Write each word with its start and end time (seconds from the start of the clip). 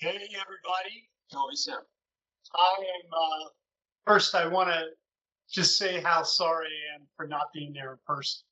Hey, 0.00 0.10
everybody. 0.14 1.10
Čau 1.32 1.48
visiem! 1.50 1.82
I 2.54 2.74
am, 2.78 3.10
uh, 3.12 3.48
first, 4.06 4.32
I 4.36 4.46
want 4.46 4.68
to 4.68 4.84
just 5.50 5.76
say 5.76 6.00
how 6.00 6.22
sorry 6.22 6.68
I 6.68 6.94
am 6.94 7.08
for 7.16 7.26
not 7.26 7.52
being 7.52 7.72
there 7.72 7.90
in 7.90 7.98
person. 8.06 8.46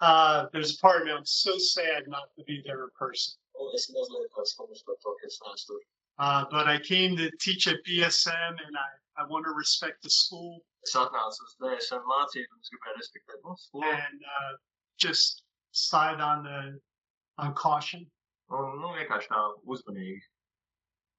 Uh, 0.00 0.46
there's 0.52 0.76
a 0.76 0.78
part 0.78 1.00
of 1.00 1.06
me, 1.08 1.12
I'm 1.12 1.26
so 1.26 1.58
sad 1.58 2.04
not 2.06 2.28
to 2.38 2.44
be 2.44 2.62
there 2.64 2.84
in 2.84 2.90
person. 2.96 3.34
Uh, 6.18 6.44
but 6.52 6.68
I 6.68 6.78
came 6.78 7.16
to 7.16 7.30
teach 7.40 7.66
at 7.66 7.84
BSM 7.84 8.50
and 8.64 8.76
I, 8.76 9.22
I 9.22 9.26
want 9.26 9.44
to 9.46 9.50
respect 9.50 10.04
the 10.04 10.10
school 10.10 10.60
and 13.82 14.20
uh, 14.22 14.56
just 14.98 15.42
side 15.72 16.20
on 16.20 16.44
the 16.44 16.78
on 17.38 17.54
caution. 17.54 18.06
Un, 18.50 18.78
nu, 18.80 18.92
vienkārši 18.98 19.30
tā 19.30 19.42
uzmanīgi. 19.66 20.20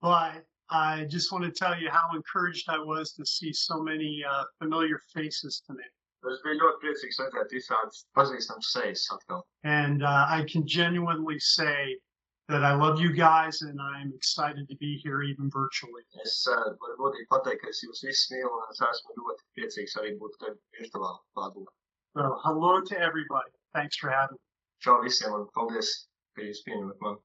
But 0.02 0.46
I 0.70 1.06
just 1.06 1.32
want 1.32 1.44
to 1.46 1.52
tell 1.52 1.78
you 1.80 1.90
how 1.90 2.10
encouraged 2.16 2.70
I 2.70 2.80
was 2.80 3.14
to 3.14 3.26
see 3.26 3.54
so 3.54 3.82
many 3.82 4.24
uh, 4.24 4.44
familiar 4.60 5.00
faces 5.14 5.62
tonight. 5.66 5.94
Es 6.26 6.40
biju 6.42 6.58
ļoti 6.58 6.82
priecīgs 6.82 7.20
redzēt 7.22 7.52
visādas 7.54 8.00
pazīstamas 8.18 8.72
sejas 8.74 9.04
atkal. 9.14 9.44
And 9.64 10.02
uh, 10.02 10.26
I 10.28 10.44
can 10.52 10.66
genuinely 10.66 11.38
say 11.40 12.00
that 12.48 12.64
I 12.64 12.74
love 12.74 13.00
you 13.00 13.12
guys 13.14 13.62
and 13.62 13.80
I'm 13.80 14.12
excited 14.16 14.68
to 14.70 14.76
be 14.78 14.98
here 15.04 15.22
even 15.22 15.52
virtually. 15.52 16.02
Es 16.24 16.48
uh, 16.50 16.74
varu 16.82 16.98
godīgi 17.04 17.30
pateikt, 17.30 17.62
ka 17.62 17.70
es 17.70 17.84
jūs 17.86 18.02
visus 18.08 18.34
mīlu 18.34 18.50
un 18.58 18.74
es 18.74 18.82
esmu 18.90 19.20
ļoti 19.22 19.48
priecīgs 19.60 19.96
arī 20.02 20.16
būt 20.24 20.42
te 20.42 20.56
virtuālā 20.80 21.14
klātbūtnē. 21.38 21.74
So 22.18 22.34
hello 22.48 22.82
to 22.82 23.00
everybody. 23.00 23.54
Thanks 23.78 23.98
for 23.98 24.10
having 24.10 24.42
me. 24.42 24.55
Čau 24.84 25.00
visiem 25.04 25.34
un 25.38 25.48
paldies, 25.56 25.94
ka 26.36 26.44
jūs 26.44 26.64
pieņemat 26.68 27.02
mani. 27.06 27.22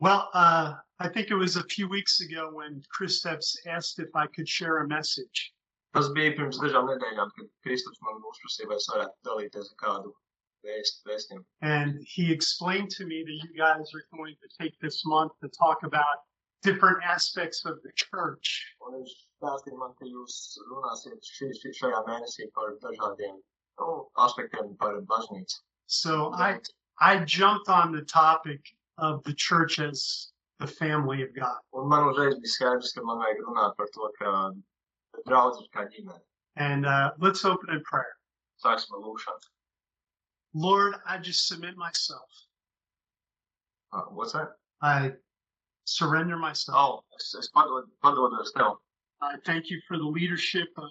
Well, 0.00 0.30
uh, 0.32 0.76
I 0.98 1.08
think 1.08 1.30
it 1.30 1.34
was 1.34 1.56
a 1.56 1.64
few 1.64 1.86
weeks 1.86 2.20
ago 2.20 2.48
when 2.52 2.82
Kristaps 2.88 3.54
asked 3.66 3.98
if 3.98 4.08
I 4.14 4.26
could 4.28 4.48
share 4.48 4.78
a 4.78 4.88
message. 4.88 5.52
Tas 5.92 6.08
bija 6.16 6.32
pirms 6.38 6.60
dažām 6.62 6.88
nedēļām, 6.88 7.32
kad 7.36 7.48
Kristaps 7.66 8.00
man 8.06 8.22
uzprasīja, 8.30 8.68
vai 8.70 8.78
es 8.80 8.88
varētu 8.92 9.28
dalīties 9.28 9.70
ar 9.74 9.78
kādu 9.84 10.12
vēst, 10.64 11.02
vēstījumu. 11.08 11.44
And 11.60 12.00
he 12.14 12.32
explained 12.32 12.90
to 12.96 13.06
me 13.06 13.22
that 13.24 13.38
you 13.42 13.50
guys 13.58 13.92
are 13.98 14.04
going 14.16 14.36
to 14.40 14.48
take 14.56 14.78
this 14.80 15.04
month 15.04 15.32
to 15.42 15.50
talk 15.58 15.82
about 15.82 16.24
different 16.62 17.04
aspects 17.04 17.64
of 17.64 17.82
the 17.82 17.92
church. 18.04 18.54
Un 18.86 19.00
viņš 19.00 19.16
stāstīja 19.40 19.80
man, 19.82 19.96
ka 19.98 20.08
jūs 20.08 20.36
runāsiet 20.70 21.32
šī, 21.36 21.50
šī, 21.60 21.74
šajā 21.82 22.04
mēnesī 22.08 22.48
par 22.56 22.76
dažādiem 22.84 23.36
nu, 23.36 23.90
aspektiem 24.28 24.76
par 24.80 25.00
baznīcu. 25.12 25.60
So 25.92 26.32
I, 26.34 26.60
I 27.00 27.24
jumped 27.24 27.68
on 27.68 27.90
the 27.90 28.02
topic 28.02 28.60
of 28.98 29.24
the 29.24 29.34
church 29.34 29.80
as 29.80 30.30
the 30.60 30.66
family 30.66 31.22
of 31.22 31.34
God. 31.34 31.56
Un 31.74 31.90
uzreiz 31.90 32.36
bija 32.38 32.52
skaidrs, 32.52 32.94
ka 32.94 33.02
man 33.02 33.18
vajag 33.18 33.40
runāt 33.46 33.76
par 33.76 33.88
to, 33.94 34.10
ka 34.20 34.52
draudz 35.26 35.58
ir 35.62 35.66
kā 35.74 35.88
ģimene. 35.90 36.20
And 36.54 36.86
uh, 36.86 37.10
let's 37.18 37.44
open 37.44 37.74
in 37.74 37.82
prayer. 37.82 38.14
Sāksim 38.64 38.94
ar 38.94 39.02
lūkšanu. 39.02 39.50
Lord, 40.54 40.94
I 41.04 41.18
just 41.18 41.48
submit 41.48 41.76
myself. 41.76 42.30
Uh, 43.92 44.02
what's 44.10 44.32
that? 44.32 44.50
I 44.80 45.12
surrender 45.86 46.36
myself. 46.36 46.78
Oh, 46.78 47.04
es, 47.16 47.34
es 47.36 47.50
padodu, 47.50 47.88
padodos 48.04 48.52
tev. 48.56 48.76
I 49.20 49.34
thank 49.44 49.70
you 49.70 49.80
for 49.88 49.98
the 49.98 50.04
leadership 50.04 50.68
of 50.76 50.88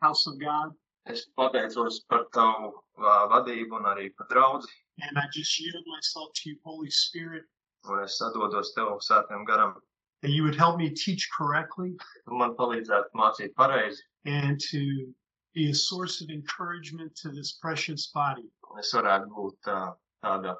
House 0.00 0.26
of 0.26 0.40
God. 0.40 0.72
Es 1.06 1.26
pateicos 1.38 2.00
par 2.08 2.24
tavu 2.34 2.72
uh, 2.98 3.26
vadību 3.32 3.78
un 3.80 3.84
arī 3.92 4.10
par 4.16 4.26
draudzi. 4.30 4.68
And 5.02 5.16
I 5.18 5.22
just 5.34 5.58
yield 5.60 5.84
myself 5.86 6.30
to 6.34 6.50
you, 6.50 6.56
Holy 6.64 6.90
Spirit, 6.90 7.44
Un 7.88 8.02
es 8.04 8.18
sadodos 8.20 8.74
tev 8.76 8.98
svētiem 9.00 9.46
garam. 9.46 9.74
that 10.22 10.30
you 10.30 10.42
would 10.42 10.54
help 10.54 10.76
me 10.76 10.90
teach 10.90 11.30
correctly 11.34 11.96
man 12.28 12.54
palīdzētu 12.54 13.08
mācīt 13.16 13.54
pareizi. 13.54 14.00
and 14.26 14.60
to 14.60 15.08
be 15.54 15.70
a 15.70 15.74
source 15.74 16.20
of 16.20 16.28
encouragement 16.28 17.14
to 17.16 17.30
this 17.30 17.52
precious 17.52 18.08
body. 18.14 18.44
Un 18.70 18.78
es 18.80 18.92
varētu 18.92 19.28
būt 19.38 19.68
uh, 19.72 19.92
tāda 20.22 20.56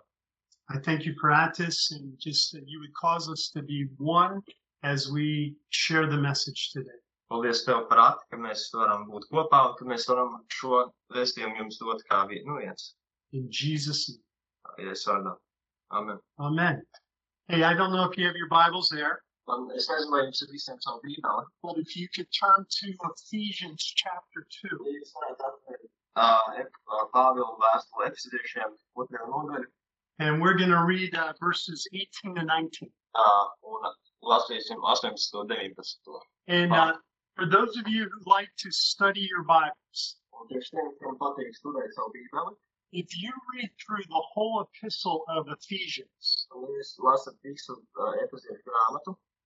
I 0.70 0.78
thank 0.78 1.04
you 1.04 1.14
for 1.20 1.30
Atis 1.32 1.90
and 1.92 2.16
just 2.18 2.52
that 2.52 2.66
you 2.66 2.78
would 2.80 2.94
cause 2.94 3.28
us 3.28 3.50
to 3.54 3.60
be 3.62 3.86
one 3.98 4.40
as 4.82 5.10
we 5.10 5.54
share 5.68 6.06
the 6.06 6.16
message 6.16 6.70
today. 6.72 7.00
Paldies 7.30 7.64
tev 7.64 7.84
par 7.88 7.98
ati, 8.04 8.24
ka 8.30 8.36
mēs 8.36 8.64
varam 8.74 9.04
būt 9.10 9.28
kopā 9.30 9.60
un 9.70 9.74
ka 9.78 9.84
mēs 9.84 10.06
varam 10.10 10.32
šo 10.50 10.80
vēstījumu 11.14 11.60
jums 11.60 11.78
dot 11.78 12.02
kā 12.10 12.24
vi- 12.28 12.42
nu 12.44 12.58
viens. 12.58 12.94
In 13.32 13.48
Jesus' 13.50 14.08
name. 14.08 14.24
Vārdā. 14.78 15.36
Amen. 15.92 16.18
Amen. 16.38 16.82
Hey, 17.48 17.62
I 17.64 17.74
don't 17.74 17.92
know 17.92 18.08
if 18.10 18.16
you 18.18 18.26
have 18.26 18.36
your 18.36 18.48
Bibles 18.48 18.88
there, 18.90 19.22
Man, 19.48 19.68
es 19.74 19.88
nezinu, 19.88 20.10
vai 20.10 20.20
jums 20.26 20.42
ir 20.42 20.48
visiem 20.52 20.78
savu 20.80 21.00
bībeli. 21.02 21.44
but 21.62 21.78
if 21.78 21.96
you 21.96 22.08
could 22.14 22.28
turn 22.32 22.64
to 22.78 22.86
Ephesians 23.10 23.82
chapter 24.02 24.46
2. 24.62 24.68
Ja 24.86 24.92
jūs 25.00 25.12
varētu 25.16 25.46
atvērt 25.48 25.88
uh, 26.16 26.64
uh, 26.92 27.04
Pāvila 27.14 27.58
vēstuli 27.58 28.06
Efesiešiem 28.10 28.76
otrajā 28.96 29.26
nodaļā 29.28 29.64
And 30.18 30.40
we're 30.42 30.54
going 30.54 30.70
to 30.70 30.84
read 30.84 31.14
uh, 31.14 31.32
verses 31.40 31.86
18 31.94 32.34
to 32.34 32.42
19. 32.44 32.90
uh, 33.14 33.46
un 33.64 33.92
lasīsim 34.22 34.82
18. 34.84 35.34
un 35.40 35.46
19. 35.48 36.20
And 36.48 36.72
uh, 36.72 36.92
for 37.40 37.46
those 37.46 37.74
of 37.78 37.88
you 37.88 38.02
who 38.02 38.30
like 38.30 38.50
to 38.58 38.70
study 38.70 39.26
your 39.30 39.44
Bibles, 39.44 40.16
if 42.92 43.16
you 43.16 43.32
read 43.54 43.70
through 43.80 44.04
the 44.08 44.22
whole 44.32 44.68
epistle 44.68 45.24
of 45.26 45.46
Ephesians, 45.48 46.46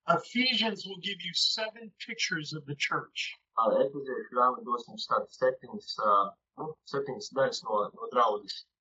Ephesians 0.09 0.87
will 0.87 0.99
give 1.03 1.16
you 1.22 1.33
seven 1.34 1.93
pictures 2.04 2.53
of 2.53 2.66
the 2.66 2.75
church. 2.75 3.33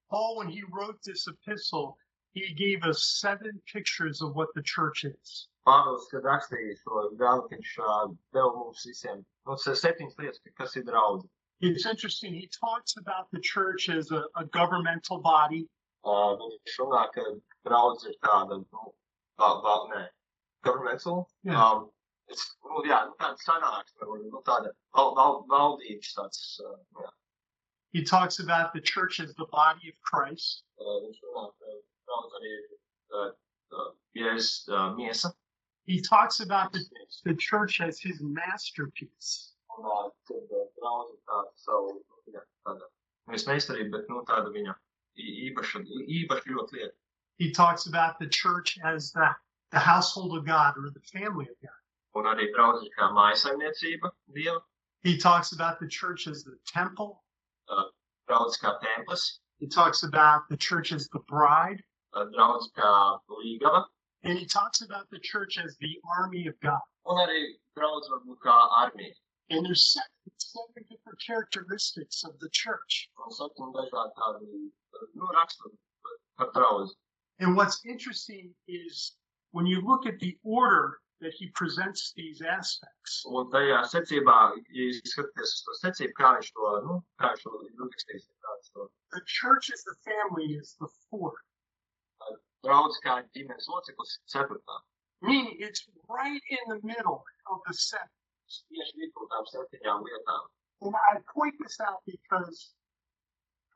Paul, 0.10 0.38
when 0.38 0.48
he 0.48 0.64
wrote 0.72 0.98
this 1.06 1.28
epistle, 1.28 1.98
he 2.32 2.52
gave 2.56 2.84
us 2.84 3.20
seven 3.22 3.62
pictures 3.72 4.24
of 4.24 4.36
what 4.36 4.50
the 4.56 4.64
church 4.64 5.06
is. 5.06 5.50
Pāvils, 5.68 6.08
kad 6.12 6.26
rakstīja 6.28 6.76
šo 6.82 7.04
grāmatu, 7.20 7.54
viņš 7.56 7.70
uh, 7.80 8.10
deva 8.36 8.50
mums 8.58 8.84
visiem 8.88 9.22
nu, 9.48 9.56
se- 9.58 9.76
septiņas 9.80 10.18
lietas, 10.20 10.42
ka- 10.44 10.56
kas 10.64 10.76
ir 10.76 10.84
draudze. 10.90 11.30
It's 11.62 11.86
interesting. 11.86 12.34
He 12.34 12.50
talks 12.60 12.98
about 12.98 13.30
the 13.32 13.40
church 13.40 13.88
as 13.88 14.12
a, 14.12 14.26
a 14.36 14.44
governmental 14.46 15.22
body. 15.22 15.62
Uh, 16.04 16.36
viņš 16.42 16.76
runā, 16.82 17.06
ka 17.16 17.24
draudze 17.70 18.10
ir 18.12 18.18
tāda, 18.26 18.58
nu, 18.60 18.90
val, 19.40 19.62
val, 19.64 19.86
nē, 19.94 20.02
governmental. 20.68 21.22
Jā. 21.48 21.56
Um, 21.56 21.86
it's, 22.28 22.44
nu, 22.68 22.84
jā, 22.90 22.98
nu, 23.08 23.16
tāda 23.22 23.40
sanāksme, 23.46 24.10
vai, 24.10 24.20
nu, 24.28 24.42
tāda 24.50 24.74
val, 24.98 25.14
val, 25.16 25.38
valdības 25.54 26.12
tāds, 26.18 26.42
uh, 26.66 26.76
jā. 27.00 27.08
He 27.94 28.04
talks 28.04 28.40
about 28.40 28.74
the 28.74 28.82
church 28.82 29.22
as 29.22 29.34
the 29.36 29.46
body 29.54 29.88
of 29.94 29.96
Christ. 30.02 30.64
Uh, 30.82 31.00
viņš 31.06 31.24
runā, 31.30 31.46
ka 31.56 31.78
draudze 32.10 32.42
arī 32.42 32.52
ir, 32.58 32.68
uh, 33.16 33.32
uh, 33.80 33.90
Jēzus 34.18 34.68
uh, 34.68 34.90
miesa. 35.00 35.32
He 35.86 36.00
talks 36.02 36.40
about 36.40 36.72
the, 36.72 36.84
the 37.26 37.36
church 37.36 37.82
as 37.82 38.00
his 38.00 38.22
masterpiece. 38.22 39.52
Uh, 39.78 40.10
uh. 42.66 42.76
He 47.38 47.52
talks 47.52 47.88
about 47.88 48.20
the 48.20 48.28
church 48.28 48.78
as 48.84 49.12
the, 49.12 49.30
the 49.72 49.80
household 49.80 50.38
of 50.38 50.46
God 50.46 50.76
or 50.78 50.90
the 50.90 51.02
family 51.02 51.48
of 51.50 51.56
God. 51.62 51.72
Un 52.16 52.26
arī 52.26 52.46
kā 52.54 53.10
mājasaimniecība 53.12 54.12
Dieva, 54.36 54.62
He 55.02 55.18
talks 55.18 55.52
about 55.52 55.80
the 55.80 55.88
church 55.88 56.28
as 56.28 56.44
the 56.44 56.58
temple. 56.68 57.24
draudze 58.30 58.60
kā 58.62 58.80
templis, 58.84 59.40
He 59.60 59.68
talks 59.68 60.04
about 60.04 60.48
the 60.50 60.58
church 60.58 60.92
as 60.92 61.10
the 61.10 61.20
bride. 61.28 61.84
uh, 62.14 62.26
draudze 62.26 62.70
kā 62.78 63.20
līgava, 63.30 63.86
And 64.24 64.40
he 64.40 64.46
talks 64.46 64.82
about 64.82 65.10
the 65.10 65.20
church 65.20 65.58
as 65.58 65.76
the 65.82 66.00
army 66.18 66.48
of 66.48 66.60
God. 66.62 66.80
un 67.06 67.18
arī 67.18 67.42
draudze 67.78 68.10
var 68.10 68.22
būt 68.28 68.40
kā. 68.40 68.56
And 69.50 69.66
there's 69.66 69.92
seven, 69.92 70.32
seven 70.38 70.84
different 70.90 71.20
characteristics 71.20 72.24
of 72.24 72.40
the 72.40 72.50
church. 72.52 73.10
Un 73.20 73.32
septiņi 73.32 73.74
dažādi 73.76 74.14
tādi, 74.20 74.72
nu, 75.16 75.28
raksturi 75.36 75.78
par- 76.04 76.22
par 76.38 76.52
draudzi. 76.54 76.94
And 77.40 77.58
what's 77.58 77.84
interesting 77.86 78.56
is 78.68 79.16
when 79.52 79.66
you 79.66 79.82
look 79.82 80.06
at 80.06 80.20
the 80.20 80.38
order 80.44 81.00
that 81.20 81.34
he 81.34 81.48
presents 81.56 82.14
these 82.16 82.42
aspects, 82.42 83.24
Un 83.28 83.52
tajā 83.52 83.84
secībā, 83.92 84.38
ja 84.70 84.88
skatāties 85.12 85.52
uz 85.58 85.64
to 85.68 85.76
secību, 85.84 86.14
kā 86.20 86.32
viņš 86.38 86.52
to, 86.56 86.72
nu, 86.88 87.04
kā 87.20 87.34
viņš 87.34 87.44
to 87.44 87.52
ir 87.60 87.72
uzrakstījis, 87.76 88.30
the 89.12 89.22
church 89.26 89.70
as 89.72 89.84
the 89.84 89.96
family 90.08 90.54
is 90.54 90.76
the 90.80 90.88
fourth. 91.10 91.44
Draudze 92.66 93.00
kā 93.06 93.20
ģimenes 93.38 93.70
loceklis 93.72 94.18
ceturtā. 94.34 94.80
Meaning 95.22 95.56
it's 95.60 95.88
right 96.10 96.42
in 96.50 96.64
the 96.70 96.80
middle 96.84 97.24
of 97.52 97.62
the 97.68 97.74
seven. 97.74 98.12
Tieši 98.70 99.00
vidū 99.00 99.28
tām 99.32 99.46
septiņām 99.52 100.04
lietām. 100.08 100.48
And 100.84 100.96
I 100.96 101.20
point 101.34 101.56
this 101.60 101.80
out 101.80 102.02
because 102.06 102.74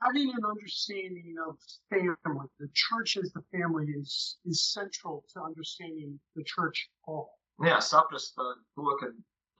having 0.03 0.29
an 0.29 0.45
understanding 0.45 1.35
of 1.47 1.57
family, 1.89 2.47
the 2.59 2.69
church 2.73 3.17
as 3.17 3.31
the 3.31 3.43
family 3.51 3.87
is 4.01 4.37
is 4.45 4.61
central 4.73 5.23
to 5.33 5.41
understanding 5.41 6.19
the 6.35 6.43
church. 6.43 6.89
Nu, 7.07 7.69
jā, 7.71 7.79
saprast 7.81 8.35
to, 8.35 8.97
ka 8.99 9.11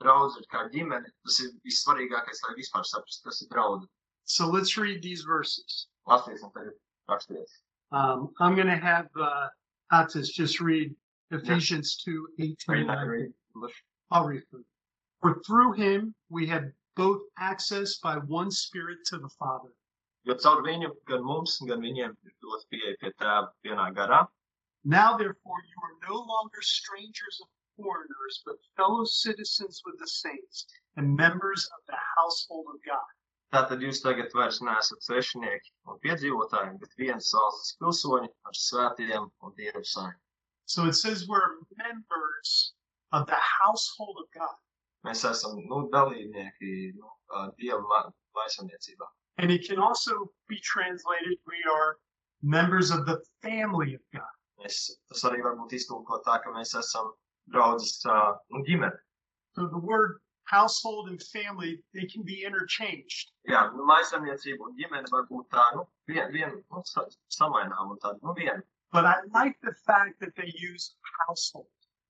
draudz 0.04 0.36
ir 0.38 0.46
kā 0.52 0.66
ģimene, 0.74 1.10
tas 1.24 1.40
ir 1.44 1.54
vissvarīgākais, 1.66 2.44
lai 2.46 2.58
vispār 2.60 2.84
kas 3.24 3.42
ir 3.42 3.48
draudz. 3.54 3.88
So 4.24 4.46
let's 4.46 4.76
read 4.76 5.02
these 5.02 5.22
verses. 5.22 5.88
Lasīsim 6.06 6.52
tagad. 6.52 6.76
Um, 7.92 8.30
I'm 8.40 8.54
going 8.54 8.68
to 8.68 8.76
have 8.76 9.08
uh, 9.18 9.48
Atis 9.92 10.30
just 10.30 10.60
read 10.60 10.94
Ephesians 11.30 11.96
2 12.04 12.28
18. 12.38 12.56
Read. 12.86 13.32
I'll 14.10 14.26
read 14.26 14.42
for. 14.50 14.60
For 15.20 15.40
through 15.46 15.72
him 15.72 16.14
we 16.30 16.46
have 16.46 16.64
both 16.96 17.22
access 17.38 17.98
by 17.98 18.16
one 18.16 18.50
spirit 18.50 18.98
to 19.06 19.18
the 19.18 19.28
Father. 19.38 19.70
Jo 20.26 20.34
caur 20.34 20.62
viņu, 20.62 20.90
gan 21.08 21.24
mums, 21.24 21.58
gan 21.68 21.80
viņiem 21.80 22.12
ir 22.28 22.32
dots 22.44 22.66
pieeja 22.72 22.96
pie 23.00 23.12
tēva 23.22 23.48
vienā 23.64 23.86
garā. 23.98 24.26
Now, 24.84 25.16
therefore, 25.16 25.60
you 25.70 25.78
are 25.86 26.08
no 26.08 26.18
longer 26.32 26.60
strangers 26.60 27.40
and 27.40 27.50
foreigners, 27.76 28.42
but 28.44 28.56
fellow 28.76 29.04
citizens 29.04 29.80
with 29.86 29.98
the 29.98 30.06
saints 30.06 30.66
and 30.96 31.16
members 31.16 31.64
of 31.78 31.86
the 31.86 31.98
household 32.16 32.66
of 32.74 32.82
God. 32.84 33.12
Tātad 33.54 33.80
jūs 33.80 34.02
tagad 34.04 34.34
vairs 34.36 34.58
neesat 34.60 35.04
svešinieki 35.06 35.70
un 35.88 35.98
piedzīvotāji, 36.04 36.74
bet 36.82 36.96
viens 37.00 37.30
valsts 37.32 37.76
pilsoņi 37.80 38.28
ar 38.50 38.58
svētījiem 38.62 39.28
un 39.46 39.54
dievu 39.60 39.80
saimnu. 39.88 40.20
So 40.66 40.84
it 40.84 40.92
says 40.98 41.26
we're 41.26 41.54
members 41.78 42.74
of 43.12 43.26
the 43.26 43.38
household 43.40 44.18
of 44.20 44.28
God. 44.36 44.56
Mēs 45.06 45.24
esam 45.24 45.62
nu, 45.70 45.78
dalībnieki 45.94 46.72
nu, 46.98 47.08
ā, 47.32 47.46
dieva 47.56 47.80
ma- 47.88 48.10
maisaimniecībā. 48.36 49.08
And 49.38 49.50
it 49.50 49.64
can 49.66 49.78
also 49.78 50.12
be 50.48 50.60
translated 50.60 51.38
we 51.46 51.62
are 51.72 51.96
members 52.42 52.90
of 52.90 53.06
the 53.06 53.16
family 53.40 53.94
of 53.94 54.02
God. 54.12 54.34
Mēs, 54.60 54.90
tas 55.08 55.24
arī 55.24 55.40
var 55.46 55.56
būt 55.56 55.72
iztulkot 55.78 56.26
tā, 56.26 56.36
ka 56.44 56.52
mēs 56.52 56.74
esam 56.76 57.14
draudzes 57.54 58.04
ā, 58.04 58.18
nu, 58.52 58.60
ģimene. 58.68 58.98
So 59.54 59.68
the 59.72 59.78
word 59.78 60.18
household 60.50 61.08
and 61.10 61.20
family, 61.22 61.72
they 61.94 62.06
can 62.12 62.22
be 62.22 62.42
interchanged. 62.48 63.30
Jā, 63.48 63.62
nu, 63.76 63.84
maisaimniecība 63.90 64.68
un 64.68 64.76
ģimene 64.80 65.10
var 65.12 65.26
būt 65.30 65.48
tā, 65.54 65.64
nu, 65.76 65.84
vien, 66.08 66.30
vien, 66.32 66.54
nu, 66.72 66.82
sa- 66.84 67.06
samainām 67.38 67.90
un 67.94 67.98
tāda, 68.04 68.18
nu, 68.22 68.34
viena. 68.38 68.62
But 68.92 69.04
I 69.04 69.16
like 69.34 69.56
the 69.62 69.74
fact 69.86 70.20
that 70.20 70.34
they 70.36 70.50
use 70.56 70.94
household. 71.26 71.66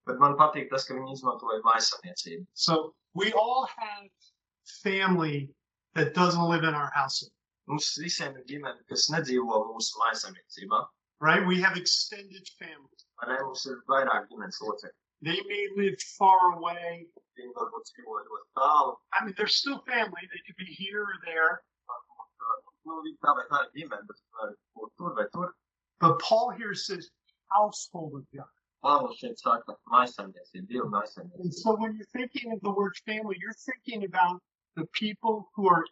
Bet 0.07 0.21
man 0.23 0.37
patīk 0.39 0.71
tas, 0.71 0.87
ka 0.89 0.95
viņi 0.95 1.17
izmantoja 1.19 1.61
maisaimniecību. 1.67 2.47
So 2.55 2.95
we 3.15 3.33
all 3.33 3.67
have 3.77 4.07
family 4.83 5.51
that 5.95 6.15
doesn't 6.15 6.49
live 6.49 6.65
in 6.65 6.75
our 6.75 6.91
household, 6.95 7.33
Mums 7.69 7.89
visiem 8.01 8.33
ir 8.39 8.45
ģimene, 8.49 8.79
kas 8.89 9.11
nedzīvo 9.13 9.59
mūsu 9.75 9.99
maisaimniecībā. 10.01 10.87
right? 11.21 11.45
We 11.47 11.61
have 11.61 11.77
extended 11.77 12.47
family. 12.59 12.97
Vai 13.21 13.35
ne? 13.35 13.43
Mums 13.43 13.67
ir 13.67 13.83
vairāk 13.91 14.29
ģimenes 14.31 14.61
locekļi. 14.63 14.95
They 15.21 15.43
may 15.51 15.65
live 15.77 15.99
far 16.17 16.55
away. 16.55 17.07
Viņi 17.39 17.55
varbūt 17.57 17.91
dzīvo 17.91 18.21
ļoti 18.29 18.47
tālu. 18.59 18.95
I 19.15 19.25
mean, 19.25 19.35
they're 19.39 19.57
still 19.57 19.81
family. 19.87 20.29
They 20.33 20.43
could 20.47 20.59
be 20.59 20.71
here 20.75 21.03
or 21.03 21.19
there. 21.25 21.63
Nu, 22.89 23.01
viņi 23.05 23.19
tā 23.25 23.35
vai 23.37 23.45
tā 23.51 23.63
ir 23.65 23.73
ģimene, 23.77 24.07
bet 24.09 24.23
var 24.39 24.55
būt 24.79 24.95
tur 25.01 25.15
vai 25.19 25.27
tur. 25.35 25.53
But 26.01 26.19
Paul 26.25 26.51
here 26.59 26.75
says 26.75 27.11
household 27.53 28.15
of 28.15 28.25
God. 28.35 28.55
Pāvils 28.87 29.19
šeit 29.19 29.41
saka 29.43 29.75
maisaimniecība, 29.93 30.67
dievu 30.71 30.91
And 31.43 31.53
so 31.53 31.75
when 31.77 31.97
you're 31.97 32.13
thinking 32.13 32.53
of 32.53 32.61
the 32.63 32.71
word 32.71 32.97
family, 33.05 33.37
you're 33.41 33.61
thinking 33.67 34.05
about 34.05 34.41
the 34.77 34.87
people 34.93 35.49
who 35.55 35.69
are 35.69 35.85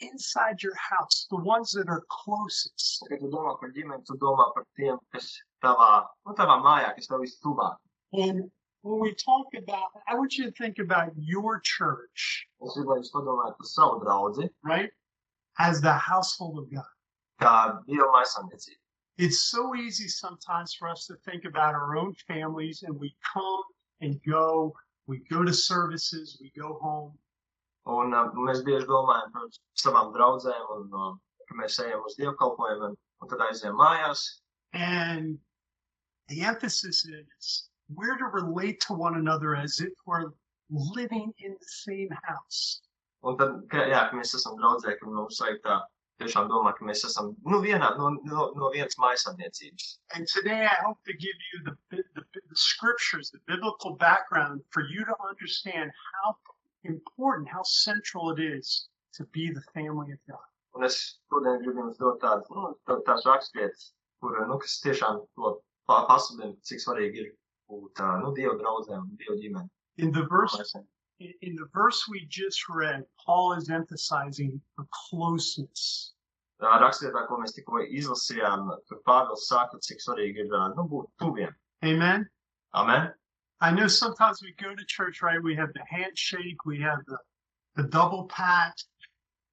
inside 0.00 0.62
your 0.62 0.74
house, 0.74 1.26
the 1.30 1.36
ones 1.36 1.72
that 1.72 1.88
are 1.88 2.02
closest. 2.10 3.06
Kad 3.08 3.20
domā 3.20 3.58
par 3.60 3.72
ģimeni, 3.72 4.04
tu 4.04 4.16
domā 4.20 4.52
par 4.54 4.66
tiem, 4.76 4.98
tavā, 5.64 6.06
nu, 6.26 6.34
tavā 6.34 6.60
mājā, 6.60 6.94
kas 6.94 7.08
tev. 7.08 7.24
And 8.12 8.50
when 8.82 9.00
we 9.00 9.14
talk 9.14 9.46
about, 9.56 9.88
I 10.08 10.14
want 10.14 10.36
you 10.36 10.44
to 10.44 10.52
think 10.52 10.78
about 10.78 11.12
your 11.16 11.60
church, 11.60 12.46
Es 12.62 12.76
gribu, 12.76 12.94
lai 12.94 13.00
jūs 13.02 13.12
padomājat 13.14 13.56
par 13.58 13.68
savu 13.70 14.00
draudzi, 14.04 14.48
right? 14.62 14.90
As 15.58 15.80
the 15.80 15.92
household 15.92 16.58
of 16.58 16.70
God. 16.70 16.92
maisaimniecību. 18.14 18.82
It's 19.18 19.40
so 19.50 19.74
easy 19.74 20.08
sometimes 20.08 20.74
for 20.74 20.88
us 20.88 21.06
to 21.06 21.16
think 21.24 21.44
about 21.44 21.74
our 21.74 21.96
own 21.96 22.14
families 22.28 22.82
and 22.82 22.98
we 23.00 23.16
come 23.32 23.62
and 24.02 24.20
go, 24.28 24.74
we 25.06 25.22
go 25.30 25.42
to 25.42 25.52
services, 25.52 26.38
we 26.40 26.52
go 26.58 26.78
home. 26.82 27.12
Un 27.86 28.14
uh, 28.14 28.26
mēs 28.34 28.64
bieži 28.66 28.86
domājam 28.90 29.32
par 29.32 29.48
savām 29.78 30.12
draudzēm, 30.12 30.64
un 30.76 30.96
uh, 31.00 31.12
mēs 31.54 31.78
ejam 31.84 32.02
uz 32.04 32.16
dievkalpojumiem, 32.18 32.96
un 33.22 33.30
tad 33.30 33.72
mājās. 33.78 34.24
And 34.72 35.38
the 36.28 36.42
emphasis 36.42 37.04
is 37.06 37.70
we're 37.88 38.16
to 38.18 38.24
relate 38.26 38.80
to 38.80 38.94
one 38.94 39.16
another 39.16 39.56
as 39.56 39.80
if 39.80 39.92
we're 40.06 40.30
living 40.70 41.32
in 41.38 41.52
the 41.52 41.68
same 41.68 42.08
house. 42.24 42.80
Un 43.22 43.36
tad, 43.36 43.62
ka, 43.70 43.84
jā, 43.90 44.08
ka 44.10 44.16
mēs 44.16 44.34
esam 44.38 44.56
draudzē, 44.58 44.98
ka 44.98 45.06
mums 45.06 45.40
vajag 45.42 45.60
tā 45.64 45.80
tiešām 46.20 46.48
ka 46.48 46.84
mēs 46.84 47.04
esam, 47.04 47.34
nu, 47.44 47.60
vienā, 47.60 47.96
no, 47.98 48.10
no, 48.24 48.52
no 48.56 48.70
vienas. 48.70 48.96
And 50.14 50.26
today 50.26 50.64
I 50.64 50.76
hope 50.84 50.98
to 51.04 51.12
give 51.12 51.38
you 51.52 51.62
the, 51.64 51.76
the, 52.14 52.22
the 52.32 52.56
scriptures, 52.56 53.30
the 53.30 53.40
biblical 53.46 53.96
background 53.96 54.62
for 54.70 54.82
you 54.82 55.04
to 55.04 55.14
understand 55.28 55.90
how 56.22 56.36
important, 56.84 57.48
how 57.48 57.62
central 57.62 58.30
it 58.30 58.40
is 58.40 58.88
to 59.14 59.24
be 59.32 59.50
the 59.50 59.62
family 59.74 60.12
of 60.12 60.18
God. 60.28 60.46
Un 60.76 60.84
es 60.84 61.18
šodien 61.32 61.62
gribu 61.64 61.80
jums 61.86 61.96
dot 61.98 62.20
tādas, 62.20 62.50
nu, 62.52 62.74
tā- 62.86 63.00
tās 63.06 63.24
rakstvietas, 63.24 63.92
kur, 64.20 64.36
nu, 64.46 64.58
kas 64.60 64.80
tiešām 64.84 65.22
to 65.34 65.52
pa- 65.88 66.04
pasludina, 66.08 66.52
cik 66.62 66.82
svarīgi 66.84 67.22
ir 67.24 67.30
uh, 67.70 68.18
nu, 68.22 68.32
Dievu 68.36 68.56
draudzēm, 68.60 69.02
un 69.02 69.16
Dievu 69.20 69.38
ģimeni. 69.42 69.70
In 69.98 70.12
the 70.12 70.26
verse 70.30 70.74
in 71.18 71.56
the 71.56 71.66
verse 71.72 72.04
we 72.10 72.26
just 72.28 72.68
read, 72.68 73.02
Paul 73.24 73.54
is 73.54 73.70
emphasizing 73.70 74.60
the 74.76 74.84
closeness. 74.92 76.12
Tā 76.60 76.76
rakstvietā, 76.80 77.26
ko 77.28 77.38
mēs 77.40 77.54
tikko 77.56 77.82
izlasījām, 77.84 78.68
tur 78.88 79.00
Pāvils 79.08 79.48
saka, 79.48 79.80
cik 79.80 80.00
svarīgi 80.04 80.44
ir, 80.44 80.52
nu, 80.76 80.84
būt 80.88 81.08
tuviem. 81.20 81.52
Amen. 81.84 82.28
Amen. 82.74 83.12
I 83.60 83.70
know 83.70 83.86
sometimes 83.86 84.42
we 84.42 84.52
go 84.60 84.74
to 84.74 84.84
church, 84.84 85.22
right? 85.22 85.42
We 85.42 85.56
have 85.56 85.72
the 85.72 85.84
handshake, 85.88 86.64
we 86.66 86.80
have 86.80 87.00
the 87.06 87.18
the 87.76 87.84
double 87.92 88.24
pat, 88.32 88.84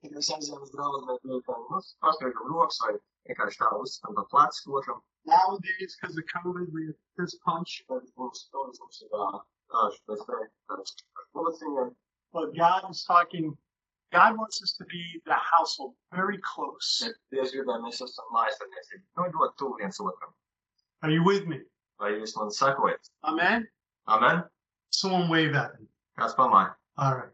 mēs 0.03 0.29
aizējām 0.31 0.63
uz 0.63 0.71
draugu, 0.71 1.17
mēs 1.23 1.89
paspēkam 2.03 2.51
rokas 2.51 2.79
vai 2.83 2.93
vienkārši 3.29 3.59
tā 3.59 4.13
pa 4.15 4.23
plecu. 4.31 4.99
Nowadays, 5.25 5.97
because 5.99 6.17
of 6.17 6.23
COVID, 6.35 6.67
we 6.73 6.87
have 6.87 6.95
fist 7.17 7.37
punch. 7.45 7.83
Policiņiem. 11.33 11.95
But 12.33 12.55
God 12.55 12.89
is 12.89 13.03
talking, 13.03 13.57
God 14.11 14.37
wants 14.37 14.61
us 14.61 14.73
to 14.77 14.85
be 14.85 15.21
the 15.25 15.35
household, 15.35 15.93
very 16.13 16.39
close. 16.39 17.01
Bet 17.03 17.15
Dievs 17.31 17.53
gribēja, 17.55 17.81
mēs 17.85 18.01
esam 18.05 18.27
mājasarniecība. 18.35 19.03
Nu, 19.17 19.27
ļoti 19.37 19.55
tuvu 19.61 19.77
viens 19.79 19.99
otram. 20.01 20.33
Are 21.03 21.11
you 21.11 21.23
with 21.23 21.47
me? 21.47 21.59
Vai 21.99 22.11
jūs 22.17 22.35
man 22.37 22.49
sakojat? 22.49 23.09
Amen. 23.23 23.67
Amen? 24.07 24.43
Someone 24.89 25.29
wave 25.29 25.55
at 25.55 25.79
me. 25.79 25.87
Kāds 26.19 26.35
pamāja? 26.35 26.75
All 26.97 27.15
right. 27.15 27.33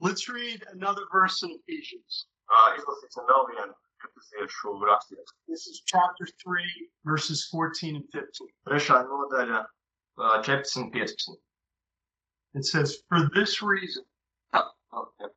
Let's 0.00 0.28
read 0.28 0.62
another 0.72 1.02
verse 1.12 1.42
in 1.42 1.50
Ephesians. 1.56 2.26
Uh, 2.50 2.76
izlasīsim 2.78 3.26
vēl 3.30 3.46
vienu, 3.50 3.72
kad 4.04 4.12
tas 4.18 4.30
ir 4.42 4.48
šo 4.56 4.74
rakstīt. 4.88 5.32
This 5.48 5.66
is 5.72 5.82
chapter 5.92 6.26
3, 6.44 6.64
verses 7.10 7.42
14 7.50 7.96
and 8.00 8.06
15. 8.16 8.50
Trešā 8.68 9.00
nodaļa, 9.10 9.60
uh, 9.64 10.42
14, 10.48 10.90
15. 10.94 11.36
It 12.54 12.64
says, 12.66 12.98
For 13.08 13.28
this 13.34 13.60
reason, 13.62 14.04
Oh, 14.96 15.08
jā. 15.20 15.28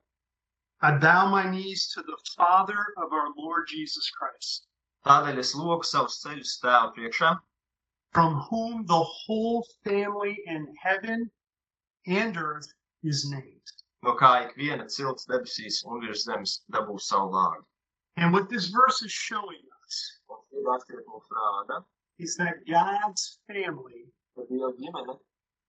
I 0.82 0.92
bow 1.04 1.28
my 1.30 1.44
knees 1.50 1.88
to 1.96 2.04
the 2.04 2.18
Father 2.36 2.94
of 2.98 3.12
our 3.12 3.30
Lord 3.38 3.68
Jesus 3.68 4.12
Christ, 4.18 4.68
Tādēļ 5.08 5.40
es 5.42 5.56
loku 5.58 5.88
savus 5.90 6.20
ceļus 6.22 6.52
tēvu 6.62 6.92
priekšā, 6.98 7.32
from 8.14 8.36
whom 8.50 8.86
the 8.86 9.02
whole 9.14 9.66
family 9.84 10.36
in 10.46 10.68
heaven 10.84 11.32
and 12.06 12.38
earth 12.38 12.70
is 13.04 13.26
named. 13.32 13.74
no 14.04 14.14
kā 14.16 14.30
ik 14.46 14.54
viena 14.56 14.86
cilts 14.94 15.26
debesīs 15.32 15.80
un 15.86 16.04
virs 16.06 16.28
zemes 16.28 16.52
dabūs 16.76 17.08
savu 17.10 17.32
vārdu. 17.34 17.66
And 18.18 18.34
what 18.34 18.50
this 18.50 18.68
verse 18.68 19.04
is 19.04 19.12
showing 19.12 19.62
us 19.86 20.20
is 22.20 22.36
that 22.38 22.56
God's 22.68 23.40
family 23.48 24.06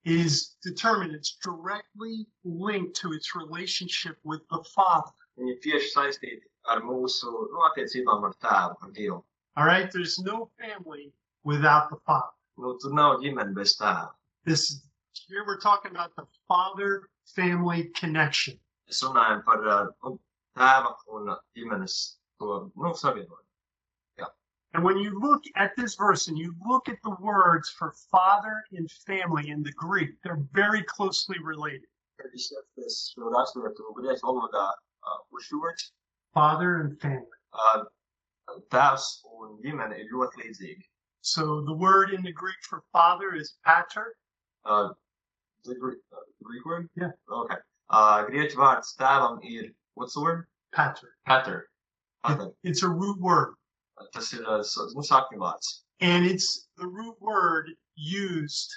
is 0.05 0.57
determined, 0.63 1.15
it's 1.15 1.37
directly 1.43 2.27
linked 2.45 2.97
to 2.97 3.13
its 3.13 3.35
relationship 3.37 4.17
with 4.25 4.41
the 4.51 4.65
Father. 4.75 5.11
All 9.57 9.67
right, 9.67 9.91
there's 9.93 10.19
no 10.19 10.51
family 10.59 11.13
without 11.45 11.91
the 11.91 11.97
Father. 12.07 12.33
Nu, 12.57 12.79
tur. 13.77 14.11
This 14.45 14.71
is 14.71 14.83
here 15.29 15.45
we're 15.47 15.61
talking 15.61 15.91
about 15.91 16.15
the 16.17 16.25
father 16.49 17.09
family 17.37 17.85
connection. 17.95 18.59
Runājam 18.91 19.45
par 19.45 19.69
uh, 19.69 19.87
tēva 20.57 20.95
un 21.13 21.37
ģimenes 21.57 22.18
nu, 22.41 22.95
savienojumu. 22.95 23.45
And 24.75 24.85
when 24.85 24.99
you 24.99 25.19
look 25.19 25.43
at 25.57 25.73
this 25.79 25.95
verse 25.95 26.29
and 26.29 26.37
you 26.37 26.55
look 26.69 26.91
at 26.91 26.99
the 27.03 27.17
words 27.21 27.71
for 27.71 27.95
father 28.13 28.63
and 28.73 28.89
family 29.07 29.49
in 29.49 29.63
the 29.63 29.73
Greek, 29.73 30.11
they're 30.23 30.43
very 30.53 30.83
closely 30.83 31.37
related. 31.43 31.89
Kad 32.21 32.35
jūs 32.37 32.51
skatāties 32.51 32.99
šo 33.15 33.31
raksturvietu 33.33 33.87
grieķu 33.97 34.27
valodā, 34.29 34.67
uh, 35.09 35.17
uz 35.33 35.47
šo 35.49 35.63
vārdu, 35.63 35.87
Father 36.35 36.75
and 36.83 37.01
family. 37.01 37.39
uh, 37.55 37.85
tēvs 38.75 39.07
un 39.41 39.57
ģimene 39.65 39.97
ir 40.03 40.13
ļoti 40.13 40.45
līdzīgi. 40.45 40.85
So 41.23 41.63
the 41.63 41.73
word 41.75 42.11
in 42.13 42.23
the 42.23 42.33
Greek 42.33 42.61
for 42.69 42.83
father 42.93 43.35
is 43.35 43.57
pater, 43.65 44.15
Uh, 44.65 44.89
the 45.65 45.75
Greek, 45.77 45.99
uh, 46.13 46.21
Greek 46.43 46.65
word? 46.67 46.91
Yeah. 46.95 47.13
Okay. 47.33 47.57
Uh, 47.89 48.27
grieķu 48.27 48.57
vārds 48.61 48.93
tēvam 49.01 49.41
ir, 49.43 49.73
what's 49.95 50.13
the 50.13 50.21
word? 50.21 50.47
pater. 50.73 51.17
Pater. 51.25 51.71
It's 52.63 52.83
a 52.83 52.89
root 52.89 53.19
word. 53.21 53.55
Tas 54.13 54.33
ir, 54.33 54.45
s- 54.61 54.77
nu, 54.95 55.03
sakņu 55.03 55.39
vārds. 55.39 55.83
And 56.01 56.25
it's 56.27 56.69
the 56.77 56.87
root 56.87 57.17
word 57.21 57.71
used 57.97 58.71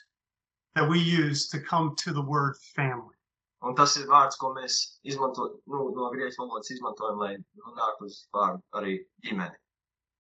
that 0.76 0.88
we 0.88 1.00
use 1.00 1.48
to 1.50 1.60
come 1.60 1.96
to 1.98 2.12
the 2.14 2.22
word 2.22 2.56
family. 2.76 3.16
Un 3.64 3.76
tas 3.76 3.96
ir 3.98 4.08
vārds, 4.08 4.38
ko 4.40 4.54
mēs 4.56 4.98
izmantojam, 5.06 5.60
nu, 5.68 5.92
no 5.96 6.10
grieķu 6.10 6.40
valodas 6.40 6.72
izmantojam, 6.72 7.20
lai 7.20 7.36
nonāktu 7.38 8.08
uz 8.08 8.28
vārdu 8.34 8.62
arī 8.74 8.96
ģimeni. 9.26 9.56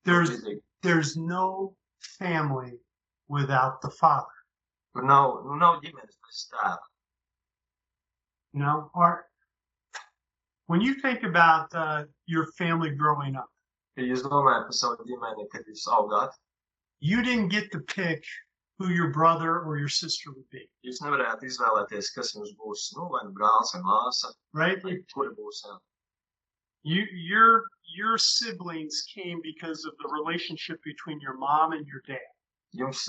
There's 0.03 0.29
there's 0.83 1.15
no 1.17 1.75
family 1.99 2.79
without 3.27 3.81
the 3.81 3.89
father. 3.89 4.37
Tur 4.93 5.03
nav, 5.03 5.43
nu, 5.45 5.55
nav 5.55 5.81
ģimenes 5.81 6.17
bez 6.27 6.47
tēva. 6.53 6.77
You 8.53 8.59
know, 8.59 8.91
or 8.93 9.25
when 10.71 10.79
you 10.79 10.93
think 10.95 11.23
about 11.23 11.67
uh, 11.75 12.05
your 12.27 12.45
family 12.57 12.91
growing 12.91 13.35
up, 13.35 13.49
Ja 13.99 14.05
jūs 14.07 14.21
par 14.23 14.69
savu 14.71 15.03
ģimeni, 15.03 15.43
kad 15.51 15.67
jūs 15.67 15.83
augāt, 15.91 16.31
you 17.01 17.21
didn't 17.21 17.49
get 17.49 17.71
to 17.73 17.79
pick 17.91 18.23
who 18.79 18.87
your 18.87 19.09
brother 19.11 19.59
or 19.59 19.77
your 19.77 19.89
sister 19.89 20.31
would 20.31 20.47
be, 20.49 20.63
jūs 20.87 21.01
nevarējāt 21.03 21.43
izvēlēties, 21.49 22.13
kas 22.15 22.31
jums 22.37 22.55
būs, 22.61 22.85
nu, 22.95 23.09
vai 23.11 23.25
nu 23.27 23.35
brālis 23.35 23.75
vai 23.75 23.81
māsa, 23.89 24.31
right? 24.53 24.79
vai 24.87 24.95
kuri 25.13 25.35
būs. 25.35 25.59
Jā. 25.67 25.77
You 26.83 27.03
your 27.27 27.65
your 27.97 28.17
siblings 28.17 29.03
came 29.13 29.41
because 29.43 29.83
of 29.83 29.93
the 29.99 30.09
relationship 30.15 30.79
between 30.87 31.19
your 31.19 31.35
mom 31.37 31.73
and 31.73 31.85
your 31.85 32.01
dad. 32.07 32.31
Jums 32.79 33.03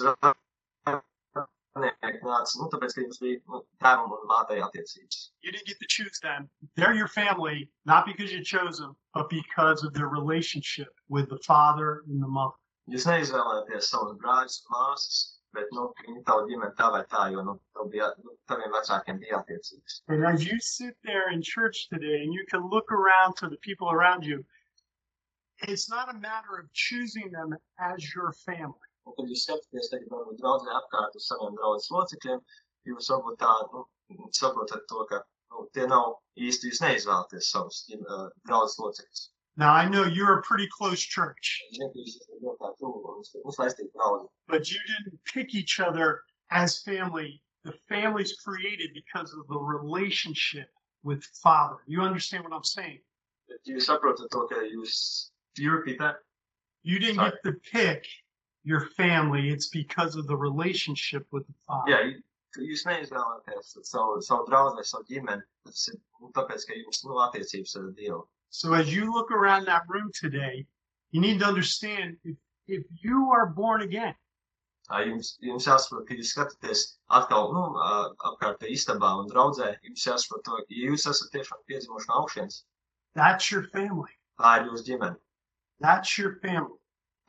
nāca, 1.77 2.57
nu, 2.61 2.69
tāpēc, 2.73 2.95
ka 2.95 3.03
jums 3.03 3.21
bija 3.23 3.41
nu, 3.49 3.63
tēvam 3.83 4.13
un 4.13 4.25
mātei 4.29 4.63
attiecības. 4.65 5.31
You 5.43 5.53
didn't 5.53 5.67
get 5.67 5.79
to 5.81 5.89
choose 5.89 6.19
them. 6.23 6.49
They're 6.77 6.95
your 6.95 7.09
family, 7.09 7.71
not 7.87 8.07
because 8.07 8.33
you 8.33 8.43
chose 8.45 8.79
them, 8.79 8.97
but 9.15 9.29
because 9.31 9.85
of 9.85 9.95
their 9.95 10.09
relationship 10.09 10.89
with 11.09 11.29
the 11.31 11.39
father 11.47 12.03
and 12.09 12.23
the 12.23 12.29
mother. 12.29 12.59
Jūs 12.91 13.07
neizvēlēties 13.07 13.89
savus 13.93 14.19
brāļus 14.21 14.59
un 14.63 14.77
māsas, 14.77 15.19
bet, 15.55 15.69
nu, 15.73 15.89
viņi 16.03 16.25
tavu 16.29 16.49
ģimeni 16.49 16.75
tā 16.77 16.91
vai 16.93 17.03
tā, 17.13 17.29
jo, 17.33 17.45
nu, 17.47 17.59
tev 17.77 17.91
bija, 17.93 18.09
nu, 18.25 18.35
taviem 18.51 18.73
vecākiem 18.75 19.21
bija 19.23 19.39
attiecības. 19.41 20.01
And 20.09 20.27
as 20.27 20.45
you 20.45 20.59
sit 20.61 20.97
there 21.05 21.31
in 21.33 21.43
church 21.43 21.89
today 21.89 22.23
and 22.23 22.35
you 22.35 22.45
can 22.51 22.69
look 22.69 22.91
around 22.91 23.37
to 23.37 23.49
the 23.49 23.61
people 23.63 23.91
around 23.91 24.25
you, 24.25 24.45
it's 25.69 25.89
not 25.89 26.11
a 26.11 26.19
matter 26.19 26.59
of 26.59 26.73
choosing 26.73 27.31
them 27.31 27.55
as 27.79 28.15
your 28.15 28.33
family. 28.45 28.82
Un, 29.07 29.15
kad 29.19 29.27
jūs 29.33 29.45
skatāties 29.47 29.91
tagad 29.93 30.09
varbūt 30.15 30.39
draudzē 30.41 30.71
apkārt 30.79 31.17
uz 31.19 31.27
saviem 31.27 31.57
draudzes 31.59 31.91
locekļiem, 31.91 32.41
jūs 32.91 33.09
varbūt 33.13 33.39
tā, 33.43 33.53
nu, 33.75 33.85
saprotat 34.39 34.85
to, 34.93 35.05
ka, 35.11 35.23
nu, 35.53 35.65
tie 35.75 35.87
nav 35.91 36.13
īsti, 36.39 36.71
jūs 36.71 36.83
neizvēlaties 36.85 37.51
savus 37.55 37.81
ā, 37.91 38.19
draudzes 38.47 38.79
locekļus. 38.79 39.29
Now, 39.57 39.73
I 39.75 39.87
know 39.89 40.05
you're 40.05 40.39
a 40.39 40.43
pretty 40.43 40.69
close 40.79 41.03
church, 41.03 41.61
Es 41.71 41.77
zinu, 41.79 41.91
ka 41.93 41.99
jūs 42.01 42.15
esat 42.21 42.39
ļoti 42.45 42.59
tā 42.63 42.71
tuvu 42.79 43.03
un 43.13 43.19
uz- 43.21 43.35
uzlaistīt 43.51 43.91
draudzi. 43.97 44.29
but 44.49 44.71
you 44.71 44.79
didn't 44.93 45.19
pick 45.25 45.55
each 45.55 45.79
other 45.81 46.23
as 46.51 46.79
family. 46.83 47.43
The 47.65 47.75
family's 47.89 48.33
created 48.45 48.91
because 48.95 49.33
of 49.35 49.47
the 49.49 49.59
relationship 49.59 50.69
with 51.03 51.23
father. 51.43 51.77
You 51.87 52.01
understand 52.01 52.45
what 52.45 52.53
I'm 52.53 52.65
saying? 52.65 53.01
Bet 53.49 53.59
jūs 53.67 53.87
saprotat 53.91 54.31
to, 54.31 54.47
ka 54.49 54.57
jūs, 54.73 55.31
do 55.55 55.63
you 55.63 55.71
repeat 55.73 55.99
that? 55.99 56.17
You 56.83 56.99
didn't 56.99 57.17
Sorry. 57.17 57.31
get 57.31 57.45
to 57.45 57.53
pick 57.71 58.07
your 58.65 58.81
family. 58.97 59.51
It's 59.51 59.69
because 59.69 60.17
of 60.17 60.27
the 60.27 60.37
relationship 60.37 61.27
with 61.33 61.47
the 61.47 61.55
father. 61.67 61.91
Jā, 61.93 62.01
j- 62.13 62.23
ka 62.55 62.61
jūs 62.69 62.85
neizvēlaties 62.87 63.73
savu, 63.89 64.21
savu 64.23 64.47
draugu 64.49 64.77
vai 64.77 64.85
savu 64.85 65.05
ģimeni, 65.11 65.43
tas 65.67 65.89
ir 65.89 65.97
nu, 66.21 66.31
tāpēc, 66.37 66.67
ka 66.69 66.75
jums 66.79 67.05
nu, 67.05 67.19
attiecības 67.27 67.77
ar 67.81 67.91
Dievu. 67.99 68.27
So 68.51 68.75
as 68.75 68.93
you 68.95 69.11
look 69.13 69.31
around 69.33 69.65
that 69.67 69.83
room 69.89 70.11
today, 70.15 70.67
you 71.13 71.21
need 71.21 71.39
to 71.41 71.47
understand 71.47 72.17
if, 72.25 72.37
if 72.69 72.85
you 73.03 73.31
are 73.33 73.47
born 73.47 73.83
again, 73.83 74.15
Tā 74.91 74.99
Jums, 75.07 75.37
jums 75.41 75.65
jāsaprot, 75.71 76.09
ka 76.09 76.15
jūs 76.19 76.33
skatāties 76.35 76.81
atkal 77.09 77.53
nu, 77.55 77.61
ā, 77.81 77.91
apkārt 78.29 78.59
pie 78.61 78.73
istabā 78.75 79.13
un 79.21 79.29
draudzē, 79.31 79.69
jums 79.87 80.05
jāsaprot, 80.09 80.43
to, 80.45 80.57
ka 80.59 80.75
ja 80.75 80.91
jūs 80.91 81.07
esat 81.09 81.31
tiešām 81.33 81.61
piedzimuši 81.71 82.09
no 82.11 82.17
augšienes. 82.21 82.65
that's 83.15 83.51
your 83.53 83.63
family. 83.73 84.11
Tā 84.41 84.57
ir 84.61 84.67
jūsu 84.73 84.85
ģimene. 84.89 85.17
That's 85.81 86.19
your 86.19 86.35
family. 86.43 86.77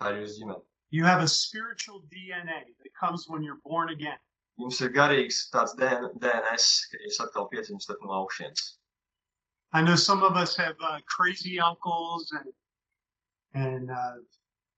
Tā 0.01 0.11
ir 0.15 0.23
jūsu 0.25 0.41
ģimene. 0.41 0.61
You 0.93 1.05
have 1.05 1.23
a 1.23 1.27
spiritual 1.27 2.03
DNA 2.13 2.65
that 2.83 2.93
comes 2.93 3.25
when 3.27 3.41
you're 3.41 3.61
born 3.65 3.89
again. 3.89 4.19
Jums 4.61 4.79
ir 4.85 4.91
garīgs 4.93 5.37
tāds 5.53 5.71
DN 5.79 6.03
DNS, 6.21 6.65
ka 6.91 6.99
jūs 7.05 7.15
atkal 7.23 7.47
piedzimstat 7.49 8.03
no 8.03 8.11
augšienes. 8.17 8.61
I 9.71 9.81
know 9.81 9.95
some 9.95 10.21
of 10.21 10.37
us 10.37 10.55
have 10.55 10.75
uh, 10.89 10.99
crazy 11.07 11.59
uncles 11.59 12.31
and 12.39 12.51
and 13.55 13.89
uh, 13.89 14.19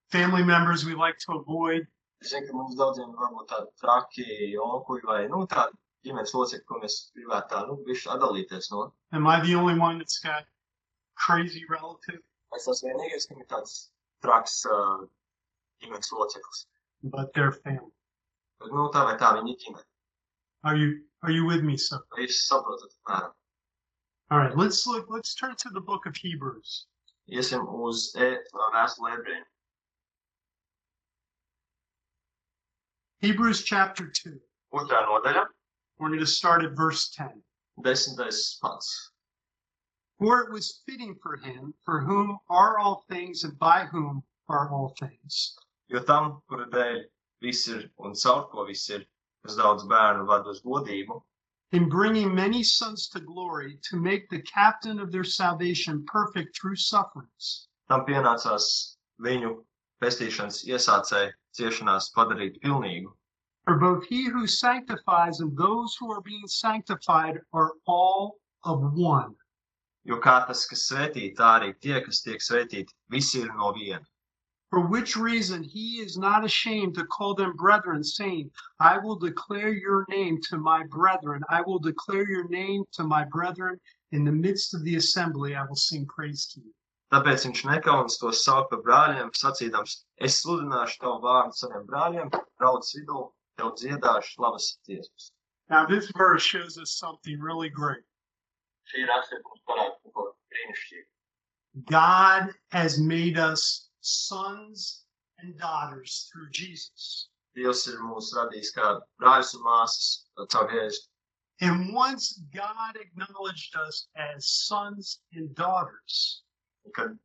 family 0.10 0.42
members 0.42 0.86
we 0.86 0.96
like 0.96 1.18
to 1.26 1.34
avoid. 1.34 1.84
Es 2.22 2.32
zinu, 2.32 2.48
ka 2.48 2.56
mums 2.62 2.80
daudziem 2.80 3.12
var 3.20 3.36
būt 3.36 3.52
tādi 3.52 3.68
traki 3.84 4.56
onkuļi 4.68 5.06
vai, 5.12 5.20
nu, 5.34 5.42
tādi 5.56 5.76
ģimenes 6.08 6.34
locekļi, 6.38 6.66
ko 6.72 6.80
mēs 6.86 6.98
gribētu 7.18 7.52
tā, 7.52 7.66
nu, 7.68 7.76
bišķi 7.90 8.14
atdalīties 8.16 8.72
no. 8.72 8.86
Am 9.12 9.28
I 9.28 9.42
the 9.44 9.60
only 9.60 9.76
one 9.84 10.00
that's 10.00 10.24
got 10.24 10.48
crazy 11.26 11.68
relative? 11.76 12.24
Es 12.56 12.72
esmu 12.72 12.94
vienīgais, 12.94 13.28
kam 13.28 13.44
ir 13.44 13.52
tāds 13.52 13.78
traks 14.24 14.62
uh, 14.72 15.04
ģimenes 15.84 16.12
loceklis. 16.12 16.66
But 17.04 17.34
they're 17.34 17.52
family. 17.52 17.94
Bet, 18.60 18.72
nu, 18.72 18.90
tā 18.94 19.04
vai 19.10 19.16
tā, 19.22 19.34
viņi 19.38 19.56
ir 19.56 19.62
ģimene. 19.66 19.88
Are 20.64 20.76
you 20.76 21.02
are 21.24 21.32
you 21.32 21.46
with 21.46 21.64
me, 21.64 21.78
so? 21.78 22.00
Vai 22.16 22.26
jūs 22.26 22.42
saprotat, 22.48 22.94
apmēram? 23.04 23.34
All 24.32 24.40
right, 24.40 24.58
let's 24.58 24.86
look. 24.88 25.08
Let's 25.10 25.36
turn 25.36 25.56
to 25.60 25.70
the 25.70 25.82
book 25.82 26.06
of 26.06 26.16
Hebrews. 26.16 26.86
Iesim 27.30 27.66
uz 27.82 28.12
e, 28.18 28.32
vēstuli 28.54 29.14
ebrejiem. 29.18 29.46
Hebrews 33.22 33.64
chapter 33.64 34.08
2. 34.08 34.40
Otrā 34.74 35.06
nodaļa, 35.08 35.46
We're 35.98 36.10
going 36.10 36.20
to 36.20 36.28
start 36.28 36.64
at 36.66 36.72
verse 36.72 37.10
10. 37.10 37.42
desmitais 37.84 38.60
pants. 38.62 39.12
For 40.20 40.42
it 40.42 40.52
was 40.52 40.82
fitting 40.86 41.16
for 41.22 41.38
him, 41.38 41.74
for 41.84 42.02
whom 42.02 42.38
are 42.50 42.78
all 42.80 43.04
things 43.10 43.44
and 43.44 43.58
by 43.60 43.86
whom 43.86 44.24
are 44.48 44.70
all 44.70 44.96
things, 45.00 45.56
Jo 45.94 46.02
tam, 46.10 46.42
kura 46.50 46.66
dēļ 46.74 47.04
viss 47.46 47.68
ir 47.68 47.90
un 47.98 48.16
caur 48.24 48.48
ko 48.52 48.66
viss 48.66 48.90
ir, 48.90 49.06
kas 49.46 49.58
daudz 49.60 49.86
bērnu 49.92 50.26
vada 50.26 50.50
uz 50.50 50.62
godību, 50.66 51.22
in 51.72 51.90
bringing 51.90 52.34
many 52.34 52.64
sons 52.64 53.08
to 53.10 53.20
glory, 53.20 53.78
to 53.90 53.98
make 53.98 54.30
the 54.30 54.42
captain 54.42 55.00
of 55.00 55.12
their 55.12 55.24
salvation 55.24 56.06
perfect 56.06 56.58
through 56.58 56.76
sufferings. 56.76 57.68
tam 57.90 58.06
pienācās 58.06 58.98
viņu 59.22 59.52
pestīšanas 60.02 60.64
iesācēji 60.66 61.34
ciešanās 61.58 62.12
padarīt 62.16 62.60
pilnīgu. 62.64 63.12
For 63.66 63.78
both 63.78 64.06
he 64.06 64.26
who 64.26 64.48
sanctifies 64.48 65.40
and 65.40 65.58
those 65.58 65.96
who 66.00 66.12
are 66.12 66.22
being 66.22 66.48
sanctified 66.48 67.40
are 67.54 67.72
all 67.86 68.38
of 68.64 68.82
one. 68.94 69.36
Jo 70.06 70.20
kā 70.22 70.36
tas, 70.48 70.66
kas 70.70 70.88
svētī, 70.90 71.32
tā 71.38 71.52
arī 71.60 71.72
tie, 71.82 72.02
kas 72.06 72.22
tiek 72.22 72.42
svētīti, 72.42 72.94
visi 73.10 73.42
ir 73.42 73.54
no 73.58 73.72
viena. 73.74 74.06
For 74.76 74.86
which 74.86 75.16
reason 75.16 75.64
he 75.64 76.02
is 76.02 76.18
not 76.18 76.44
ashamed 76.44 76.96
to 76.96 77.06
call 77.06 77.34
them 77.34 77.56
brethren, 77.56 78.04
saying, 78.04 78.52
I 78.82 78.98
will 78.98 79.16
declare 79.16 79.70
your 79.70 80.06
name 80.10 80.42
to 80.50 80.58
my 80.58 80.84
brethren. 80.84 81.42
I 81.50 81.62
will 81.62 81.80
declare 81.80 82.30
your 82.30 82.50
name 82.50 82.84
to 82.92 83.06
my 83.06 83.24
brethren. 83.24 83.80
In 84.12 84.26
the 84.26 84.34
midst 84.34 84.74
of 84.74 84.84
the 84.84 84.98
assembly, 84.98 85.56
I 85.56 85.64
will 85.64 85.78
sing 85.78 86.06
praise 86.08 86.46
to 86.48 86.60
you. 86.60 86.74
Tāpēc 87.14 87.46
viņš 87.48 87.62
nekaunas 87.70 88.20
tos 88.20 88.44
saukt 88.44 88.74
par 88.74 88.84
brāļiem, 88.84 89.32
sacīdams, 89.32 89.96
es 90.20 90.42
sludināšu 90.42 91.00
tavu 91.06 91.24
vārdu 91.24 91.56
saviem 91.56 91.88
brāļiem, 91.88 92.36
draudzes 92.60 93.00
vidū, 93.00 93.24
tev 93.56 93.72
dziedāšu 93.80 94.36
slavas 94.36 94.70
dziesmas. 94.84 95.32
Now, 95.70 95.86
this 95.86 96.12
verse 96.18 96.44
shows 96.44 96.78
us 96.78 96.92
something 97.00 97.40
really 97.40 97.70
great. 97.70 98.04
Šī 98.92 99.08
rakstura 99.08 99.40
mums 99.48 99.64
parāda 99.72 99.96
kaut 100.04 100.20
ko 100.20 100.30
brīnišķīgu. 100.52 101.10
God 101.96 102.52
has 102.72 103.00
made 103.00 103.40
us 103.40 103.85
sons 104.06 105.06
and 105.40 105.58
daughters 105.60 106.30
through 106.32 106.50
Jesus. 106.52 107.30
Dievs 107.58 107.88
ir 107.88 108.00
mūs 108.04 108.34
radījis 108.38 108.72
kā 108.76 108.90
brāļus 109.22 109.54
un 109.58 109.64
māsas 109.68 110.08
caur 110.54 110.70
Jēzu. 110.72 111.06
And 111.62 111.94
once 111.94 112.42
God 112.54 112.98
acknowledged 113.00 113.76
us 113.78 114.08
as 114.18 114.48
sons 114.50 115.22
and 115.34 115.54
daughters, 115.56 116.44
Kad 116.94 117.18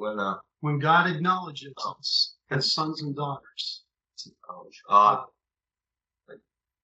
Un, 0.00 0.20
uh, 0.20 0.36
when 0.60 0.78
God 0.78 1.08
acknowledges 1.10 1.72
us 1.98 2.34
as 2.50 2.72
sons 2.72 3.02
and 3.02 3.16
daughters, 3.16 3.84
uh, 4.90 5.24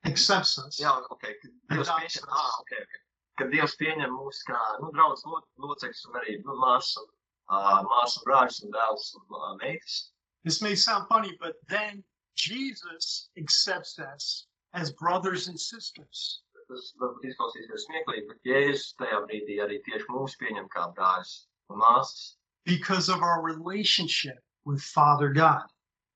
accepts 0.06 0.58
us. 0.58 0.80
jā, 0.80 0.90
ok, 1.10 1.22
kad 1.42 1.52
Dievs 1.70 1.90
pieņem, 1.90 2.26
ah, 2.30 2.56
ok, 2.60 2.72
ok. 2.80 2.96
Kad 3.38 3.52
Dievs 3.52 3.76
pieņem 3.80 4.10
mūs 4.16 4.40
kā, 4.48 4.58
nu, 4.82 4.90
draudz 4.96 5.22
lo- 5.26 5.44
locekļus 5.68 6.02
un 6.10 6.18
arī, 6.20 6.36
nu, 6.44 6.56
māsas 6.64 6.96
un, 7.02 7.06
uh, 7.50 7.82
brāļus 8.26 8.62
un 8.64 8.74
dēls 8.74 9.14
un 9.20 9.38
uh, 9.40 9.54
meitas. 9.62 10.10
This 10.44 10.60
may 10.62 10.74
sound 10.74 11.08
funny, 11.08 11.36
but 11.40 11.56
then 11.68 12.04
Jesus 12.36 13.30
accepts 13.38 13.98
us 13.98 14.46
as 14.74 14.92
brothers 14.92 15.48
and 15.48 15.58
sisters. 15.58 16.42
Tas 16.68 16.94
varbūt 17.00 17.26
izklausīsies 17.28 17.84
smieklīgi, 17.88 18.28
bet 18.30 18.48
Jēzus 18.48 18.94
tajā 19.00 19.20
brīdī 19.26 19.60
arī 19.60 19.82
tieši 19.84 20.08
mūs 20.10 20.36
pieņem 20.40 20.70
kā 20.72 20.88
brāļus 20.96 21.34
un 21.70 21.80
māsas. 21.80 22.36
because 22.64 23.08
of 23.08 23.22
our 23.22 23.42
relationship 23.42 24.38
with 24.64 24.80
Father 24.80 25.28
God. 25.28 25.64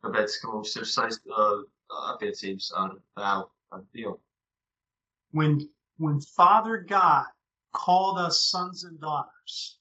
Tāpēc, 0.04 0.40
ka 0.40 0.52
mums 0.52 0.76
ir 0.78 0.86
saist, 0.86 1.24
uh, 1.28 1.62
attiecības 2.14 2.70
ar 2.78 2.94
tēvu, 3.18 3.48
ar 3.74 3.82
Dievu. 3.94 4.18
When 5.32 5.68
when 5.98 6.20
Father 6.20 6.78
God 6.88 7.26
called 7.74 8.18
us 8.18 8.44
sons 8.44 8.84
and 8.84 9.00
daughters, 9.00 9.78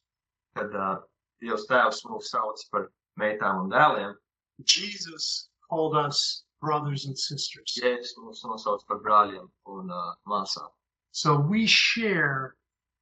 Kad 0.57 0.75
uh, 0.75 0.97
Dievs 1.43 1.67
tēvs 1.69 2.03
mūs 2.09 2.31
sauc 2.33 2.63
par 2.71 2.89
meitām 3.21 3.63
un 3.65 3.71
dēliem, 3.73 4.15
Jesus 4.63 5.49
called 5.69 5.95
us 5.95 6.43
brothers 6.61 7.05
and 7.05 7.17
sisters. 7.17 7.77
Jēzus 7.77 8.15
mūs 8.21 8.43
nosauc 8.45 8.85
par 8.87 9.01
brāļiem 9.05 9.49
un 9.73 9.91
uh, 9.91 10.13
māsām. 10.27 10.69
So 11.11 11.37
we 11.39 11.65
share 11.67 12.55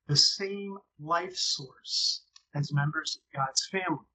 the 0.07 0.15
same 0.15 0.77
life 0.99 1.35
source 1.35 2.23
as 2.55 2.73
members 2.73 3.17
of 3.17 3.23
God's 3.37 3.67
family. 3.71 4.05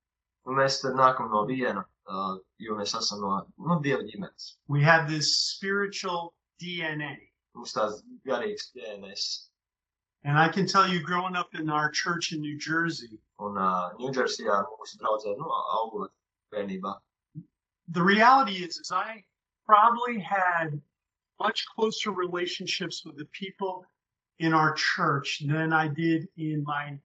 Un 0.46 0.56
mēs 0.56 0.80
tad 0.82 0.96
nākam 0.96 1.30
no 1.32 1.44
viena, 1.48 1.84
uh, 2.08 2.36
jo 2.58 2.76
mēs 2.78 2.94
esam 2.96 3.20
no 3.24 3.32
nu, 3.58 3.80
Dieva 3.84 4.04
ģimenes. 4.08 4.54
We 4.68 4.82
have 4.82 5.08
this 5.08 5.34
spiritual 5.36 6.34
DNA. 6.62 7.16
Mums 7.56 7.74
tās 7.76 8.00
garīgs 8.28 8.70
DNS. 8.76 9.26
And 10.24 10.38
I 10.38 10.48
can 10.48 10.66
tell 10.66 10.86
you, 10.86 11.00
growing 11.00 11.34
up 11.34 11.54
in 11.54 11.70
our 11.70 11.90
church 11.90 12.32
in 12.32 12.40
New 12.40 12.58
Jersey, 12.58 13.18
Un 13.40 13.56
uh, 13.56 13.90
Ņūdžersijā 13.98 14.56
mūsu 14.68 14.98
draudzē, 15.00 15.36
nu, 15.38 15.48
augot 15.78 16.12
bērnībā. 16.52 16.98
the 17.88 18.02
reality 18.02 18.56
is, 18.64 18.76
is 18.78 18.92
I 18.92 19.24
probably 19.66 20.18
had 20.20 20.80
much 21.40 21.64
closer 21.74 22.10
relationships 22.12 23.04
with 23.04 23.16
the 23.16 23.24
people 23.26 23.84
in 24.38 24.52
our 24.52 24.72
church 24.74 25.42
than 25.46 25.72
I 25.72 25.88
did 25.88 26.28
in 26.36 26.62
my 26.64 26.98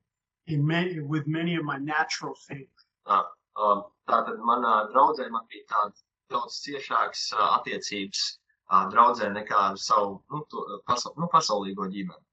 in 0.48 0.66
many 0.66 1.00
with 1.00 1.26
many 1.26 1.56
of 1.56 1.64
my 1.64 1.78
natural 1.78 2.36
family. 2.48 2.68
Um, 3.08 3.84
tātad 4.10 4.38
manā 4.50 4.92
draudzē 4.92 5.30
man 5.32 5.48
bija 5.52 5.66
tāda 5.72 6.04
daudz 6.34 6.60
ciešākas 6.66 7.22
uh, 7.34 7.48
attiecības 7.58 8.22
uh, 8.70 8.90
draudzē 8.92 9.32
nekā 9.32 9.62
ar 9.72 9.78
savu 9.78 10.22
nu, 10.32 10.44
to, 10.52 10.66
pasaul, 10.86 11.16
nu, 11.18 11.30
pasaulīgo 11.32 11.88
ģimeni. 11.96 12.25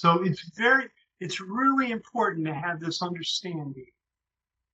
So 0.00 0.22
it's 0.22 0.42
very 0.56 0.88
it's 1.18 1.40
really 1.40 1.90
important 1.90 2.46
to 2.46 2.54
have 2.54 2.78
this 2.78 3.02
understanding 3.02 3.90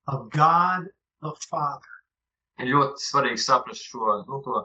of 0.07 0.29
God 0.29 0.85
the 1.23 1.33
Father. 1.49 1.93
Ir 2.61 2.67
ļoti 2.69 3.01
svarīgi 3.01 3.41
saprast 3.41 3.87
šo 3.89 4.19
nu, 4.27 4.37
to, 4.45 4.59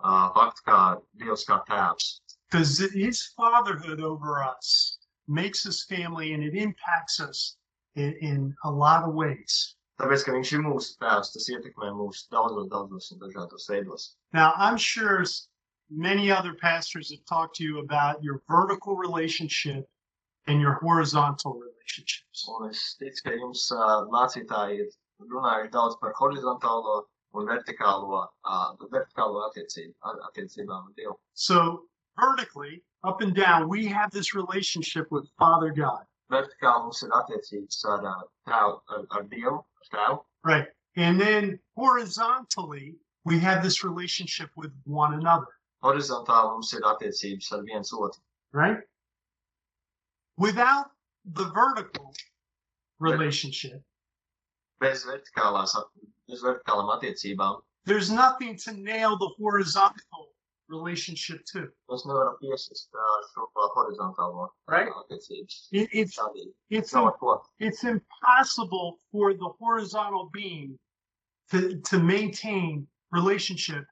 uh, 0.00 0.30
faktu, 0.36 0.62
kā 0.68 0.78
Dievs 1.20 1.44
kā 1.44 1.58
tēvs. 1.68 2.06
Because 2.48 2.78
his 2.94 3.20
fatherhood 3.36 4.00
over 4.00 4.42
us 4.42 4.96
makes 5.28 5.66
us 5.66 5.84
family 5.84 6.32
and 6.32 6.42
it 6.42 6.54
impacts 6.54 7.20
us 7.20 7.58
in, 7.94 8.14
in 8.22 8.54
a 8.64 8.70
lot 8.70 9.04
of 9.04 9.12
ways. 9.12 9.76
Tāpēc, 10.00 10.24
ka 10.24 10.32
viņš 10.32 10.52
ir 10.56 10.64
mūsu 10.64 10.96
tēvs, 11.02 11.34
tas 11.34 11.50
ietekmē 11.52 11.90
mūs 11.98 12.24
daudzos, 12.32 12.70
daudzos 12.72 13.12
un 13.12 13.20
dažādos 13.20 13.68
veidos. 13.68 14.08
Now, 14.32 14.54
I'm 14.56 14.78
sure 14.78 15.26
many 15.90 16.30
other 16.30 16.54
pastors 16.54 17.10
have 17.10 17.24
talked 17.28 17.56
to 17.56 17.64
you 17.64 17.80
about 17.80 18.24
your 18.24 18.40
vertical 18.48 18.96
relationship 18.96 19.84
and 20.46 20.60
your 20.60 20.74
horizontal 20.82 21.54
relationships. 21.60 22.48
Un 22.48 22.68
es 22.70 22.96
ticu, 23.00 23.22
ka 23.24 23.30
jums 23.40 23.70
uh, 23.72 24.06
mācītāji 24.14 24.80
ir 24.84 24.88
runājuši 25.32 25.70
daudz 25.72 25.96
par 26.00 26.12
horizontālo 26.20 27.04
un 27.34 27.46
vertikālo, 27.46 28.26
uh, 28.44 28.72
vertikālo 28.92 29.42
attiecību, 29.50 29.94
attiecībām 30.30 30.86
ar 30.86 30.92
Dievu. 30.98 31.16
So, 31.34 31.82
vertically, 32.18 32.82
up 33.04 33.20
and 33.20 33.34
down, 33.34 33.68
we 33.68 33.86
have 33.86 34.10
this 34.10 34.34
relationship 34.34 35.06
with 35.10 35.28
Father 35.38 35.70
God, 35.70 36.04
Vertikāli 36.32 36.82
mums 36.88 37.02
ir 37.02 37.10
attiecības 37.20 37.84
ar, 37.94 38.06
uh, 38.06 38.22
tēvu, 38.48 38.80
ar, 38.96 39.04
ar 39.18 39.22
Dievu, 39.34 39.58
ar 39.60 39.92
tēvu. 39.92 40.22
right? 40.44 40.68
And 40.96 41.20
then 41.20 41.58
horizontally, 41.76 42.96
we 43.24 43.38
have 43.40 43.62
this 43.62 43.84
relationship 43.84 44.50
with 44.56 44.72
one 44.84 45.14
another, 45.14 45.46
Horizontāli 45.84 46.52
mums 46.54 46.72
ir 46.72 46.80
attiecības 46.82 47.52
ar 47.52 47.62
viens 47.62 47.92
otru. 47.92 48.20
right? 48.52 48.78
Without 50.38 50.90
the 51.24 51.46
vertical 51.52 52.12
relationship, 53.00 53.82
Bez 54.80 55.06
vertikālās, 55.08 55.72
bez 56.28 56.42
vertikālām 56.44 56.90
attiecībām 56.98 57.62
there's 57.86 58.10
nothing 58.10 58.56
to 58.56 58.72
nail 58.72 59.16
the 59.16 59.30
horizontal 59.38 60.28
relationship 60.68 61.40
to, 61.52 61.60
mēs 61.90 62.02
nevaram 62.10 62.34
piesist 62.40 62.90
uh, 62.98 63.18
šo 63.32 63.46
horizontālo 63.76 64.48
right? 64.68 64.90
attiecības. 65.02 65.68
It, 65.70 65.88
it's 65.92 66.18
it's 66.70 66.94
it's 67.58 67.84
impossible 67.84 68.98
for 69.12 69.32
the 69.34 69.50
horizontal 69.60 70.28
being 70.32 70.76
to 71.52 71.78
to 71.90 72.00
maintain 72.00 72.86
relationship, 73.12 73.84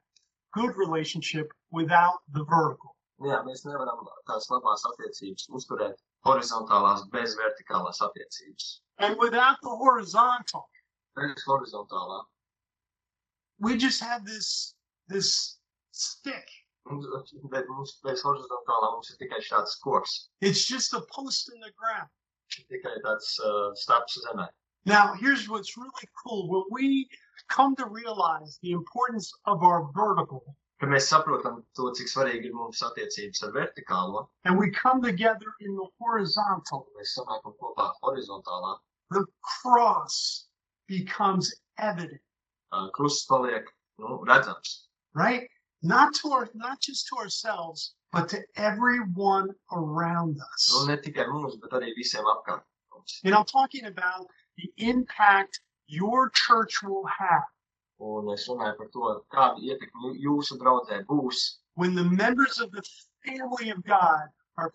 good 0.52 0.76
relationship 0.76 1.52
without 1.70 2.18
the 2.32 2.44
vertical. 2.44 2.96
Jā, 3.22 3.44
mēs 3.46 3.62
nevaram 3.64 4.02
tās 4.26 4.50
labās 4.50 4.82
attiecības 4.90 5.46
uzturēt 5.54 6.02
horizontālās 6.26 7.04
bez 7.12 7.34
vertikālās 7.36 8.00
attiecības. 8.02 8.80
And 8.98 9.16
without 9.18 9.56
the 9.62 9.70
horizontal, 9.70 10.68
Bez 11.16 11.44
horizontālā. 11.46 12.24
we 13.60 13.76
just 13.76 14.00
have 14.02 14.24
this 14.24 14.74
this 15.08 15.58
stick. 15.92 16.46
Bet 17.50 17.64
mums 17.68 17.98
bez 18.04 18.22
horizontālā 18.22 18.92
mums 18.92 19.10
ir 19.10 19.16
tikai 19.22 19.40
šāds 19.42 19.78
koks. 19.84 20.28
It's 20.40 20.64
just 20.66 20.92
a 20.94 21.00
post 21.12 21.50
in 21.54 21.60
the 21.60 21.72
ground. 21.78 22.08
Tikai 22.70 23.00
tāds 23.04 23.38
uh, 23.40 23.70
stāps 23.74 24.18
zemē. 24.26 24.48
Now, 24.86 25.14
here's 25.14 25.48
what's 25.48 25.76
really 25.78 26.08
cool. 26.22 26.48
When 26.50 26.64
we 26.70 27.08
come 27.48 27.74
to 27.76 27.86
realize 27.86 28.58
the 28.62 28.72
importance 28.72 29.32
of 29.46 29.62
our 29.62 29.88
vertical 29.94 30.44
Mēs 30.90 31.06
saprotam 31.10 31.62
to, 31.76 31.90
cik 31.96 32.08
svarīgi 32.10 32.50
ir 32.50 32.54
mums 32.54 32.80
attiecības 32.82 33.42
ar 33.46 33.52
vertikālo, 33.52 34.26
and 34.44 34.58
we 34.58 34.70
come 34.70 35.00
together 35.02 35.52
in 35.60 35.74
the 35.76 35.86
horizontal, 36.00 36.86
mēs 36.98 37.14
sanākam 37.18 37.54
kopā 37.60 37.92
horizontālā. 38.02 38.78
the 39.10 39.24
cross 39.42 40.46
becomes 40.88 41.54
evident, 41.78 42.20
Uh, 42.72 42.88
krusts 42.90 43.26
paliek 43.28 43.64
nu, 43.98 44.24
redzams. 44.26 44.86
right? 45.14 45.48
Not 45.82 46.12
to 46.14 46.32
our, 46.32 46.48
not 46.54 46.80
just 46.80 47.06
to 47.08 47.16
ourselves, 47.16 47.94
but 48.10 48.28
to 48.30 48.42
everyone 48.56 49.50
around 49.72 50.36
Nu, 50.36 50.42
us. 50.54 50.86
ne 50.88 50.96
tikai 50.96 51.28
mums, 51.30 51.56
bet 51.56 51.70
arī 51.70 51.92
visiem 51.96 52.24
apkārt. 52.24 52.62
And 53.24 53.34
I'm 53.34 53.44
talking 53.44 53.84
about 53.84 54.26
the 54.56 54.72
impact 54.78 55.60
your 55.86 56.30
church 56.30 56.82
will 56.82 57.06
have 57.06 57.42
Un 58.04 58.32
es 58.32 58.46
runāju 58.48 58.76
par 58.78 58.88
to, 58.94 59.10
kāda 59.34 59.62
ietekme 59.68 60.10
jūsu 60.22 60.58
draudzē 60.60 61.04
būs, 61.08 61.44
when 61.74 61.94
the 61.94 62.04
members 62.04 62.60
of 62.60 62.70
the 62.72 62.82
family 63.26 63.70
of 63.70 63.82
God 63.84 64.28
are, 64.58 64.72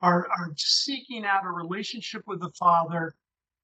are, 0.00 0.26
are 0.36 0.48
seeking 0.56 1.26
out 1.26 1.44
a 1.44 1.50
relationship 1.50 2.22
with 2.26 2.40
the 2.40 2.50
Father 2.58 3.14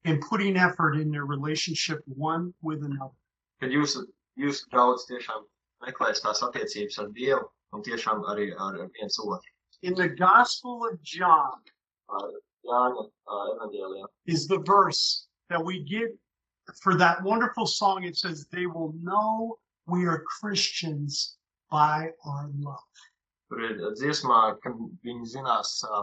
and 0.04 0.20
putting 0.20 0.56
effort 0.56 0.96
in 0.96 1.10
their 1.10 1.24
relationship 1.24 2.02
one 2.06 2.52
with 2.62 2.84
another. 2.84 3.16
kad 3.60 3.72
jūsu, 3.74 4.04
jūsu 4.38 4.68
draudz 4.72 5.06
tiešām 5.08 5.46
meklēs 5.86 6.22
tās 6.22 6.42
attiecības 6.46 6.98
ar 7.02 7.08
Dievu 7.16 7.48
un 7.74 7.82
tiešām 7.86 8.22
arī 8.32 8.52
ar, 8.54 8.78
ar 8.84 8.92
viens 8.98 9.18
otru. 9.18 9.50
In 9.82 9.94
the 9.94 10.08
Gospel 10.08 10.86
of 10.90 11.02
John 11.02 11.58
Ar 12.08 12.30
Jāņa 12.66 13.04
uh, 13.30 14.06
is 14.26 14.46
the 14.46 14.58
verse 14.58 15.28
that 15.50 15.64
we 15.64 15.82
get 15.82 16.14
for 16.82 16.94
that 16.96 17.22
wonderful 17.22 17.66
song. 17.66 18.04
It 18.04 18.16
says, 18.16 18.46
They 18.46 18.66
will 18.66 18.94
know 19.02 19.58
we 19.86 20.06
are 20.06 20.24
Christians 20.40 21.36
by 21.70 22.10
our 22.24 22.50
love. 22.58 22.94
Tur 23.48 23.62
ir 23.64 23.76
dziesmā, 23.96 24.58
ka 24.60 24.74
viņi 25.04 25.28
zinās, 25.32 25.78
ka 25.80 26.02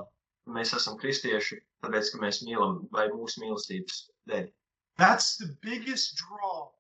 mēs 0.58 0.73
esam 0.73 0.97
kristieši, 1.01 1.60
tāpēc, 1.86 2.10
ka 2.13 2.21
mēs 2.23 2.41
mīlam 2.45 2.80
vai 2.95 3.06
mūsu 3.13 3.43
mīlestības 3.43 3.99
dēļ. 4.30 4.47
That's 4.97 5.38
the 5.38 5.51
biggest 5.62 6.17
draw 6.17 6.71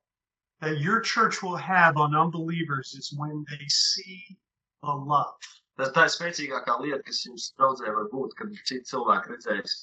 that 0.61 0.79
your 0.79 1.01
church 1.01 1.43
will 1.43 1.57
have 1.57 1.97
on 1.97 2.15
unbelievers 2.15 2.95
is 2.95 3.13
when 3.17 3.45
they 3.49 3.67
see 3.67 4.37
the 4.81 4.95
love. 4.95 5.37
Tas 5.77 5.91
tā 5.91 6.07
ir 6.07 6.13
spēcīgākā 6.13 6.79
lieta, 6.81 7.03
kas 7.03 7.25
jums 7.27 7.49
draudzē 7.59 7.91
var 7.93 8.07
būt, 8.13 8.33
kad 8.39 8.53
citi 8.63 8.87
cilvēki 8.89 9.33
redzēs 9.33 9.73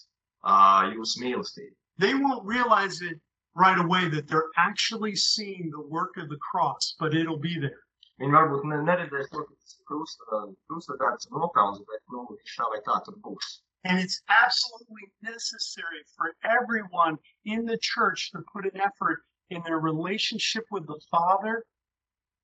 uh, 0.42 0.88
jūsu 0.96 1.22
mīlestību. 1.22 1.74
They 1.98 2.14
won't 2.14 2.46
realize 2.48 3.02
it 3.02 3.20
right 3.54 3.78
away 3.78 4.08
that 4.08 4.28
they're 4.28 4.50
actually 4.56 5.14
seeing 5.16 5.70
the 5.70 5.80
work 5.80 6.16
of 6.16 6.28
the 6.28 6.38
cross, 6.38 6.94
but 6.98 7.14
it'll 7.14 7.38
be 7.38 7.58
there. 7.58 7.80
Viņi 8.20 8.36
varbūt 8.36 8.64
ne, 8.70 8.78
neredzēs 8.86 9.28
to, 9.32 9.44
krusta, 9.88 10.96
darbs 11.00 11.28
nopelns, 11.32 11.80
bet, 11.88 12.02
nu, 12.12 12.26
tā 12.56 12.68
vai 12.70 12.80
tā 12.86 13.00
tur 13.04 13.16
būs. 13.24 13.62
And 13.84 13.98
it's 13.98 14.22
absolutely 14.28 15.10
necessary 15.22 16.04
for 16.14 16.34
everyone 16.44 17.18
in 17.44 17.64
the 17.66 17.78
church 17.78 18.30
to 18.30 18.44
put 18.52 18.64
an 18.64 18.80
effort 18.80 19.24
in 19.50 19.62
their 19.64 19.80
relationship 19.80 20.64
with 20.70 20.86
the 20.86 21.00
Father 21.10 21.64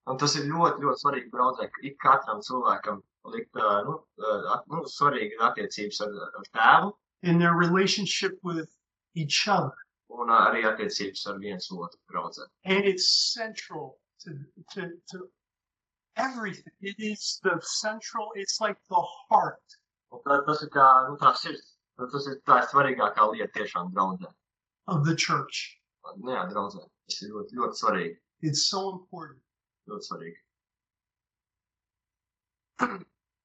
Un 0.09 0.17
tas 0.17 0.35
ir 0.41 0.47
ļoti, 0.49 0.81
ļoti 0.81 1.03
svarīgi 1.03 1.31
draudzē, 1.35 1.67
ka 1.73 1.83
ik 1.85 1.97
katram 2.01 2.39
cilvēkam 2.45 3.03
likt, 3.35 3.59
nu, 3.89 3.97
nu 4.73 4.79
svarīgi 4.89 5.37
attiecības 5.49 6.01
ar, 6.07 6.15
ar 6.39 6.47
tēvu 6.57 6.93
in 7.31 7.43
their 7.43 7.53
relationship 7.59 8.39
with 8.43 8.71
each 9.15 9.43
other. 9.49 9.75
Un 10.11 10.33
ā, 10.33 10.39
arī 10.51 10.65
attiecības 10.69 11.27
ar 11.33 11.41
viens 11.43 11.71
otru 11.73 12.01
draudzē. 12.13 12.47
And 12.65 12.85
it's 12.85 13.09
central 13.35 13.99
to, 14.25 14.39
to, 14.75 14.89
to 15.13 15.29
everything. 16.17 16.73
It 16.81 16.97
is 16.99 17.41
the 17.43 17.61
central, 17.63 18.33
it's 18.35 18.61
like 18.61 18.79
the 18.89 19.05
heart 19.29 19.79
Un 20.11 20.23
tā, 20.25 20.39
tas 20.47 20.63
ir 20.65 20.71
kā, 20.73 20.85
nu, 21.05 21.19
tā 21.21 21.35
sirds. 21.37 21.75
Tas 21.99 22.27
ir 22.31 22.39
tā 22.49 22.63
svarīgākā 22.65 23.27
lieta 23.33 23.53
tiešām 23.59 23.91
draudzē. 23.93 24.31
of 24.89 25.05
the 25.05 25.15
church. 25.15 25.77
Jā, 26.25 26.49
draudzē. 26.51 26.83
Tas 27.09 27.23
ir 27.23 27.33
ļoti, 27.35 27.57
ļoti 27.61 27.81
svarīgi. 27.83 28.17
It's 28.49 28.67
so 28.71 28.81
important. 28.95 29.43
Ļoti 29.91 30.09
svarīgi. 30.09 30.39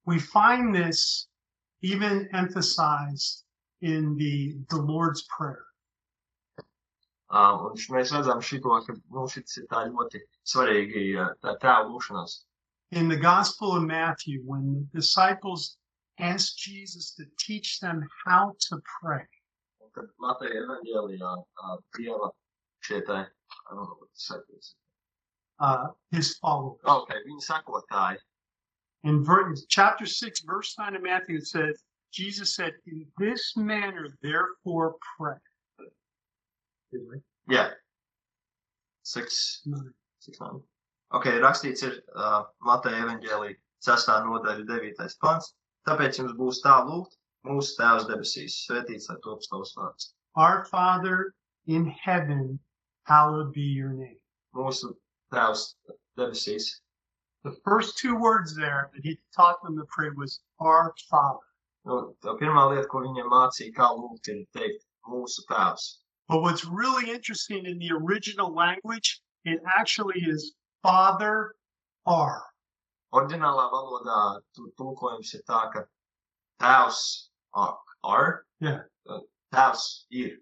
We 0.05 0.19
find 0.19 0.75
this 0.75 1.27
even 1.81 2.29
emphasized 2.33 3.43
in 3.81 4.15
the, 4.17 4.55
the 4.69 4.77
Lord's 4.77 5.23
Prayer. 5.35 5.65
Uh, 7.33 7.65
un 7.65 7.77
mēs 7.95 8.11
redzam 8.13 8.41
šito, 8.45 8.75
ka, 8.85 8.93
nu, 8.93 9.23
šis 9.33 9.57
ir 9.57 9.69
tā 9.71 9.87
ļoti 9.89 10.19
svarīgi, 10.45 11.05
tā 11.41 11.55
tēva 11.63 11.87
lūšanās. 11.89 12.43
In 12.91 13.09
the 13.09 13.17
Gospel 13.17 13.75
of 13.77 13.83
Matthew, 13.83 14.43
when 14.45 14.67
the 14.93 14.99
disciples 14.99 15.77
asked 16.19 16.59
Jesus 16.59 17.15
to 17.15 17.25
teach 17.39 17.79
them 17.79 18.07
how 18.25 18.53
to 18.69 18.77
pray, 18.99 19.25
Un 19.81 19.89
kad 19.95 20.11
Mateja 20.21 20.61
evaņģēlijā 20.61 21.31
uh, 21.41 21.77
Dieva 21.97 22.29
šie 22.85 23.01
I 23.01 23.25
don't 23.71 23.87
know 23.89 23.97
what 23.97 24.13
to 24.13 24.19
say 24.19 24.37
uh, 25.59 25.87
his 26.11 26.37
followers. 26.37 26.81
Ok, 26.85 27.09
viņa 27.25 27.45
sekotāji. 27.47 28.21
In 29.03 29.23
ver- 29.23 29.55
chapter 29.69 30.05
6, 30.05 30.41
verse 30.41 30.75
9 30.77 30.95
of 30.95 31.01
Matthew, 31.03 31.37
it 31.37 31.47
says, 31.47 31.83
Jesus 32.11 32.55
said, 32.55 32.73
In 32.85 33.05
this 33.17 33.57
manner, 33.57 34.07
therefore, 34.21 34.95
pray. 35.17 35.35
Jā. 37.51 37.65
Six, 39.03 39.61
Nine. 39.65 39.93
six 40.19 40.39
nine. 40.39 40.61
Ok, 41.13 41.27
rakstīts 41.43 41.83
ir 41.85 41.97
uh, 42.15 42.43
Mateja 42.65 43.03
evaņģēlī 43.03 43.51
6. 43.85 44.13
nodaļa 44.27 44.63
9. 44.69 45.17
pants. 45.21 45.51
Tāpēc 45.87 46.17
jums 46.19 46.33
būs 46.39 46.61
tā 46.63 46.77
lūgt, 46.87 47.17
mūsu 47.45 47.75
tēvs 47.79 48.07
debesīs, 48.07 48.55
svētīts 48.67 49.09
lai 49.11 49.17
tops 49.25 49.49
tavs 49.51 49.73
vārds. 49.77 50.13
Our 50.35 50.63
Father 50.65 51.33
in 51.67 51.85
heaven, 51.85 52.59
hallowed 53.03 53.51
be 53.53 53.61
your 53.61 53.91
name. 53.91 54.17
Mūsu 54.55 54.93
tēvs 55.33 55.75
debesīs. 56.17 56.69
The 57.43 57.51
first 57.65 57.97
two 57.97 58.15
words 58.15 58.55
there 58.55 58.89
that 58.93 59.03
he 59.03 59.19
taught 59.35 59.61
them 59.63 59.75
to 59.77 59.85
pray 59.91 60.09
was 60.15 60.39
Our 60.59 60.93
Father. 61.09 61.43
Nu, 61.85 62.15
tā 62.23 62.37
pirmā 62.39 62.63
lieta, 62.71 62.87
ko 62.87 63.03
viņiem 63.03 63.27
mācīja, 63.27 63.75
kā 63.75 63.89
lūgt, 63.91 64.31
ir 64.31 64.45
teikt 64.55 64.85
mūsu 65.11 65.43
tēvs. 65.51 65.89
But 66.29 66.41
what's 66.41 66.65
really 66.65 67.11
interesting 67.11 67.65
in 67.65 67.77
the 67.79 67.91
original 67.91 68.53
language, 68.53 69.21
it 69.45 69.61
actually 69.77 70.21
is 70.21 70.53
Father 70.81 71.55
R. 72.05 72.41
Orģinālā 73.13 73.65
valodā 73.71 74.41
tu- 74.55 74.71
tulkojums 74.79 75.33
ir 75.35 75.41
tā, 75.47 75.71
ka 75.73 75.83
tēvs 76.61 77.29
ar 77.53 78.45
Jā. 78.61 78.83
tēvs 79.53 80.05
ir 80.11 80.39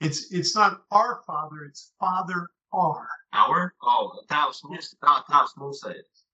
It's 0.00 0.30
it's 0.30 0.54
not 0.54 0.82
our 0.90 1.22
Father, 1.26 1.64
it's 1.64 1.92
Father 1.98 2.50
R. 2.72 3.08
our, 3.32 3.74
oh, 3.82 4.20
tēvs 4.28 4.60
mums, 4.64 4.94
tā, 5.02 5.24
tēvs 5.24 5.54
mūsējais. 5.56 6.24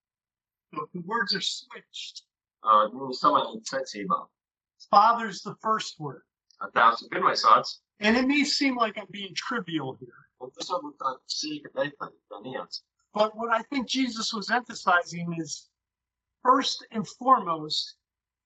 So 0.75 0.89
the 0.95 1.01
words 1.03 1.35
are 1.35 1.41
switched. 1.41 2.23
Uh, 2.65 2.89
viņi 2.91 3.15
samainīt 3.21 3.65
secībā. 3.71 4.27
Father's 4.91 5.43
the 5.43 5.55
first 5.63 6.01
word. 6.01 6.23
Tēvs 6.75 7.03
ir 7.05 7.09
pirmais 7.11 7.45
vārds, 7.45 7.79
And 8.01 8.17
it 8.17 8.27
may 8.27 8.45
seem 8.45 8.77
like 8.77 8.99
I'm 8.99 9.07
being 9.11 9.35
trivial 9.35 9.97
here, 10.01 10.27
un 10.41 10.51
tas 10.51 10.71
varbūt 10.71 10.97
tā 10.99 11.13
sīka 11.31 11.71
detaļa, 11.77 12.17
tā 12.33 12.41
nians. 12.43 12.83
but 13.15 13.37
what 13.37 13.51
I 13.53 13.63
think 13.63 13.89
Jesus 13.89 14.33
was 14.33 14.51
emphasizing 14.51 15.35
is 15.39 15.69
first 16.43 16.85
and 16.91 17.07
foremost, 17.07 17.97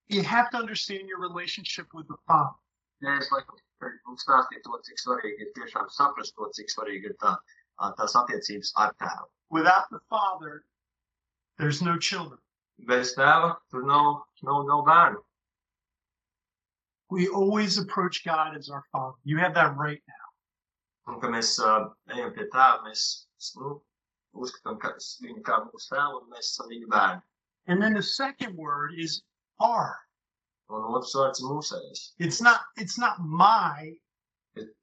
you 0.08 0.22
have 0.22 0.50
to 0.50 0.56
understand 0.58 1.08
your 1.08 1.20
relationship 1.20 1.86
with 1.94 2.08
the 2.08 2.16
Father. 2.26 2.56
Ja 3.00 3.16
es 3.20 3.30
laikam 3.30 3.56
mums 4.06 4.24
stāstīju 4.24 4.62
to, 4.64 4.78
cik 4.88 5.00
svarīgi 5.02 5.46
ir 5.46 5.52
tiešām 5.56 5.88
saprast 5.92 6.34
to, 6.36 6.48
cik 6.58 6.70
svarīgi 6.72 7.10
ir 7.12 7.16
tā, 7.22 7.36
ā, 7.80 7.90
tās 7.98 8.16
attiecības 8.16 8.72
ar 8.76 8.94
tēvu. 9.02 9.28
Without 9.50 9.88
the 9.90 10.00
Father, 10.10 10.64
there's 11.58 11.82
no 11.82 11.98
children. 11.98 12.40
Bez 12.88 13.14
tēva 13.16 13.56
tur 13.70 13.84
nav, 13.88 14.24
nav, 14.42 14.64
nav 14.68 14.84
bērnu. 14.88 15.22
We 17.10 17.28
always 17.28 17.78
approach 17.78 18.24
God 18.24 18.56
as 18.56 18.68
our 18.68 18.84
Father. 18.92 19.14
You 19.24 19.38
have 19.38 19.54
that 19.54 19.76
right 19.76 20.02
now. 20.08 21.12
Un 21.12 21.20
ka 21.20 21.28
mēs 21.30 21.58
uh, 21.62 21.88
ejam 22.10 22.32
pie 22.34 22.48
tēva, 22.52 22.82
mēs 22.86 23.26
nu, 23.60 23.76
uzskatām 24.34 24.80
ka 24.82 24.94
viņu 25.22 25.42
kā 25.46 25.60
mūsu 25.68 25.92
tēvu 25.92 26.22
un 26.22 26.32
mēs 26.32 26.50
esam 26.50 26.72
viņa 26.72 26.90
bērni. 26.94 27.22
And 27.68 27.82
then 27.82 27.94
the 27.94 28.02
second 28.02 28.56
word 28.56 28.92
is 28.96 29.22
our. 29.60 29.94
Un 30.68 30.82
otrs 30.98 31.14
vārds 31.14 31.42
ir 31.42 31.46
mūsējais. 31.52 32.02
It's 32.18 32.40
not 32.42 32.66
it's 32.76 32.98
not 32.98 33.22
my, 33.22 33.94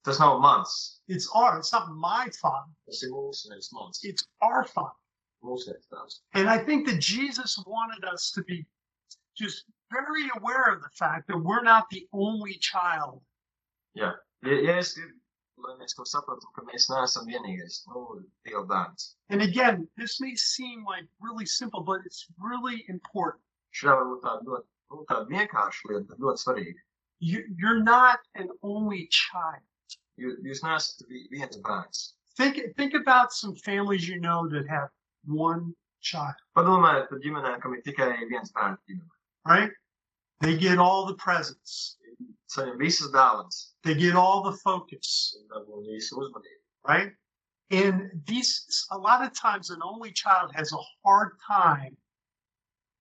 Tas 0.03 0.19
nav 0.19 0.39
mans, 0.39 1.01
it's 1.07 1.27
our. 1.33 1.57
It's 1.57 1.73
not 1.73 1.89
my 1.91 2.29
Father. 2.41 2.71
tas 2.85 3.01
ir 3.03 3.09
mūsu, 3.09 3.49
nevis 3.49 3.71
mans. 3.73 3.99
It's 4.03 4.27
our 4.41 4.63
Father. 4.63 4.99
Mūsējais. 5.43 6.19
And 6.35 6.49
I 6.49 6.57
think 6.57 6.85
that 6.87 6.99
Jesus 6.99 7.57
wanted 7.65 8.05
us 8.05 8.31
to 8.31 8.43
be 8.43 8.65
just 9.35 9.65
very 9.91 10.29
aware 10.37 10.73
of 10.73 10.81
the 10.81 10.89
fact 10.93 11.27
that 11.27 11.37
we're 11.37 11.63
not 11.63 11.89
the 11.89 12.07
only 12.13 12.53
child. 12.59 13.21
Yeah, 13.93 14.13
ja 14.43 14.77
es 14.77 14.93
gribu, 14.97 15.19
lai 15.57 15.75
mēs 15.79 15.95
to 15.95 16.03
saprotam, 16.09 16.49
ka 16.55 16.63
mēs 16.69 16.89
neesam 16.89 17.27
vienīgais, 17.29 17.83
nu, 17.87 18.23
Dieva 18.45 18.65
bērns. 18.67 19.15
And 19.29 19.41
again, 19.41 19.87
this 19.97 20.19
may 20.19 20.35
seem 20.35 20.83
like 20.85 21.05
really 21.21 21.45
simple, 21.45 21.81
but 21.81 22.01
it's 22.05 22.25
really 22.39 22.83
important. 22.89 23.43
Šī 23.73 23.89
varbūt 23.89 24.23
tāda 24.25 24.43
ļoti, 24.49 24.67
nu, 24.91 25.05
tāda 25.11 25.29
vienkārša 25.29 25.91
lieta, 25.91 26.07
bet 26.09 26.19
ļoti 26.19 26.43
svarīga. 26.45 26.81
You, 27.19 27.45
you're 27.57 27.79
not 27.83 28.19
an 28.35 28.49
only 28.61 29.07
child. 29.07 29.63
Jūs, 30.19 30.41
jūs 30.43 30.61
neesat 30.65 31.05
vi- 31.09 31.27
viens 31.31 31.57
bērns. 31.57 32.13
Think 32.35 32.59
think 32.75 32.93
about 32.95 33.31
some 33.31 33.55
families 33.55 34.07
you 34.09 34.19
know 34.19 34.47
that 34.49 34.67
have 34.67 34.89
one 35.25 35.73
child, 36.01 36.35
Padomājiet 36.57 37.09
par 37.09 37.19
ģimenēm, 37.23 37.59
kam 37.61 37.75
ir 37.77 37.81
tikai 37.85 38.09
viens 38.29 38.51
bērns 38.51 38.81
ģimenē. 38.89 39.09
Right? 39.45 39.71
They 40.41 40.57
get 40.57 40.77
all 40.79 41.05
the 41.05 41.15
presents. 41.15 41.97
Saņem 42.53 42.77
visas 42.77 43.11
dāvanas, 43.11 43.73
They 43.83 43.95
get 43.95 44.15
all 44.15 44.43
the 44.43 44.57
focus, 44.63 45.37
dabū 45.51 45.85
visu 45.87 46.15
uzmanību. 46.15 46.63
right? 46.87 47.11
And 47.71 48.11
these 48.25 48.85
a 48.91 48.97
lot 48.97 49.23
of 49.25 49.33
times 49.33 49.69
an 49.69 49.79
only 49.83 50.11
child 50.11 50.51
has 50.53 50.71
a 50.71 50.77
hard 51.03 51.31
time 51.47 51.97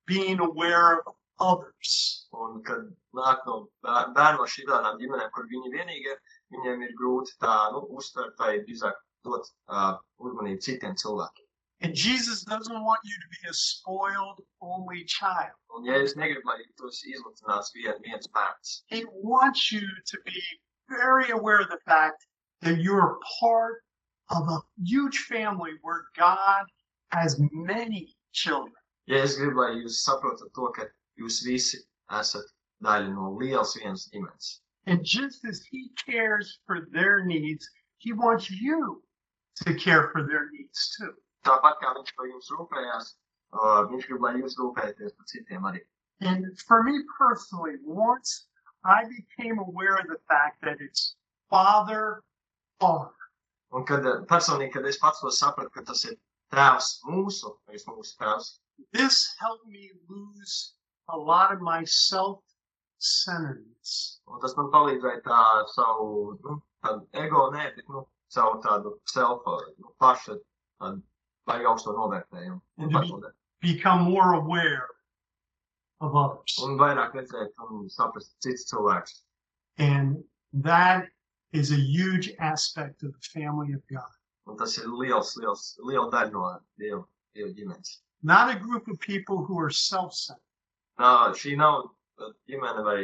being 0.07 0.40
aware 0.40 1.00
of 1.00 1.14
others. 1.38 2.26
Un, 2.33 2.62
kad 2.62 2.88
nāk 3.14 3.44
bērnu 3.85 4.38
no 4.38 4.46
šādām 4.55 4.98
ģimenēm, 5.02 5.31
kur 5.35 5.46
viņi 5.50 5.72
vienīgi 5.76 6.16
viņiem 6.55 6.83
ir 6.87 6.94
grūti 6.98 7.37
tā, 7.42 7.57
nu, 7.74 7.85
uztvert 7.98 8.38
vai 8.38 8.59
drīzāk 8.64 8.96
dot 9.24 9.46
uh, 9.68 9.98
uzmanību 10.18 10.62
citiem 10.64 10.96
cilvēkiem. 10.96 11.41
And 11.82 11.94
Jesus 11.96 12.44
doesn't 12.44 12.84
want 12.84 13.00
you 13.04 13.14
to 13.14 13.28
be 13.42 13.48
a 13.50 13.52
spoiled 13.52 14.40
only 14.60 15.04
child. 15.04 15.50
Un, 15.76 15.84
ja 15.84 15.94
es 15.94 16.14
negribu, 16.14 16.44
lai 16.44 16.58
tu 16.78 16.86
esi 16.86 17.10
izlutināts 17.14 17.72
viens 17.74 18.28
bērns, 18.28 18.82
He 18.86 19.04
wants 19.12 19.72
you 19.72 19.80
to 20.06 20.18
be 20.24 20.40
very 20.88 21.30
aware 21.30 21.60
of 21.60 21.68
the 21.70 21.80
fact 21.84 22.24
that 22.60 22.78
you're 22.80 23.18
part 23.40 23.82
of 24.30 24.48
a 24.48 24.60
huge 24.84 25.18
family 25.18 25.72
where 25.82 26.04
God 26.16 26.64
has 27.10 27.40
many 27.50 28.14
children. 28.32 28.74
ja 29.06 29.16
es 29.16 29.36
gribu, 29.36 29.56
lai 29.64 29.74
jūs 29.82 29.98
saprotat 30.06 30.54
to, 30.54 30.70
ka 30.76 30.86
jūs 31.18 31.42
visi 31.44 31.78
esat 32.10 32.46
daļa 32.84 33.10
no 33.14 33.32
lielas 33.40 33.74
vienas 33.80 34.08
ģimenes. 34.14 34.60
And 34.86 35.04
just 35.04 35.44
as 35.44 35.64
He 35.70 35.90
cares 36.06 36.60
for 36.66 36.86
their 36.92 37.24
needs, 37.24 37.68
He 37.98 38.12
wants 38.12 38.50
you 38.50 39.02
to 39.64 39.74
care 39.74 40.10
for 40.12 40.22
their 40.22 40.48
needs 40.52 40.96
too. 40.96 41.12
Tāpat 41.48 41.81
kā 41.83 41.94
viņš 41.98 42.14
par 42.18 42.31
jums 42.31 42.52
rūpējās, 42.57 43.11
uh, 43.57 43.81
viņš 43.90 44.09
grib, 44.11 44.22
lai 44.26 44.35
jūs 44.38 44.59
rūpējaties 44.61 45.16
par 45.16 45.31
citiem 45.33 45.62
arī. 45.70 45.83
And 46.20 46.46
for 46.68 46.83
me 46.83 47.00
personally, 47.18 47.76
once 47.83 48.46
I 48.85 49.02
became 49.11 49.59
aware 49.59 49.96
of 49.96 50.07
the 50.07 50.20
fact 50.28 50.62
that 50.62 50.81
it's 50.81 51.16
Father, 51.50 52.22
Father, 52.78 53.22
Un 53.72 53.87
kad 53.88 54.05
personīgi, 54.28 54.74
kad 54.74 54.85
es 54.88 54.98
pats 55.00 55.20
to 55.24 55.31
sapratu, 55.33 55.70
ka 55.74 55.83
tas 55.88 56.00
ir 56.05 56.14
tēvs 56.52 56.88
mūsu, 57.09 57.52
nevis 57.68 57.87
mūsu 57.88 58.16
tēvs, 58.20 58.46
this 58.92 59.16
helped 59.40 59.66
me 59.66 59.90
lose 60.11 60.74
a 61.09 61.16
lot 61.16 61.52
of 61.55 61.61
my 61.68 61.85
self-centeredness. 61.85 64.20
un 64.28 64.40
tas 64.44 64.57
man 64.59 64.68
palīdzēja 64.74 65.20
tā 65.24 65.40
savu, 65.72 66.09
nu, 66.44 66.52
tādu 66.85 67.00
ego, 67.24 67.40
nē, 67.55 67.64
bet, 67.78 67.87
nu, 67.88 68.00
savu 68.37 68.55
tādu 68.66 68.88
self, 69.14 69.40
nu, 69.78 69.88
paša, 70.05 70.35
tādu 70.83 70.98
baigi 71.48 71.66
augsto 71.68 71.92
novērtējumu. 71.96 72.61
Un 72.78 72.85
Un, 72.85 72.90
tu 72.90 72.96
pašnovērtējumu. 72.98 73.38
Become 73.62 74.02
more 74.11 74.35
aware 74.35 74.88
of 76.00 76.14
others. 76.16 76.57
un 76.66 76.76
vairāk 76.81 77.14
redzēt 77.14 77.52
un 77.70 77.88
saprast 77.88 78.35
cits 78.42 78.66
cilvēks. 78.70 79.22
And 79.78 80.22
that 80.52 81.09
is 81.52 81.70
a 81.72 81.76
huge 81.76 82.33
aspect 82.40 83.02
of 83.02 83.12
the 83.12 83.28
family 83.33 83.72
of 83.72 83.83
God. 83.88 84.11
Un 84.46 84.57
tas 84.57 84.76
ir 84.78 84.88
liels, 84.90 85.37
liels, 85.38 85.76
liela 85.81 86.11
daļa 86.11 86.33
no 86.33 86.46
Dieva, 86.81 87.05
Dieva 87.37 87.52
ģimenes. 87.55 87.98
Not 88.22 88.50
a 88.55 88.59
group 88.59 88.88
of 88.88 88.98
people 89.00 89.44
who 89.44 89.59
are 89.59 89.70
self-centered, 89.70 90.40
Tā, 91.00 91.33
šī 91.35 91.57
nav 91.57 91.88
ģimene 92.50 92.83
vai 92.85 92.98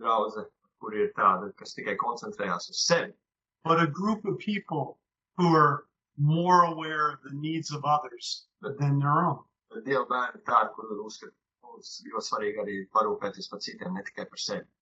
draudze, 0.00 0.42
kur 0.80 0.94
ir 0.98 1.12
tāda, 1.16 1.52
kas 1.56 1.74
tikai 1.76 1.94
koncentrējās 2.00 2.70
uz 2.72 2.80
sevi, 2.86 3.12
but 3.64 3.80
a 3.80 3.86
group 3.86 4.24
of 4.24 4.38
people 4.38 4.98
who 5.36 5.54
are 5.54 5.84
more 6.20 6.64
aware 6.64 7.10
of 7.10 7.18
the 7.24 7.32
needs 7.32 7.72
of 7.72 7.84
others 7.84 8.46
than 8.60 8.98
their 8.98 9.24
own. 9.24 9.38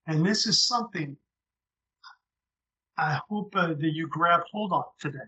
And 0.07 0.27
this 0.27 0.46
is 0.46 0.66
something 0.66 1.16
I 2.96 3.20
hope 3.29 3.55
uh, 3.55 3.74
that 3.74 3.92
you 3.94 4.09
grab 4.09 4.40
hold 4.51 4.72
on 4.72 4.85
today. 4.98 5.18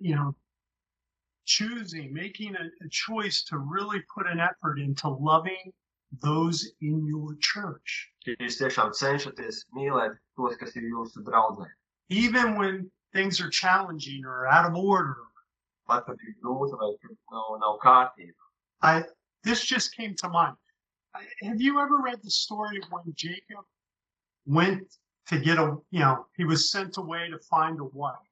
You 0.00 0.16
know, 0.16 0.36
choosing, 1.46 2.12
making 2.12 2.54
a, 2.56 2.84
a 2.84 2.88
choice 2.90 3.42
to 3.44 3.58
really 3.58 4.00
put 4.14 4.26
an 4.26 4.38
effort 4.38 4.78
into 4.78 5.08
loving 5.08 5.72
those 6.22 6.72
in 6.80 7.06
your 7.06 7.36
church, 7.40 8.12
jūs 8.26 8.58
tiešām 8.60 8.94
cenšaties 8.96 9.64
mīlēt 9.76 10.16
tos, 10.36 10.56
kas 10.56 10.76
ir 10.76 10.88
jūsu 10.88 11.24
draudzē. 11.24 11.68
even 12.08 12.56
when 12.56 12.90
things 13.12 13.40
are 13.40 13.50
challenging 13.50 14.24
or 14.24 14.46
out 14.46 14.66
of 14.66 14.74
order. 14.74 15.16
Pat, 15.86 16.04
kad 16.06 16.16
ir 16.20 16.34
grūti 16.44 16.76
vai 16.80 16.92
kad 17.02 17.16
nav, 17.32 17.58
nav 17.60 17.78
kārtība. 17.84 18.44
I 18.82 19.04
this 19.42 19.64
just 19.64 19.96
came 19.96 20.14
to 20.16 20.28
mind. 20.28 20.56
Have 21.42 21.60
you 21.60 21.80
ever 21.80 21.98
read 22.04 22.20
the 22.22 22.30
story 22.30 22.78
of 22.78 22.84
when 22.90 23.12
Jacob 23.14 23.64
went 24.46 24.84
to 25.28 25.38
get 25.38 25.58
a, 25.58 25.76
you 25.90 26.00
know, 26.00 26.26
he 26.36 26.44
was 26.44 26.70
sent 26.70 26.96
away 26.98 27.28
to 27.30 27.38
find 27.50 27.80
a 27.80 27.84
wife, 27.84 28.24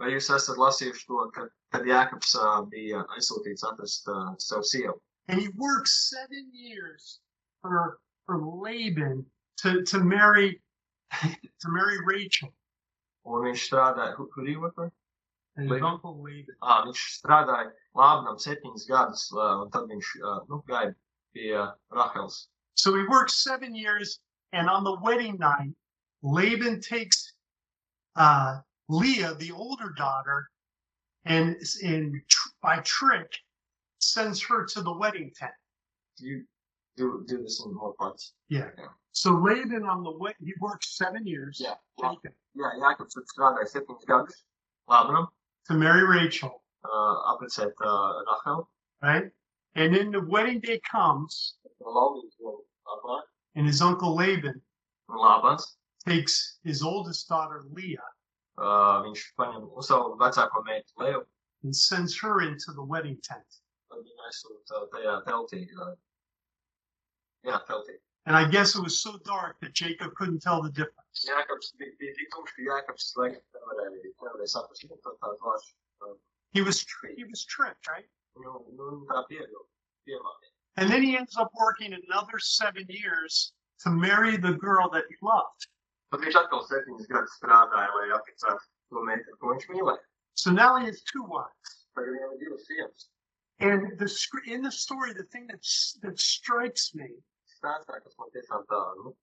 Vai 0.00 0.08
jūs 0.10 0.26
esat 0.34 0.56
lasījuši 0.58 1.04
to, 1.06 1.18
ka, 1.34 1.42
kad 1.70 1.84
Jākaps 1.86 2.32
uh, 2.34 2.62
bija 2.70 3.04
aizsūtīts 3.14 3.62
atrast 3.68 4.08
uh, 4.10 4.32
savu 4.42 4.66
sievu? 4.66 4.96
And 5.28 5.40
he 5.40 5.48
worked 5.56 5.88
seven 5.88 6.50
years 6.52 7.20
for 7.62 7.98
for 8.26 8.38
Laban 8.38 9.24
to 9.58 9.82
to 9.82 9.98
marry 10.00 10.60
to 11.22 11.68
marry 11.68 11.98
Rachel 12.04 12.52
Un 13.26 13.40
viņš 13.46 13.62
strādāja, 13.70 14.14
who, 14.16 14.28
who 14.34 14.44
do 14.44 14.50
you 14.50 14.60
work 14.60 14.74
for? 14.74 14.92
and 15.56 15.64
his 15.64 15.70
Laban? 15.80 15.88
uncle 15.94 16.22
Laban. 16.22 16.54
Ah, 16.60 16.82
viņš 16.84 17.00
strādāja 17.20 17.70
Lābnam 17.96 18.36
septiņus 18.42 18.84
gadus, 18.88 19.22
un 19.32 19.70
tad 19.70 19.88
viņš 19.88 20.10
nu, 20.50 20.58
gāja 20.68 20.94
pie 21.32 21.62
Rahels. 21.94 22.48
So 22.74 22.94
he 22.94 23.04
worked 23.08 23.30
seven 23.30 23.74
years, 23.74 24.18
and 24.52 24.68
on 24.68 24.84
the 24.84 24.98
wedding 25.00 25.38
night, 25.38 25.72
Laban 26.22 26.80
takes 26.80 27.32
uh, 28.16 28.58
Leah, 28.88 29.34
the 29.34 29.52
older 29.52 29.90
daughter, 29.96 30.50
and 31.24 31.56
and 31.82 32.20
by 32.60 32.80
trick 32.80 33.30
sends 34.12 34.42
her 34.42 34.64
to 34.66 34.82
the 34.82 34.92
wedding 34.92 35.30
tent. 35.34 35.52
Do 36.18 36.26
you 36.26 36.44
do, 36.96 37.24
do 37.26 37.42
this 37.42 37.62
in 37.64 37.74
more 37.74 37.94
parts? 37.94 38.34
Yeah. 38.48 38.68
Yeah. 38.78 38.86
So 39.12 39.32
Laban 39.32 39.84
on 39.84 40.02
the 40.04 40.12
way, 40.16 40.32
he 40.40 40.52
worked 40.60 40.84
seven 40.84 41.26
years. 41.26 41.60
Yeah. 41.60 41.74
Yeah. 42.00 42.10
Jacob, 42.10 42.32
Jā, 42.56 42.70
Jākaps 42.82 43.14
tad 43.14 43.24
strādāja 43.32 43.66
septiņus 43.72 44.06
gadus 44.06 44.42
Lābnam, 44.88 45.26
to 45.66 45.74
marry 45.74 46.04
Rachel, 46.06 46.62
uh, 46.84 47.16
apprecēt 47.34 47.72
uh, 47.80 48.22
Rahelu. 48.30 48.66
right? 49.02 49.24
And 49.74 49.94
then 49.94 50.12
the 50.12 50.20
wedding 50.20 50.60
day 50.60 50.80
comes, 50.88 51.56
Laulības 51.82 52.36
vēl 52.40 52.58
atklāja. 52.94 53.22
and 53.56 53.66
his 53.66 53.80
uncle 53.82 54.14
Laban 54.14 54.60
Un 55.08 55.16
Lābans, 55.18 55.64
takes 56.06 56.58
his 56.64 56.82
oldest 56.82 57.28
daughter 57.28 57.64
Leah 57.72 58.10
uh, 58.58 59.02
viņš 59.04 59.22
paņem 59.38 59.66
uz 59.76 59.88
savu 59.88 60.14
vecāko 60.20 60.62
meitu 60.66 60.92
Leju, 61.02 61.22
and 61.64 61.74
sends 61.74 62.16
her 62.20 62.40
into 62.42 62.72
the 62.72 62.82
wedding 62.84 63.18
tent. 63.24 63.44
Tad 63.94 64.08
viņa 64.10 64.28
aizsūta 64.30 64.82
tajā 64.96 65.14
teltī. 65.28 65.62
Uh, 65.78 65.94
jā, 67.46 67.60
teltī. 67.70 67.96
And 68.26 68.36
I 68.36 68.48
guess 68.48 68.74
it 68.74 68.82
was 68.82 68.98
so 69.00 69.18
dark 69.24 69.60
that 69.60 69.74
Jacob 69.74 70.14
couldn't 70.14 70.40
tell 70.40 70.62
the 70.62 70.70
difference. 70.70 71.26
Jākaps 71.28 71.74
bija, 71.78 71.92
bija 72.00 72.14
tik 72.18 72.30
tumšs, 72.32 72.54
ka 72.56 72.68
Jākaps 72.70 73.10
laikam 73.20 73.42
nevarēja, 73.58 74.12
nevarēja 74.22 74.52
saprast, 74.56 74.86
ka 74.88 75.00
tā 75.06 75.16
tā 75.22 75.34
klāš. 75.42 75.72
Uh, 76.02 76.14
He 76.54 76.62
was 76.62 76.86
he 77.16 77.24
was 77.24 77.44
tricked, 77.44 77.88
right? 77.88 78.06
nu, 78.42 78.52
nu, 78.78 78.90
tā 79.10 79.22
pievilka, 79.30 79.68
piemānīja. 80.08 80.52
And 80.76 80.90
then 80.90 81.02
he 81.02 81.16
ends 81.16 81.36
up 81.36 81.50
working 81.58 81.94
another 81.94 82.38
seven 82.38 82.86
years 82.88 83.52
to 83.82 83.90
marry 83.90 84.36
the 84.36 84.54
girl 84.54 84.88
that 84.90 85.04
he 85.08 85.16
loved. 85.22 85.68
Tad 86.10 86.22
viņš 86.24 86.38
atkal 86.40 86.64
septiņus 86.66 87.10
gadus 87.10 87.36
strādāja, 87.38 87.90
lai 87.98 88.08
apprecētu 88.16 88.62
to 88.94 89.04
meitu, 89.06 89.36
ko 89.40 89.54
viņš 89.54 89.68
mīlēja. 89.74 90.02
So 90.34 90.50
now 90.50 90.76
he 90.76 90.86
has 90.86 91.02
two 91.10 91.22
wives. 91.22 91.74
Tagad 93.60 93.80
viņam 93.80 93.92
ir 93.92 93.96
divas 93.96 94.18
sievas. 94.20 94.40
And 94.40 94.44
the 94.46 94.52
in 94.52 94.62
the 94.62 94.72
story, 94.72 95.12
the 95.12 95.24
thing 95.24 95.46
that 95.46 95.62
that 96.02 96.18
strikes 96.18 96.94
me, 96.94 97.08
Stāstā, 97.56 98.02
kas 98.02 98.14
man 98.18 98.28
tiešām 98.34 98.64
tā, 98.70 98.80
nu, 99.04 99.16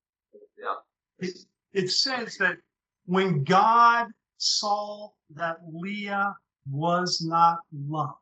jā. 0.57 0.75
it, 1.19 1.37
it 1.73 1.91
says 1.91 2.37
that 2.37 2.57
when 3.05 3.43
God 3.43 4.07
saw 4.37 5.09
that 5.31 5.57
Leah 5.71 6.35
was 6.69 7.21
not 7.21 7.59
loved, 7.71 8.17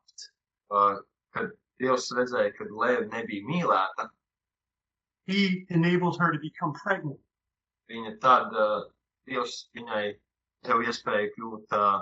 Uh, 0.70 0.98
kad 1.34 1.50
Dievs 1.82 2.12
redzēja, 2.14 2.52
ka 2.58 2.66
Lēva 2.70 3.08
nebija 3.10 3.46
mīlēta, 3.48 4.10
He 5.26 5.66
enabled 5.70 6.20
her 6.20 6.32
to 6.32 6.40
become 6.40 6.74
pregnant. 6.74 7.20
viņa 7.90 8.20
tad, 8.22 8.54
uh, 8.54 8.86
Dievs 9.26 9.70
viņai 9.78 10.20
deva 10.66 10.86
iespēju 10.86 11.32
kļūt, 11.38 11.74
uh, 11.74 12.02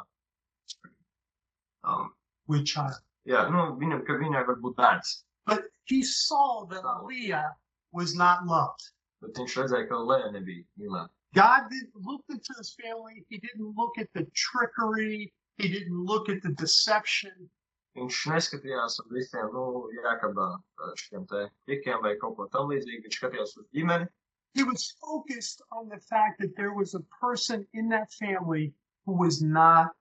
um, 1.83 2.13
with 2.47 2.65
child. 2.65 2.99
Jā, 3.29 3.47
nu, 3.53 3.63
viņam, 3.81 4.03
ka 4.07 4.17
viņai 4.21 4.43
var 4.49 4.59
būt 4.63 4.77
bērns. 4.79 5.13
But 5.47 5.67
he 5.85 6.03
saw 6.03 6.65
that 6.71 6.83
Leah 7.07 7.55
was 7.91 8.15
not 8.15 8.45
loved. 8.45 8.91
Bet 9.23 9.39
viņš 9.39 9.55
redzēja, 9.61 9.87
ka 9.89 9.99
Lēva 10.09 10.31
nebija 10.33 10.65
mīlēta. 10.79 11.11
God 11.35 11.69
didn't 11.69 12.05
look 12.07 12.23
into 12.29 12.53
his 12.57 12.75
family. 12.81 13.25
He 13.29 13.37
didn't 13.37 13.75
look 13.77 13.97
at 13.97 14.09
the 14.13 14.25
trickery. 14.33 15.33
He 15.57 15.69
didn't 15.69 16.05
look 16.05 16.29
at 16.29 16.41
the 16.41 16.53
deception. 16.61 17.49
Viņš 17.97 18.17
neskatījās 18.29 18.99
uz 19.01 19.07
visiem, 19.09 19.47
nu, 19.53 19.89
jākabā 20.03 20.47
šiem 21.01 21.23
te 21.31 21.47
trikiem 21.65 22.03
vai 22.03 22.13
kaut 22.21 22.35
ko 22.37 22.45
tam 22.53 22.69
līdzīgu. 22.71 23.07
Viņš 23.07 23.17
skatījās 23.19 23.55
uz 23.57 23.65
ģimeni. 23.73 24.05
He 24.53 24.63
was 24.63 24.85
focused 25.01 25.61
on 25.71 25.89
the 25.89 25.99
fact 26.09 26.39
that 26.41 26.55
there 26.55 26.73
was 26.73 26.93
a 26.93 27.01
person 27.21 27.65
in 27.73 27.89
that 27.89 28.13
family 28.13 28.73
who 29.05 29.17
was 29.17 29.41
not 29.41 29.95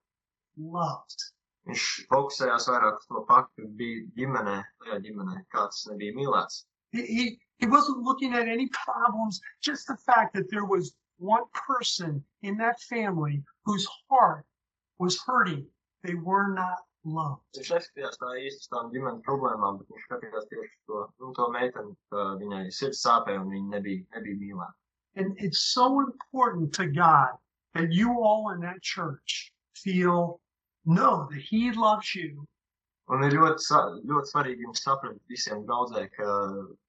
loved. 0.57 1.25
Viņš 1.67 1.85
fokusējās 2.13 2.69
vairāk 2.71 3.01
uz 3.01 3.07
to 3.11 3.23
faktu, 3.29 3.63
ka 3.63 3.71
bija 3.81 4.05
ģimenē, 4.21 4.57
tajā 4.85 4.99
ģimenē, 5.07 5.41
kāds 5.55 5.87
nebija 5.91 6.15
mīlēts. 6.19 6.61
He, 6.95 7.03
he, 7.03 7.25
he 7.59 7.67
wasn't 7.67 8.05
looking 8.09 8.35
at 8.35 8.49
any 8.49 8.69
problems, 8.77 9.41
just 9.61 9.87
the 9.89 9.97
fact 10.07 10.35
that 10.35 10.51
there 10.51 10.65
was 10.65 10.95
one 11.19 11.43
person 11.67 12.23
in 12.43 12.57
that 12.59 12.81
family 12.81 13.43
whose 13.65 13.89
heart 14.09 14.45
was 14.99 15.19
hurting. 15.27 15.67
They 16.05 16.15
were 16.15 16.49
not 16.55 16.79
loved. 17.05 17.43
Viņš 17.57 17.71
neskatījās 17.75 18.19
tā 18.21 18.33
īsti 18.43 18.65
uz 18.65 18.71
tām 18.73 18.91
ģimenes 18.95 19.27
problēmām, 19.27 19.79
bet 19.81 19.91
viņš 19.93 20.07
skatījās 20.07 20.49
tieši 20.53 20.71
uz 20.71 20.83
to, 20.91 21.03
nu, 21.23 21.33
to 21.39 21.49
meiteni, 21.55 21.95
ka 22.13 22.27
viņai 22.43 22.63
sirds 22.79 23.03
sāpēja 23.07 23.43
un 23.43 23.53
viņa 23.55 23.75
nebija, 23.77 24.07
nebija 24.17 24.41
mīlēta. 24.43 24.75
And 25.17 25.35
it's 25.41 25.63
so 25.73 26.01
important 26.01 26.75
to 26.75 26.87
God 26.87 27.39
that 27.75 27.93
you 27.93 28.23
all 28.23 28.51
in 28.53 28.61
that 28.61 28.83
church 28.83 29.53
feel, 29.75 30.41
know 30.87 31.27
that 31.31 31.41
He 31.41 31.73
loves 31.73 32.15
you 32.15 32.47
Un 33.09 33.23
ir 33.23 33.37
ļoti, 33.39 33.63
ļoti 34.11 34.31
svarīgi 34.33 34.65
jums 34.67 34.81
saprast 34.83 35.21
visiem 35.31 35.61
draudzē, 35.67 36.09
ka 36.17 36.27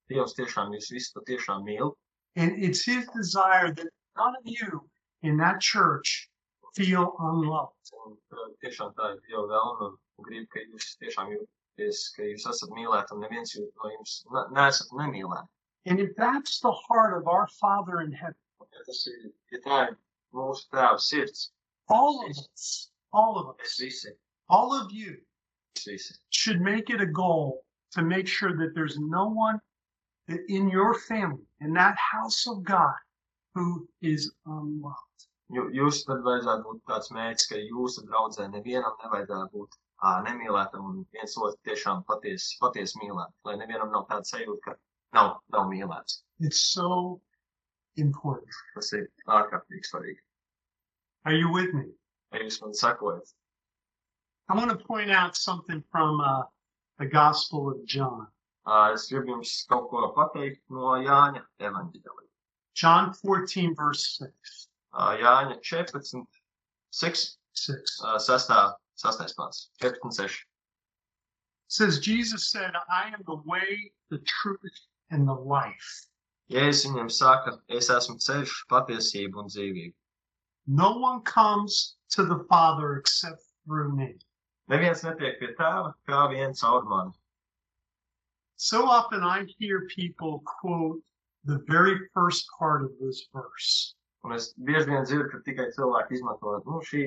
Dievs 0.10 0.34
tiešām 0.34 0.72
jūs 0.74 0.88
visus 0.96 1.14
patiešām 1.14 1.62
mīl. 1.68 1.92
and 2.36 2.58
it's 2.64 2.84
His 2.86 3.06
desire 3.16 3.70
that 3.74 3.90
none 4.18 4.34
of 4.36 4.42
you 4.46 4.82
in 5.22 5.38
that 5.38 5.60
church 5.62 6.30
feel 6.76 7.14
unloved. 7.20 7.92
Un 8.06 8.18
tiešām 8.66 8.96
tā 8.98 9.12
ir 9.14 9.20
Dieva 9.28 9.46
vēlme 9.52 9.92
un 9.92 10.26
grib, 10.26 10.48
ka 10.50 10.60
jūs 10.66 10.98
tiešām 11.04 11.30
jūties, 11.36 12.02
ka 12.16 12.24
jūs 12.32 12.48
esat 12.50 12.74
mīlēti 12.74 13.14
un 13.14 13.22
neviens 13.22 13.54
jūs, 13.54 13.70
no 13.78 13.92
jums 13.94 14.18
ne, 14.34 14.44
neesat 14.58 14.90
nemīlēti. 14.98 15.48
And 15.86 16.00
if 16.00 16.16
that's 16.18 16.60
the 16.60 16.72
heart 16.72 17.14
of 17.18 17.28
our 17.28 17.48
Father 17.62 18.02
in 18.02 18.12
heaven, 18.12 18.42
Ja 18.74 18.84
tas 18.90 19.06
ir, 19.08 19.30
ja 19.54 19.60
tā 19.64 19.78
ir 19.92 19.96
mūsu 20.34 20.66
tēva 20.74 20.98
sirds, 21.00 21.52
All 21.90 22.26
of 22.26 22.32
us, 22.38 22.90
all 23.14 23.38
of 23.38 23.56
us, 23.60 24.06
all 24.50 24.74
of 24.74 24.92
you 24.92 25.18
should 26.30 26.62
make 26.62 26.90
it 26.90 27.02
a 27.02 27.06
goal 27.06 27.64
to 27.92 28.02
make 28.02 28.28
sure 28.28 28.56
that 28.58 28.74
there's 28.76 28.98
no 29.00 29.28
one 29.30 29.60
in 30.50 30.70
your 30.70 30.94
family, 30.94 31.46
in 31.62 31.74
that 31.74 31.96
house 31.98 32.48
of 32.48 32.64
God, 32.64 32.94
who 33.56 33.88
is 34.02 34.32
unloved. 34.46 35.20
Jū- 35.56 35.72
Jūs 35.74 36.04
tad 36.06 36.20
vajadzētu 36.26 36.64
būt 36.68 36.82
tāds 36.90 37.12
mērķis, 37.16 37.48
ka 37.50 37.56
jūsu 37.56 38.04
draudzē 38.10 38.50
nevienam 38.52 38.98
nevajadzētu 39.04 39.52
būt 39.54 39.78
ā, 40.04 40.12
nemīlētam 40.28 40.84
un 40.90 41.06
viens 41.14 41.38
otru 41.38 41.56
tiešām 41.70 42.04
patiesi, 42.10 42.58
patiesi 42.60 43.00
mīlēt. 43.00 43.32
Lai 43.46 43.56
nevienam 43.62 43.92
nav 43.94 44.08
tāda 44.10 44.28
sajūta, 44.28 44.60
ka 44.66 44.76
nav, 45.14 45.40
nav 45.56 45.70
mīlēts. 45.72 46.22
It's 46.42 46.60
so 46.60 47.22
important. 47.96 48.52
Tas 48.76 48.92
ir 48.94 49.08
ārkārtīgi 49.28 49.88
svarīgi. 49.94 50.20
Are 51.26 51.34
you 51.34 51.50
with 51.52 51.74
me? 51.74 51.86
Vai 52.38 52.46
jūs 52.46 52.60
man 52.62 52.74
sakojat? 52.78 53.30
I 54.50 54.56
want 54.56 54.70
to 54.70 54.86
point 54.86 55.10
out 55.10 55.36
something 55.36 55.84
from 55.92 56.22
uh, 56.22 56.44
the 57.00 57.08
Gospel 57.08 57.70
of 57.72 57.84
John. 57.86 58.28
Ā, 58.68 58.94
Es 58.94 59.08
gribu 59.10 59.32
jums 59.34 59.54
kaut 59.72 59.88
ko 59.90 60.12
pateikt 60.18 60.62
no 60.70 60.92
Jāņa 61.02 61.42
evaņģēlī. 61.70 62.26
John 62.82 63.10
14, 63.22 63.74
verse 63.80 64.06
6. 64.20 64.68
Ā, 64.94 65.08
Jāņa 65.24 65.58
14, 65.70 66.28
6, 67.00 67.26
6. 67.64 67.98
ā, 68.06 68.14
6, 68.28 68.54
6 69.08 69.36
pāns, 69.40 69.64
14, 69.82 70.12
6. 70.20 70.38
says 71.68 72.00
Jesus 72.00 72.52
said, 72.52 72.74
I 72.88 73.08
am 73.08 73.24
the 73.26 73.42
way, 73.46 73.92
the 74.12 74.20
truth, 74.20 74.80
and 75.10 75.28
the 75.28 75.34
life. 75.34 75.90
Jēzus 76.54 76.86
viņiem 76.92 77.10
saka, 77.12 77.58
es 77.68 77.90
esmu 77.90 78.22
ceļš, 78.24 78.60
patiesība 78.70 79.42
un 79.42 79.50
dzīvība. 79.50 79.96
No 80.68 80.98
one 80.98 81.22
comes 81.22 81.96
to 82.10 82.26
the 82.26 82.46
Father 82.50 82.98
except 82.98 83.42
through 83.66 83.96
me. 83.96 84.16
Neviens 84.70 85.02
netiek 85.04 85.40
pie 85.40 85.54
tēva, 85.58 85.94
kā 86.08 86.56
caur 86.60 86.84
mani. 86.84 87.14
So 88.58 88.86
often 88.86 89.24
I 89.24 89.46
hear 89.58 89.88
people 89.88 90.44
quote 90.46 91.02
the 91.46 91.60
very 91.68 92.10
first 92.14 92.46
part 92.60 92.84
of 92.84 92.92
this 93.00 93.30
verse. 93.34 93.96
Un 94.26 94.34
es 94.34 94.54
bieži 94.60 94.88
vien 94.88 95.06
dzirdu, 95.06 95.32
ka 95.32 95.40
tikai 95.46 95.72
cilvēki 95.72 96.18
izmanto 96.18 96.58
nu, 96.66 96.82
šī, 96.90 97.04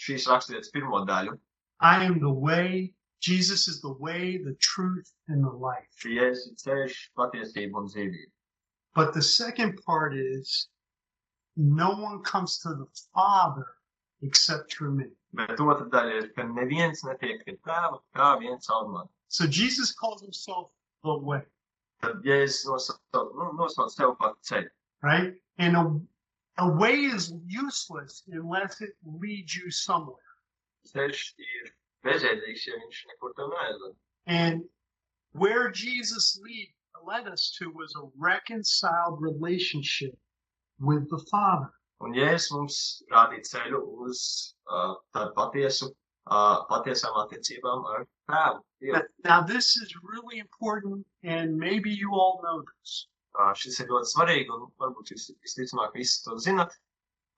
šīs 0.00 0.28
raksturietas 0.30 0.72
pirmo 0.72 1.04
daļu. 1.04 1.36
I 1.80 2.04
am 2.04 2.20
the 2.20 2.32
way, 2.32 2.94
Jesus 3.20 3.68
is 3.68 3.82
the 3.82 3.92
way, 3.92 4.38
the 4.38 4.54
truth, 4.54 5.12
and 5.28 5.44
the 5.44 5.50
life. 5.50 6.06
Jēzus 6.06 6.46
ir 6.48 6.56
ceļš, 6.64 7.00
patiesība 7.20 7.82
un 7.82 7.90
dzīvība. 7.92 8.32
But 8.94 9.12
the 9.12 9.20
second 9.20 9.82
part 9.84 10.16
is 10.16 10.68
no 11.56 11.90
one 11.90 12.22
comes 12.22 12.58
to 12.58 12.70
the 12.70 12.86
Father 13.14 13.66
except 14.22 14.72
through 14.72 14.94
me. 14.94 15.04
Bet 15.34 15.58
otra 15.60 15.88
daļa 15.90 16.16
ir, 16.20 16.28
ka 16.36 16.44
neviens 16.44 17.02
netiek 17.04 17.44
pie 17.44 17.56
tēva, 17.66 17.98
kā 18.16 18.38
viens 18.40 18.66
caur. 18.66 19.08
So 19.28 19.46
Jesus 19.46 19.92
calls 19.92 20.22
himself 20.22 20.70
the 21.04 21.16
way, 21.18 21.42
Tad 22.02 22.22
jēzus 22.26 22.66
nosauc, 22.66 22.98
nu, 23.38 23.52
nosauc 23.58 23.90
sev 23.90 24.16
par 24.18 24.34
ceļu. 24.42 24.68
right? 25.02 25.34
And 25.58 25.76
a, 25.76 25.84
a 26.58 26.68
way 26.68 26.94
is 26.94 27.32
useless 27.46 28.22
unless 28.28 28.80
it 28.80 28.94
leads 29.04 29.56
you 29.56 29.70
somewhere. 29.70 30.30
Ceļš 30.92 31.22
ir 31.38 31.72
bezjēdzīgs, 32.04 32.66
ja 32.66 32.78
viņš 32.78 33.02
nekur 33.10 33.34
tev 33.38 33.50
neaizved. 33.54 33.96
And 34.26 34.64
where 35.32 35.70
Jesus 35.70 36.38
lead, 36.42 36.68
led 37.04 37.26
us 37.26 37.50
to 37.58 37.70
was 37.70 37.94
a 37.96 38.06
reconciled 38.16 39.20
relationship 39.20 40.14
with 40.82 41.08
the 41.10 41.20
Father. 41.30 41.70
Un 42.02 42.16
jēzus 42.18 42.50
mums 42.54 42.78
rādīja 43.14 43.46
ceļu 43.48 43.80
uz 44.04 44.20
uh, 44.66 44.94
tādu 45.14 45.32
patiesu, 45.38 45.88
uh, 46.26 46.64
patiesām 46.70 47.18
attiecībām 47.22 47.86
ar 47.94 48.04
tēvu. 48.32 48.60
Dievu. 48.82 48.96
Now, 48.96 49.02
now, 49.30 49.40
this 49.52 49.76
is 49.76 49.94
really 50.02 50.40
important, 50.40 51.06
and 51.22 51.56
maybe 51.56 51.90
you 51.90 52.12
all 52.12 52.40
know 52.42 52.62
this. 52.62 53.06
Uh, 53.38 53.52
šis 53.54 53.78
ir 53.80 53.88
ļoti 53.94 54.12
svarīgi, 54.12 54.50
un 54.52 54.66
varbūt 54.82 55.14
jūs 55.14 55.30
visticamāk 55.46 55.94
visi 55.96 56.18
to 56.26 56.36
zinat. 56.42 56.74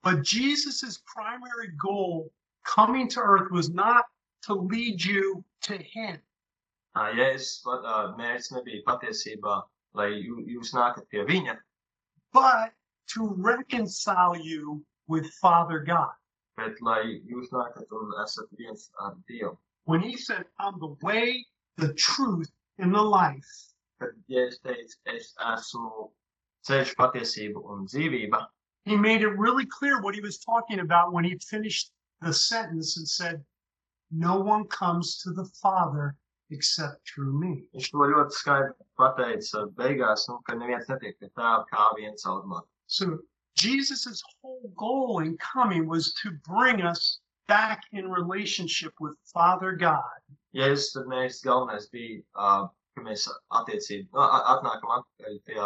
But 0.03 0.23
Jesus' 0.23 1.01
primary 1.05 1.69
goal 1.81 2.31
coming 2.65 3.07
to 3.09 3.21
earth 3.21 3.51
was 3.51 3.69
not 3.69 4.05
to 4.47 4.53
lead 4.53 5.03
you 5.03 5.43
to 5.69 5.77
Him, 5.77 6.19
Uh, 6.95 7.11
Jēzus 7.11 7.65
uh, 7.67 8.13
mērķis 8.15 8.53
nebija 8.55 8.83
patiesībā, 8.87 9.55
lai 9.99 10.07
jū, 10.13 10.37
jūs 10.47 10.71
nākat 10.77 11.09
pie 11.11 11.25
viņa, 11.27 11.57
but 12.37 12.71
to 13.13 13.33
reconcile 13.37 14.35
you 14.35 14.83
with 15.07 15.29
Father 15.41 15.79
God. 15.79 16.13
bet 16.57 16.79
lai 16.81 17.19
jūs 17.27 17.49
nākat 17.51 17.89
un 17.91 18.11
esat 18.23 18.47
viens 18.57 18.89
ar 19.03 19.15
Dievu. 19.29 19.57
When 19.83 19.99
He 20.01 20.15
said, 20.17 20.45
I'm 20.57 20.79
the 20.79 20.95
way, 21.01 21.45
the 21.77 21.93
truth, 21.95 22.49
and 22.77 22.95
the 22.95 23.01
life, 23.01 23.51
Kad 23.99 24.09
Jēzus 24.31 24.61
teica, 24.63 24.95
es 25.15 25.33
esmu 25.51 26.11
ceļš, 26.67 26.95
patiesība 26.95 27.59
un 27.73 27.85
dzīvība, 27.87 28.45
He 28.85 28.95
made 28.95 29.21
it 29.21 29.35
really 29.37 29.65
clear 29.65 29.99
what 30.01 30.15
He 30.15 30.21
was 30.21 30.37
talking 30.37 30.79
about 30.79 31.11
when 31.11 31.25
He 31.25 31.37
finished 31.39 31.91
the 32.21 32.31
sentence 32.33 32.95
and 32.97 33.07
said, 33.07 33.43
No 34.11 34.39
one 34.39 34.63
comes 34.67 35.17
to 35.23 35.31
the 35.33 35.45
Father 35.61 36.15
except 36.51 37.01
through 37.09 37.33
me. 37.37 37.67
viņš 37.75 37.91
to 37.91 37.97
ļoti 37.97 38.31
skaidri 38.39 38.73
pateica 38.97 39.65
beigās, 39.75 40.27
nu, 40.29 40.39
ka 40.47 40.55
neviens 40.55 40.87
netiek 40.87 41.19
pie 41.19 41.29
tēva 41.35 41.65
kā 41.71 41.89
viens 41.99 42.23
caur 42.23 42.45
mani. 42.45 42.67
So 42.87 43.19
Jesus' 43.55 44.21
whole 44.41 44.71
goal 44.77 45.19
in 45.19 45.37
coming 45.37 45.87
was 45.87 46.13
to 46.21 46.31
bring 46.47 46.81
us 46.81 47.19
back 47.47 47.83
in 47.91 48.09
relationship 48.09 48.93
with 48.99 49.15
Father 49.33 49.71
God. 49.73 50.19
Jēzus 50.55 50.93
tad 50.93 51.07
mērķis 51.11 51.43
galvenais 51.45 51.87
bija, 51.91 52.21
uh, 52.35 52.67
ka 52.95 53.03
mēs 53.03 53.27
attiecību, 53.59 54.07
uh, 54.15 54.41
atnākam 54.55 54.93
atpakaļ 54.97 55.39
pie, 55.47 55.59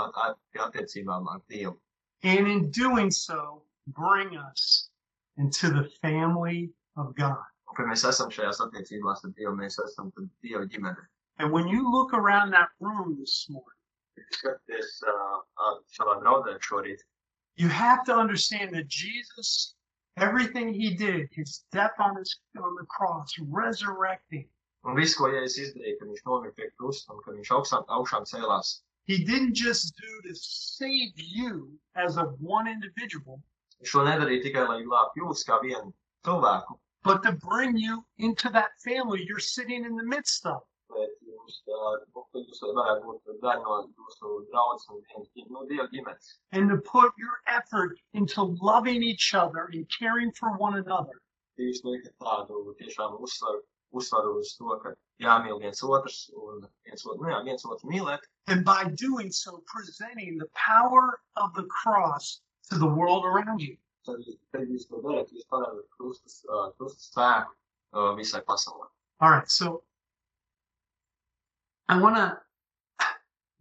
pie 0.53 0.63
attiecībām 0.65 1.29
ar 1.34 1.41
Dievu. 1.49 1.77
And 2.23 2.47
in 2.47 2.69
doing 2.71 3.12
so, 3.12 3.63
bring 3.88 4.36
us 4.38 4.89
into 5.38 5.69
the 5.69 5.86
family 6.01 6.69
of 6.97 7.15
God. 7.15 7.45
Un, 7.69 7.77
kad 7.77 7.89
mēs 7.89 8.05
esam 8.10 8.34
šajās 8.34 8.62
attiecībās 8.65 9.23
ar 9.25 9.34
Dievu, 9.38 9.55
mēs 9.62 9.79
esam 9.86 10.12
tad 10.15 10.29
Dieva 10.43 10.65
ģimene. 10.65 11.05
And 11.39 11.51
when 11.51 11.67
you 11.67 11.89
look 11.89 12.13
around 12.13 12.51
that 12.51 12.69
room 12.79 13.15
this 13.19 13.45
morning, 13.49 13.78
Uh, 14.43 15.39
uh, 15.58 15.75
you 17.55 17.67
have 17.67 18.03
to 18.05 18.15
understand 18.15 18.73
that 18.73 18.88
Jesus, 18.88 19.75
everything 20.17 20.73
he 20.73 20.95
did, 20.95 21.27
his 21.32 21.65
death 21.71 21.93
on 21.99 22.15
his 22.17 22.39
on 22.58 22.75
the 22.75 22.86
cross, 22.86 23.34
resurrecting, 23.49 24.47
un 24.86 24.95
viss, 24.95 25.15
ko 25.15 25.27
Jēzus 25.27 25.60
izdarīja, 25.65 25.97
kad 25.99 26.08
viņš 26.08 26.23
nomira 26.27 26.55
pie 26.55 26.69
krusta 26.79 27.13
un 27.13 27.23
kad 27.25 27.36
viņš 27.36 27.51
augšām, 27.58 27.84
augšām 27.97 28.27
cēlās, 28.32 28.82
he 29.12 29.23
didn't 29.25 29.55
just 29.55 29.95
do 29.97 30.29
to 30.29 30.36
save 30.36 31.12
you 31.15 31.77
as 31.95 32.17
of 32.17 32.36
one 32.39 32.67
individual, 32.67 33.41
but 37.03 37.23
to 37.23 37.32
bring 37.32 37.77
you 37.77 38.03
into 38.17 38.49
that 38.49 38.71
family 38.84 39.23
you're 39.27 39.39
sitting 39.39 39.86
in 39.86 39.95
the 39.95 40.03
midst 40.03 40.45
of. 40.45 40.62
And 46.51 46.69
to 46.69 46.77
put 46.77 47.12
your 47.17 47.38
effort 47.47 47.97
into 48.13 48.43
loving 48.62 49.03
each 49.03 49.33
other 49.33 49.69
and 49.73 49.85
caring 49.97 50.31
for 50.31 50.57
one 50.57 50.75
another. 50.77 51.21
And 58.47 58.65
by 58.65 58.83
doing 58.95 59.31
so, 59.31 59.63
presenting 59.67 60.38
the 60.38 60.47
power 60.55 61.19
of 61.35 61.54
the 61.56 61.63
cross 61.63 62.41
to 62.69 62.77
the 62.77 62.87
world 62.87 63.25
around 63.25 63.62
you. 63.62 63.75
All 69.21 69.31
right, 69.31 69.50
so 69.50 69.83
I 71.90 72.00
want 72.00 72.15
to. 72.15 72.37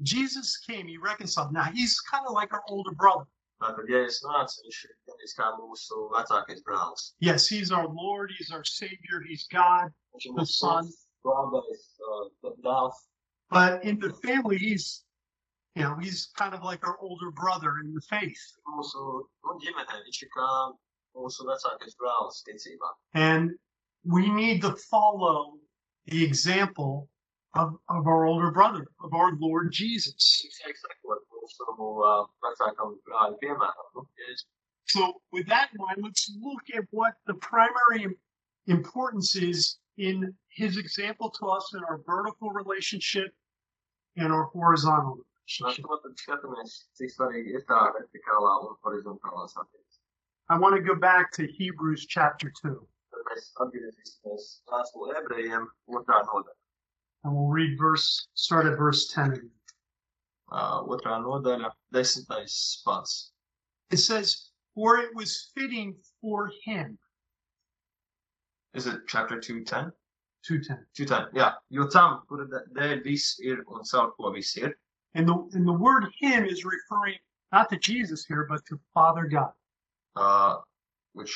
Jesus 0.03 0.59
came, 0.59 0.87
he 0.87 0.99
reconciled. 0.99 1.53
Now, 1.53 1.65
he's 1.65 1.99
kind 2.01 2.25
of 2.27 2.35
like 2.35 2.53
our 2.53 2.63
older 2.69 2.93
brother. 2.93 3.25
Tātad, 3.59 3.89
ja 3.91 4.05
es 4.07 4.21
nācu, 4.23 4.61
viņš 4.63 4.77
ir 4.87 4.93
gandrīz 5.09 5.33
kā 5.35 5.47
mūsu 5.59 6.03
vecākais 6.13 6.61
brālis. 6.63 7.07
Yes, 7.19 7.49
he's 7.49 7.73
our 7.73 7.89
Lord, 7.89 8.31
he's 8.39 8.53
our 8.53 8.63
Savior, 8.63 9.19
he's 9.27 9.49
God. 9.51 9.91
Viņš 10.15 10.37
The 10.37 10.47
son. 10.47 10.93
uh. 11.27 12.91
But 13.51 13.83
in 13.83 13.99
the 13.99 14.13
family, 14.23 14.59
he's, 14.59 15.03
you 15.75 15.83
know, 15.83 15.97
he's 15.97 16.31
kind 16.37 16.55
of 16.55 16.63
like 16.63 16.87
our 16.87 16.97
older 17.01 17.33
brother 17.33 17.81
in 17.83 17.93
the 17.95 18.01
faith. 18.03 18.45
Mūsu 18.69 19.25
nu, 19.43 19.59
ģimenē 19.65 20.05
viņš 20.07 20.23
ir 20.23 20.31
kā 20.37 20.51
mūsu 21.17 21.49
vecākais 21.49 21.99
brālis 21.99 22.45
ticībā. 22.47 22.95
And 23.15 23.59
we 24.05 24.31
need 24.31 24.63
to 24.63 24.77
follow 24.89 25.59
the 26.07 26.23
example 26.23 27.09
of, 27.55 27.77
of 27.89 28.07
our 28.07 28.25
older 28.27 28.51
brother, 28.51 28.87
of 29.03 29.13
our 29.15 29.33
Lord 29.39 29.73
Jesus. 29.73 30.45
So, 34.87 35.21
with 35.33 35.47
that 35.49 35.69
in 35.73 35.79
mind, 35.79 35.99
let's 36.03 36.31
look 36.41 36.63
at 36.75 36.85
what 36.91 37.15
the 37.27 37.35
primary 37.35 38.17
importance 38.67 39.37
is 39.37 39.79
in 39.99 40.35
his 40.55 40.77
example 40.77 41.31
to 41.31 41.47
us 41.47 41.73
in 41.75 41.81
our 41.85 42.01
vertical 42.07 42.51
relationship 42.51 43.33
and 44.17 44.33
our 44.33 44.45
horizontal 44.45 45.19
relationship. 45.61 45.85
I 50.51 50.59
want 50.59 50.77
to 50.77 50.83
go 50.83 50.95
back 50.95 51.33
to 51.33 51.47
Hebrews 51.47 52.07
chapter 52.07 52.51
2, 52.63 52.87
and 57.25 57.35
we'll 57.35 57.47
read 57.49 57.79
verse, 57.79 58.29
start 58.35 58.67
at 58.67 58.77
verse 58.79 59.09
10 59.13 59.33
again. 59.33 59.51
Uh, 60.51 60.83
otrā 60.83 61.19
nodaļa, 61.23 61.71
desmitais 61.93 62.83
pants. 62.87 63.33
It 63.91 63.99
says, 63.99 64.51
For 64.75 64.99
it 64.99 65.15
was 65.15 65.51
fitting 65.55 65.97
for 66.21 66.51
him, 66.65 66.99
Is 68.75 68.87
it 68.87 69.01
chapter 69.07 69.41
210? 69.41 69.93
210. 70.45 70.87
210, 70.95 71.35
jā. 71.41 71.55
Jo 71.73 71.87
tam, 71.89 72.23
kura 72.29 72.47
dē- 72.47 72.69
dēļ 72.77 73.03
viss 73.05 73.39
ir 73.41 73.65
un 73.69 73.83
caur 73.91 74.13
ko 74.17 74.33
And 75.15 75.29
the, 75.29 75.35
and 75.53 75.67
the 75.67 75.73
word 75.73 76.05
him 76.21 76.45
is 76.45 76.65
referring 76.65 77.17
not 77.51 77.69
to 77.71 77.77
Jesus 77.79 78.25
here, 78.27 78.47
but 78.49 78.65
to 78.67 78.79
Father 78.95 79.25
God. 79.27 79.53
uh, 80.17 80.59
which, 81.15 81.35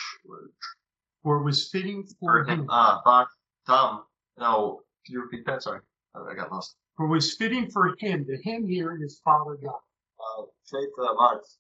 For 1.23 1.39
it 1.39 1.45
was 1.45 1.69
fitting 1.71 2.05
for 2.21 2.45
for 2.45 2.51
him, 2.51 2.61
him. 2.61 2.67
uh, 2.71 3.25
tam, 3.67 4.05
no, 4.39 4.83
can 5.05 5.15
you 5.15 5.23
repeat 5.23 5.45
that? 5.47 5.63
Sorry, 5.63 5.81
I 6.15 6.35
got 6.35 6.53
lost. 6.53 6.77
For 6.97 7.07
was 7.07 7.35
fitting 7.35 7.71
for 7.71 7.95
him. 7.99 8.27
The 8.27 8.37
him 8.43 8.67
here 8.67 8.99
is 9.03 9.21
Father 9.25 9.57
God. 9.57 9.81
Uh, 10.21 10.43
šeit 10.71 10.99
uh, 10.99 11.15
vārds 11.19 11.57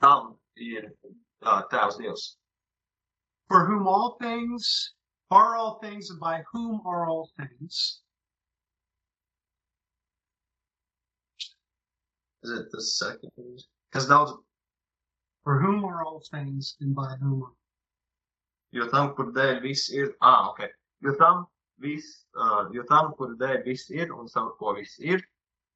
tam 0.00 0.36
ir 0.56 0.92
uh, 1.42 1.62
tēvs 1.72 1.98
Dievs, 2.00 2.36
For 3.48 3.66
whom 3.66 3.86
all 3.86 4.16
things 4.20 4.94
are 5.30 5.56
all 5.56 5.78
things, 5.80 6.10
and 6.10 6.20
by 6.20 6.42
whom 6.52 6.80
are 6.86 7.08
all 7.08 7.28
things. 7.36 8.00
Is 12.42 12.50
it 12.52 12.70
the 12.70 12.80
second? 12.80 13.30
Kas 13.92 14.06
daudz, 14.06 14.32
For 15.44 15.60
whom 15.60 15.84
are 15.84 16.04
all 16.04 16.22
things, 16.30 16.76
and 16.80 16.94
by 16.94 17.16
whom 17.20 17.42
are 17.42 17.52
jo 18.72 18.88
tam, 18.92 19.12
kur 19.16 19.32
dēļ 19.36 19.60
viss 19.64 19.90
ir, 19.92 20.14
ah, 20.20 20.48
ok, 20.50 20.66
jo 21.06 21.14
tam 21.20 21.46
viss, 21.80 22.24
uh, 22.36 22.66
jo 22.72 22.84
tam, 22.90 23.12
kur 23.18 23.34
dēļ 23.40 23.64
viss 23.64 23.90
ir 23.90 24.12
un 24.14 24.28
caur 24.32 24.52
ko 24.60 24.74
viss 24.78 24.98
ir, 24.98 25.22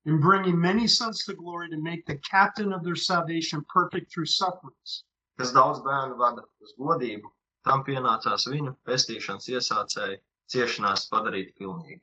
in 0.05 0.21
bringing 0.21 0.59
many 0.59 0.87
sons 0.87 1.25
to 1.25 1.35
glory 1.35 1.69
to 1.71 1.77
make 1.77 2.07
the 2.07 2.19
captain 2.19 2.73
of 2.73 2.85
their 2.85 2.97
salvation 2.97 3.65
perfect 3.73 4.13
through 4.13 4.27
sufferings. 4.27 5.05
kas 5.41 5.55
daudz 5.57 5.79
bērnu 5.81 6.19
vada 6.21 6.43
uz 6.61 6.75
godību, 6.77 7.31
tam 7.65 7.81
pienācās 7.85 8.45
viņu 8.53 8.75
pestīšanas 8.85 9.49
iesācēji 9.49 10.19
ciešanās 10.53 11.07
padarīt 11.09 11.55
pilnīgi. 11.57 12.01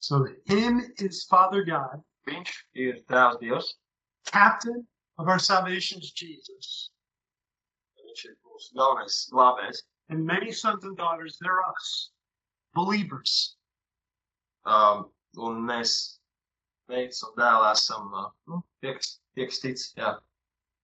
So 0.00 0.26
him 0.46 0.80
is 0.98 1.22
Father 1.30 1.62
God, 1.62 2.02
Viņš 2.28 2.50
ir 2.84 2.98
tēvs 3.10 3.38
Dievs, 3.40 3.68
captain 4.30 4.86
of 5.18 5.28
our 5.28 5.38
salvation 5.38 6.00
is 6.00 6.10
Jesus, 6.12 6.90
viņš 8.02 8.24
ir 8.28 8.34
mūsu 8.48 8.76
galvenais 8.80 9.16
glābējs, 9.32 9.80
and 10.10 10.26
many 10.26 10.52
sons 10.52 10.84
and 10.84 10.98
daughters, 10.98 11.38
they're 11.40 11.62
us, 11.68 12.10
believers. 12.74 13.56
um, 14.66 15.06
un 15.36 15.62
mēs, 15.66 16.20
meitas 16.88 17.22
un 17.26 17.36
dēli, 17.38 17.70
esam, 17.72 18.10
uh, 18.12 18.30
nu, 18.50 18.62
tie, 18.82 18.94
kas, 18.98 19.14
tie, 19.34 19.46
kas 19.46 19.62
tic, 19.62 19.84
jā, 19.96 20.18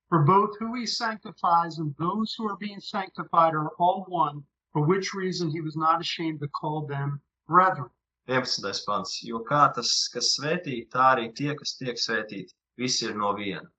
For 0.09 0.23
both 0.23 0.57
who 0.61 0.75
he 0.75 0.87
sanctifies 0.87 1.79
and 1.79 1.95
those 1.99 2.33
who 2.35 2.49
are 2.49 2.57
being 2.57 2.81
sanctified 2.81 3.55
are 3.55 3.71
all 3.71 4.05
one, 4.09 4.45
for 4.73 4.87
which 4.87 5.15
reason 5.15 5.51
he 5.51 5.61
was 5.61 5.77
not 5.77 6.01
ashamed 6.01 6.39
to 6.41 6.49
call 6.49 6.87
them 6.87 7.21
brethren. 7.49 7.91
11. 8.29 8.63
pants, 8.87 9.23
jo 9.23 9.41
kā 9.49 9.73
tas, 9.75 10.09
kas 10.13 10.33
svētī, 10.37 10.89
tā 10.91 11.03
arī 11.15 11.35
tie, 11.35 11.55
kas 11.55 11.77
tiek 11.79 11.99
svētīti, 11.99 12.55
visi 12.79 13.07
ir 13.07 13.15
no 13.15 13.33
viena. 13.35 13.71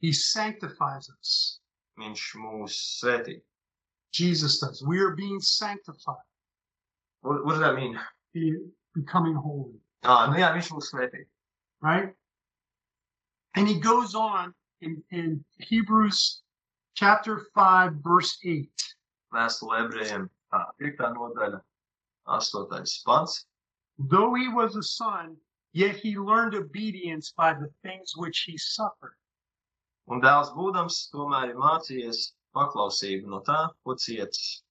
He 0.00 0.12
sanctifies 0.12 1.08
us. 1.10 1.60
Viņš 2.00 2.24
mūs 2.40 2.76
svētī. 3.00 3.40
Jesus 4.12 4.58
does. 4.60 4.82
We 4.86 4.98
are 5.00 5.10
being 5.14 5.40
sanctified, 5.40 6.16
What, 7.22 7.44
what 7.44 7.52
does 7.52 7.60
that 7.60 7.74
mean? 7.76 7.98
be- 8.34 8.58
becoming 8.94 9.34
holy, 9.34 9.78
Ah, 10.02 10.26
nu 10.30 10.38
jā, 10.38 10.52
viņš 10.54 10.70
mūs 10.72 10.90
svētī. 10.92 11.24
right? 11.82 12.14
And 13.56 13.68
he 13.68 13.78
goes 13.80 14.14
on 14.14 14.54
in, 14.80 15.02
in 15.10 15.44
Hebrews 15.58 16.42
chapter 16.94 17.46
5, 17.54 17.94
verse 18.02 18.38
8. 18.44 18.68
Vēstule 19.34 19.78
ebrejiem, 19.84 20.28
tā, 20.52 20.64
5. 20.80 20.96
nodaļa, 21.14 21.60
8. 22.26 23.02
pants. 23.06 23.46
Though 23.98 24.34
he 24.34 24.48
was 24.48 24.76
a 24.76 24.82
son, 24.82 25.36
yet 25.72 25.96
he 25.96 26.16
learned 26.16 26.54
obedience 26.54 27.32
by 27.36 27.52
the 27.52 27.68
things 27.82 28.12
which 28.16 28.40
he 28.46 28.56
suffered. 28.56 29.14
Un 30.08 30.20
dēls 30.20 30.54
būdams, 30.56 31.10
tomēr 31.12 31.50
ir 31.50 31.56
mācījies 31.56 32.32
paklausību 32.56 33.30
no 33.30 33.40
tā, 33.46 33.58
ko 33.84 33.94
cietis. 33.94 34.62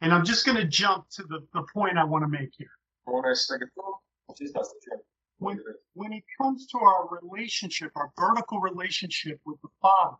And 0.00 0.12
I'm 0.12 0.24
just 0.24 0.44
going 0.44 0.58
to 0.58 0.66
jump 0.66 1.08
to 1.16 1.22
the, 1.24 1.40
the 1.54 1.64
point 1.72 1.98
I 1.98 2.04
want 2.04 2.24
to 2.24 2.28
make 2.28 2.50
here. 2.58 2.74
Un 3.06 3.24
es 3.30 3.46
tagad, 3.48 3.70
nu, 3.76 3.96
izstāstīšu. 4.32 5.00
When, 5.38 5.60
when 5.94 6.12
it 6.12 6.24
comes 6.40 6.66
to 6.68 6.78
our 6.78 7.08
relationship, 7.20 7.90
our 7.96 8.10
vertical 8.18 8.60
relationship 8.60 9.40
with 9.44 9.60
the 9.62 9.68
Father, 9.82 10.16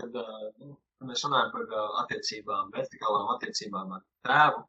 Kad, 0.00 0.16
uh, 0.16 0.50
nu, 0.58 0.74
kad 0.98 1.10
mēs 1.10 1.22
runājam 1.22 1.50
par 1.54 1.66
uh, 1.70 1.90
attiecībām, 2.02 2.70
vertikālām 2.74 3.28
attiecībām 3.36 3.92
ar 3.94 4.02
tēvu, 4.26 4.64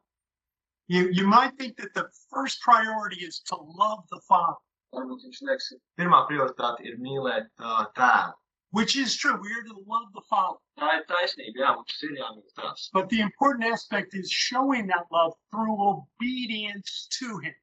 you, 0.86 1.08
you 1.10 1.26
might 1.26 1.56
think 1.58 1.76
that 1.78 1.94
the 1.94 2.04
first 2.30 2.60
priority 2.62 3.24
is 3.26 3.40
to 3.50 3.56
love 3.56 4.04
the 4.12 4.20
Father, 4.28 4.60
varbūt 4.94 5.24
viņš 5.26 5.40
liekas, 5.48 5.72
pirmā 5.98 6.22
prioritāte 6.28 6.86
ir 6.86 7.00
mīlēt 7.02 7.50
uh, 7.58 7.88
tēvu. 7.98 8.36
Which 8.76 8.94
is 9.02 9.16
true. 9.16 9.36
We 9.40 9.50
are 9.56 9.62
to 9.68 9.76
love 9.88 10.08
the 10.14 10.22
Father. 10.28 10.58
Tā 10.80 10.88
ir 10.98 11.04
taisnība, 11.10 11.60
jā, 11.62 11.74
mums 11.76 12.00
ir 12.06 12.16
jāmīl 12.20 12.48
tās. 12.60 12.88
But 12.92 13.08
the 13.12 13.20
important 13.26 13.64
aspect 13.72 14.14
is 14.14 14.30
showing 14.30 14.86
that 14.92 15.06
love 15.10 15.32
through 15.50 15.76
obedience 15.90 16.96
to 17.18 17.38
Him. 17.44 17.54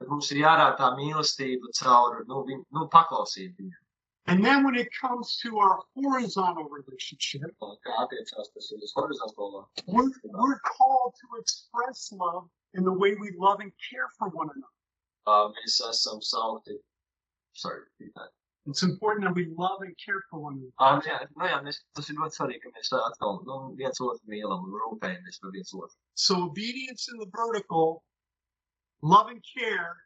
Bet 0.00 0.10
mums 0.12 0.30
ir 0.34 0.42
jārāda 0.42 0.76
tā 0.80 0.90
mīlestība 0.98 1.72
caur, 1.78 2.20
nu, 2.28 2.42
viņ, 2.50 2.60
nu 2.78 2.86
paklausību 2.94 3.64
viņam. 3.64 3.80
And 4.30 4.44
then 4.44 4.62
when 4.64 4.76
it 4.76 4.88
comes 5.00 5.36
to 5.42 5.58
our 5.58 5.80
horizontal 5.96 6.68
relationship, 6.70 7.56
Un 7.60 7.74
Kā 7.86 7.96
attiecās 8.04 8.52
tas 8.54 8.68
ir 8.76 8.84
uz 8.86 8.92
horizontālo. 8.98 9.64
we're, 9.88 10.10
we're 10.24 10.60
called 10.60 11.12
to 11.22 11.40
express 11.40 12.12
love 12.12 12.46
in 12.74 12.84
the 12.84 12.92
way 12.92 13.16
we 13.24 13.32
love 13.36 13.58
and 13.58 13.72
care 13.90 14.06
for 14.18 14.28
one 14.28 14.48
another. 14.54 14.78
Uh, 15.26 15.48
mēs 15.56 15.80
esam 15.90 16.22
saukti. 16.22 16.78
Sorry, 17.52 17.80
repeat 17.98 18.14
that. 18.14 18.30
It's 18.66 18.82
important 18.84 19.24
that 19.26 19.34
we 19.34 19.46
love 19.58 19.80
and 19.82 19.94
care 19.98 20.22
for 20.30 20.38
one 20.38 20.54
another. 20.54 20.72
Ah, 20.78 20.94
nu 20.96 21.02
jā, 21.10 21.16
nu 21.36 21.46
jā, 21.50 21.56
mēs, 21.64 21.80
tas 21.98 22.10
ir 22.10 22.16
ļoti 22.16 22.38
svarīgi, 22.38 22.60
ka 22.62 22.70
mēs 22.76 22.92
atkal 22.98 23.40
nu, 23.48 23.56
viens 23.80 23.98
otru 24.00 24.30
mīlam 24.30 24.62
un 24.68 24.76
rūpējamies 24.82 25.40
par 25.42 25.50
viens 25.56 25.72
otru. 25.74 25.96
So 26.14 26.36
obedience 26.44 27.08
in 27.12 27.18
the 27.18 27.26
vertical, 27.34 28.04
love 29.02 29.28
and 29.32 29.42
care 29.42 29.96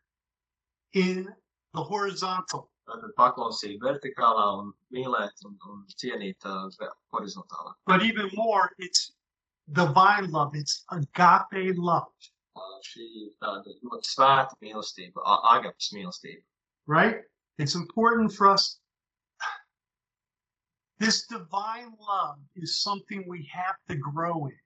in 0.95 1.29
the 1.75 1.83
horizontal. 1.83 2.71
Tātad 2.89 3.13
paklausība 3.19 3.91
vertikālā 3.91 4.47
un 4.63 4.73
mīlēt 4.95 5.45
un, 5.45 5.59
un 5.69 5.85
cienīt 6.01 6.49
uh, 6.49 6.71
horizontālā. 7.13 7.75
But 7.85 8.05
even 8.05 8.31
more, 8.33 8.71
it's 8.79 9.13
divine 9.73 10.31
love. 10.31 10.55
It's 10.55 10.85
agape 10.91 11.77
love, 11.77 12.09
Uh, 12.57 12.79
šī 12.81 13.07
tāda 13.37 13.69
ļoti 13.85 14.09
svēta 14.09 14.57
mīlestība, 14.65 15.21
agapas 15.53 15.91
mīlestība. 15.93 16.41
right? 16.87 17.19
It's 17.59 17.75
important 17.75 18.33
for 18.33 18.49
us. 18.51 18.79
This 20.99 21.27
divine 21.27 21.93
love 22.01 22.39
is 22.55 22.81
something 22.83 23.25
we 23.27 23.49
have 23.53 23.77
to 23.89 23.97
grow 23.97 24.47
in. 24.47 24.59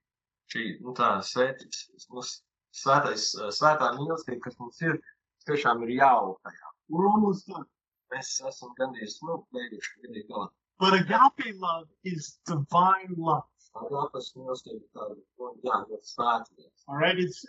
Šī, 0.51 0.65
nu 0.83 0.95
tā, 0.99 1.11
svētīts, 1.23 1.85
mūsu 2.11 2.41
svētais, 2.75 3.29
svētā 3.55 3.93
mīlestība, 3.99 4.41
kas 4.47 4.59
mums 4.59 4.81
ir, 4.83 4.99
tiešām 5.47 5.85
ir 5.87 5.93
jāaug 6.01 6.39
tajā. 6.47 6.73
We're 6.89 7.11
almost 7.11 7.47
done. 7.47 7.67
Mēs 8.15 8.33
esam 8.51 8.75
gandrīz, 8.79 9.21
nu, 9.27 9.39
beiguši, 9.55 10.03
gandrīz 10.07 10.27
galā. 10.31 10.49
But 10.83 10.97
agape 10.99 11.53
love 11.55 11.87
is 12.03 12.39
divine 12.47 13.15
love. 13.17 13.47
Agapas 13.79 14.33
mīlestība 14.35 14.81
ir 14.81 14.89
tāda, 14.99 15.19
nu, 15.39 15.53
jā, 15.67 15.83
ļoti 15.93 16.15
svēta. 16.15 16.59
lieta. 16.59 16.75
All 16.89 16.99
right. 16.99 17.19
It's 17.19 17.47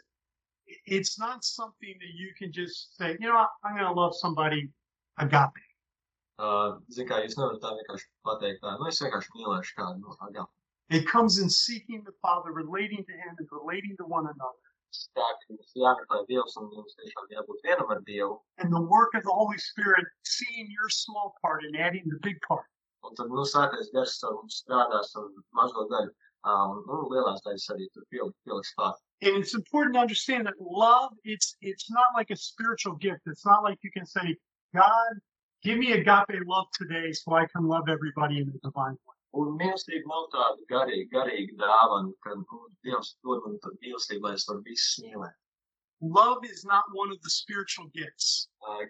it's 0.86 1.18
not 1.20 1.44
something 1.44 1.98
that 2.00 2.14
you 2.14 2.34
can 2.38 2.52
just 2.54 2.96
say, 2.98 3.18
you 3.20 3.28
know, 3.28 3.46
I'm 3.64 3.76
going 3.76 3.86
to 3.86 4.00
love 4.00 4.16
somebody 4.16 4.70
agape. 5.18 5.62
Uh, 6.42 6.80
Zin 6.90 7.08
kā, 7.08 7.20
jūs 7.22 7.38
nevarat 7.38 7.62
tā 7.62 7.76
vienkārši 7.78 8.08
pateikt, 8.26 8.62
tā, 8.64 8.74
nu, 8.80 8.88
es 8.90 9.02
vienkārši 9.04 9.36
mīlēšu 9.38 9.76
kādu, 9.78 10.00
nu, 10.02 10.16
agapu. 10.28 10.50
It 10.90 11.08
comes 11.08 11.38
in 11.40 11.50
seeking 11.50 12.04
the 12.04 12.12
Father, 12.22 12.52
relating 12.52 13.06
to 13.06 13.14
Him, 13.14 13.36
and 13.40 13.48
relating 13.52 13.96
to 13.98 14.06
one 14.06 14.26
another. 14.26 14.66
tā, 15.16 15.24
ka 15.24 15.54
jums 15.54 15.70
jāmeklē 15.80 16.18
Dievs 16.28 16.58
un 16.60 16.66
jums 16.76 16.98
tiešām 17.00 17.30
jābūt 17.32 17.62
vienam 17.68 17.94
ar 17.94 18.02
Dievu. 18.08 18.40
and 18.58 18.74
the 18.74 18.82
work 18.82 19.14
of 19.14 19.24
the 19.24 19.32
Holy 19.32 19.58
Spirit 19.58 20.04
seeing 20.24 20.68
your 20.70 20.90
small 20.90 21.34
part 21.42 21.64
and 21.64 21.78
adding 21.78 22.04
the 22.08 22.20
big 22.22 22.42
part. 22.42 22.66
Un 23.08 23.16
tad, 23.16 23.30
nu, 23.32 23.46
svētais 23.48 23.88
gars 23.94 24.18
savu 24.20 24.44
strādās 24.52 25.16
un 25.16 25.32
mazo 25.56 25.88
daļu, 25.94 26.12
ā, 26.44 26.58
nu, 26.90 27.00
lielās 27.14 27.40
daļas 27.46 27.70
arī 27.76 27.88
tur 27.94 28.04
pieliks, 28.12 28.38
pieliks 28.46 28.74
klāt. 28.78 29.00
And 29.22 29.38
it's 29.38 29.56
important 29.56 29.96
to 29.96 30.02
understand 30.02 30.46
that 30.48 30.60
love, 30.60 31.14
it's 31.24 31.56
it's 31.62 31.90
not 31.90 32.12
like 32.14 32.30
a 32.32 32.36
spiritual 32.36 32.96
gift. 32.96 33.22
It's 33.28 33.46
not 33.46 33.64
like 33.64 33.80
you 33.84 33.92
can 33.92 34.06
say, 34.06 34.36
God, 34.74 35.20
give 35.64 35.78
me 35.78 35.92
agape 35.94 36.46
love 36.46 36.68
today 36.74 37.12
so 37.12 37.34
I 37.34 37.46
can 37.46 37.68
love 37.68 37.90
everybody 37.90 38.40
in 38.40 38.48
the 38.48 38.60
divine 38.64 38.98
way. 39.08 39.18
Un 39.34 39.58
mīlestība 39.60 40.08
nav 40.12 40.26
tāda 40.34 40.66
garīga, 40.72 41.08
garīga 41.12 41.56
dāvana, 41.60 42.12
ka, 42.24 42.36
nu, 42.36 42.62
Dievs 42.86 43.14
dod 43.24 43.46
man 43.46 43.60
tādu 43.64 43.80
mīlestību, 43.86 44.26
lai 44.28 44.34
es 44.38 44.48
varu 44.50 44.64
visus 44.66 45.04
mīlēt. 45.04 45.38
Love 46.02 46.44
is 46.46 46.66
not 46.66 46.84
one 46.92 47.12
of 47.12 47.22
the 47.22 47.30
spiritual 47.30 47.88
gifts. 47.96 48.50
Ā, 48.68 48.88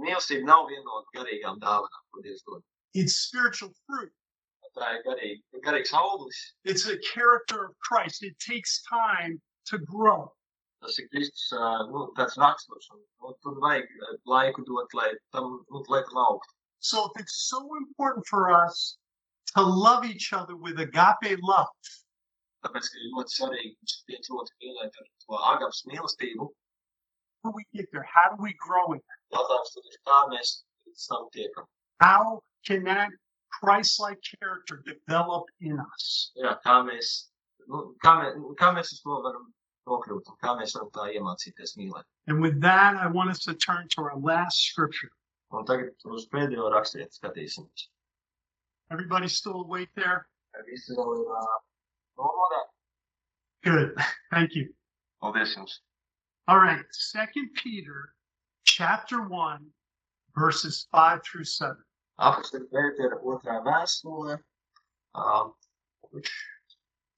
Mīlestība 0.00 0.48
nav 0.48 0.66
viena 0.68 0.84
no 0.84 1.04
garīgām 1.16 1.60
dāvanām, 1.62 2.04
ko 2.12 2.24
Dievs 2.24 2.44
dod. 2.48 2.64
It's 2.94 3.16
spiritual 3.28 3.72
fruit. 3.86 4.12
Tā 4.76 4.90
ir 4.96 5.02
garīga, 5.06 5.62
garīgs 5.64 5.92
auglis. 5.94 6.40
It's 6.64 6.86
a 6.86 6.98
character 6.98 7.64
of 7.64 7.78
Christ. 7.78 8.22
It 8.22 8.38
takes 8.38 8.82
time 8.88 9.40
to 9.66 9.78
grow. 9.78 10.32
Tas 10.80 10.98
ir 10.98 11.08
Kristus, 11.12 11.48
ā, 11.52 11.70
nu, 11.90 12.06
tāds 12.16 12.38
raksturs, 12.40 12.88
un 12.94 13.02
nu, 13.02 13.34
tur 13.44 13.58
vajag 13.64 13.90
ā, 14.06 14.14
laiku 14.32 14.64
dot, 14.68 14.94
lai 14.96 15.10
tam, 15.36 15.58
nu, 15.70 15.82
lai 15.92 16.02
tam 16.08 16.22
augtu. 16.24 16.56
So 16.80 17.04
if 17.08 17.20
it's 17.20 17.48
so 17.48 17.60
important 17.76 18.26
for 18.26 18.50
us 18.50 18.96
to 19.54 19.62
love 19.62 20.06
each 20.06 20.32
other 20.32 20.56
with 20.56 20.80
agape 20.80 21.36
love, 21.42 21.68
Tāpēc, 22.64 22.88
ka 22.92 22.98
ir 23.00 23.12
ļoti 23.16 23.34
svarīgi 23.38 23.94
viens 24.08 24.30
otru 24.38 24.56
mīlēt 24.62 24.96
ar 25.02 25.06
to 25.24 25.38
agaps 25.52 25.84
mīlestību. 25.90 26.48
how 27.42 27.50
do 27.50 27.56
we 27.56 27.64
get 27.72 27.86
there? 27.92 28.06
How 28.14 28.24
do 28.34 28.42
we 28.42 28.52
grow 28.64 28.92
in 28.92 28.98
it? 28.98 29.20
Jautājums 29.32 29.70
tad 29.74 29.86
ir, 29.90 29.96
kā 30.08 30.18
mēs 30.32 30.50
līdz 30.86 31.06
tam 31.12 31.28
tiekam. 31.36 31.68
How 32.02 32.40
can 32.66 32.84
that 32.84 33.08
Christ-like 33.60 34.20
character 34.22 34.82
develop 34.84 35.48
in 35.60 35.80
us? 35.80 36.32
Jā, 36.36 36.58
kā 36.66 36.76
mēs, 36.84 37.14
nu, 37.68 37.94
kā 38.04 38.14
mēs, 38.20 38.36
kā 38.60 38.72
mēs 38.76 38.92
uz 38.96 39.00
to 39.06 39.22
varam 39.24 39.48
And 42.26 42.40
with 42.40 42.60
that, 42.60 42.96
I 42.96 43.06
want 43.08 43.30
us 43.30 43.40
to 43.40 43.54
turn 43.54 43.88
to 43.90 44.02
our 44.02 44.16
last 44.18 44.62
scripture. 44.64 45.10
Everybody 48.92 49.28
still 49.28 49.62
awake 49.62 49.88
there? 49.96 50.26
Uh. 52.18 52.24
Good. 53.64 53.94
Thank 54.30 54.54
you. 54.54 54.68
All 56.48 56.58
right. 56.58 56.84
Second 56.90 57.50
Peter 57.54 58.14
chapter 58.64 59.22
one, 59.28 59.66
verses 60.36 60.86
five 60.92 61.20
through 61.24 61.44
seven. 61.44 61.76
Apostoli 62.20 62.66
Pētera 62.72 63.22
otrā 63.24 63.62
vēstule. 63.64 64.38
Uh, 65.14 65.48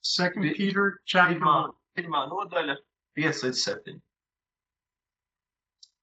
Second 0.02 0.42
Peter 0.54 1.00
chapter 1.06 1.38
one. 1.44 1.70
Pirmā 1.98 2.26
nodaļa 2.30 2.76
5 3.18 3.44
līdz 3.46 3.62
7. 3.66 4.00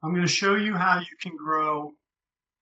I'm 0.02 0.14
going 0.14 0.26
to 0.26 0.32
show 0.32 0.56
you 0.56 0.76
how 0.76 1.00
you 1.00 1.16
can 1.22 1.36
grow 1.36 1.94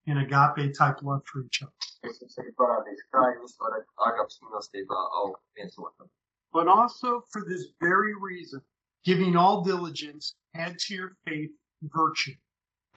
in 0.07 0.17
agape 0.17 0.73
type 0.73 1.03
love 1.03 1.21
for 1.25 1.43
each 1.45 1.61
other. 1.61 1.88
Es 2.07 2.19
jums 2.21 2.38
arī 2.41 2.53
parādīšu, 2.61 3.05
kā 3.13 3.23
jūs 3.36 3.57
varat 3.61 3.86
agaps 4.07 4.39
mīlestībā 4.43 5.01
augt 5.21 5.41
viens 5.59 5.78
otram. 5.78 6.09
But 6.53 6.67
also 6.67 7.21
for 7.30 7.43
this 7.43 7.67
very 7.82 8.15
reason, 8.15 8.61
giving 9.03 9.36
all 9.36 9.61
diligence, 9.61 10.36
add 10.55 10.80
to 10.86 10.95
your 10.95 11.11
faith 11.25 11.51
virtue. 11.82 12.38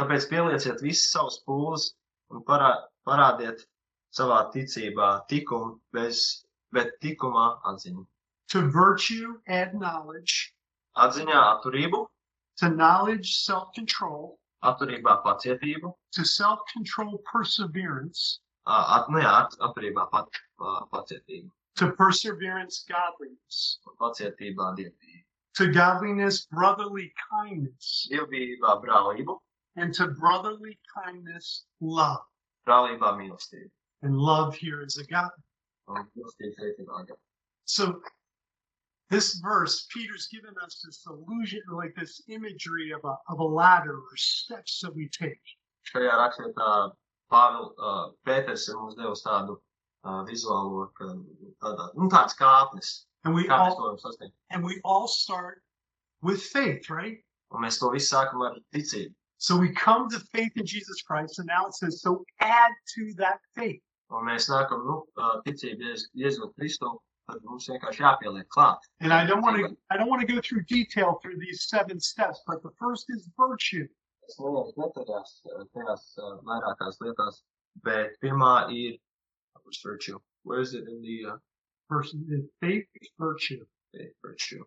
Tāpēc 0.00 0.28
pielieciet 0.30 0.80
visas 0.80 1.10
savas 1.12 1.40
pūles 1.46 1.90
un 2.30 2.44
parā, 2.46 2.70
parādiet 3.04 3.66
savā 4.16 4.38
ticībā 4.54 5.10
tikumu, 5.28 5.76
bez, 5.92 6.46
bet 6.72 6.94
tikumā 7.04 7.50
atziņu. 7.72 8.06
To 8.50 8.62
virtue, 8.68 9.40
add 9.46 9.74
knowledge. 9.74 10.52
Atziņā 10.96 11.40
atturību, 11.54 12.06
To 12.60 12.68
knowledge, 12.68 13.36
self 13.44 13.68
control. 13.74 14.38
atturībā 14.62 15.22
pacietību, 15.24 15.94
To 16.16 16.24
self 16.24 16.60
control, 16.72 17.22
perseverance. 17.32 18.40
ā, 18.66 19.06
at, 19.24 19.54
atturībā 19.60 20.10
pat, 20.10 20.28
pacietību, 20.92 21.50
To 21.76 21.92
perseverance, 21.92 22.84
godliness. 22.88 23.78
pacietībā 24.00 24.74
dievbijību. 24.76 25.24
To 25.56 25.72
godliness, 25.72 26.46
brotherly 26.46 27.12
kindness. 27.30 28.08
Dievbijībā 28.12 28.82
brālību, 28.84 29.38
And 29.76 29.94
to 29.94 30.08
brotherly 30.08 30.78
kindness, 30.94 31.66
love. 31.80 32.24
brālībā 32.66 33.14
mīlestību. 33.16 33.70
And 34.02 34.18
love 34.18 34.54
here 34.56 34.82
is 34.82 34.98
agape. 34.98 35.30
Un 35.88 36.10
mīlestība 36.16 36.54
šeit 36.58 36.78
ir. 36.80 37.16
So 37.64 38.02
this 39.10 39.34
verse, 39.42 39.86
Peter's 39.92 40.28
given 40.28 40.54
us 40.64 40.82
this 40.84 41.04
illusion, 41.06 41.60
like 41.72 41.94
this 41.96 42.20
imagery 42.28 42.92
of 42.92 43.00
a, 43.04 43.16
of 43.28 43.38
a 43.40 43.44
ladder 43.44 43.96
or 43.96 44.16
steps 44.16 44.80
that 44.82 44.94
we 44.94 45.08
take. 45.08 45.40
Šajā 45.92 46.12
rakstā 46.20 46.90
Pāvils 47.32 47.72
uh, 47.80 48.08
Pēters 48.26 48.68
mums 48.74 48.94
devis 48.96 49.22
tādu 49.26 49.56
uh, 50.04 50.24
vizuālo, 50.26 50.88
ka, 50.98 51.04
tādā, 51.62 51.88
nu, 51.96 52.08
tāds 52.08 52.34
kāpnes, 52.38 53.04
And 53.24 53.34
we 53.34 53.44
kā 53.46 53.58
mēs 53.60 53.76
to 53.76 53.82
all 53.84 53.98
sasniegt. 53.98 54.32
and 54.50 54.64
we 54.64 54.80
all 54.84 55.06
start 55.06 55.60
with 56.22 56.42
faith, 56.42 56.88
right? 56.90 57.18
Un 57.52 57.62
mēs 57.62 57.78
to 57.80 57.90
visu 57.90 58.14
sākam 58.16 58.42
ar 58.46 58.56
ticību. 58.74 59.12
So 59.38 59.56
we 59.56 59.72
come 59.72 60.08
to 60.10 60.18
faith 60.32 60.52
in 60.56 60.66
Jesus 60.66 61.02
Christ, 61.02 61.38
and 61.38 61.46
now 61.46 61.66
it 61.66 61.74
says, 61.74 62.00
so 62.02 62.24
add 62.40 62.72
to 62.94 63.12
that 63.18 63.38
faith. 63.54 63.80
Un 64.10 64.24
mēs 64.26 64.48
nākam, 64.50 64.84
nu, 64.86 65.04
ticību 65.46 65.80
Jēzu- 65.86 66.10
Jēzu 66.24 66.50
Kristu, 66.58 66.96
tad 67.32 67.44
mums 67.48 67.68
vienkārši 67.70 68.04
jāpieliek. 68.04 68.60
And 69.00 69.12
I 69.12 69.24
don't 69.26 69.42
want 69.42 69.56
to 69.56 69.76
I 69.90 69.96
don't 69.96 70.08
want 70.08 70.26
to 70.26 70.32
go 70.32 70.40
through 70.40 70.64
detail 70.64 71.18
through 71.22 71.38
these 71.38 71.68
seven 71.68 72.00
steps, 72.00 72.42
but 72.46 72.62
the 72.62 72.70
first 72.78 73.06
is 73.08 73.28
virtue. 73.36 73.86
Es 74.28 74.38
nevaru 74.38 74.74
detaļās 74.78 75.36
tajās 75.74 76.08
vairākās 76.46 77.00
lietās, 77.04 77.42
bet 77.82 78.18
pirmā 78.22 78.54
ir, 78.70 78.98
which 79.64 79.80
virtue? 79.84 80.20
Where 80.44 80.60
is 80.60 80.74
it 80.74 80.88
in 80.88 81.02
the 81.02 81.32
uh, 81.32 81.38
First 81.90 82.14
is 82.14 82.46
faith, 82.60 82.86
virtue. 83.18 83.66
faith 83.92 84.14
virtue? 84.22 84.64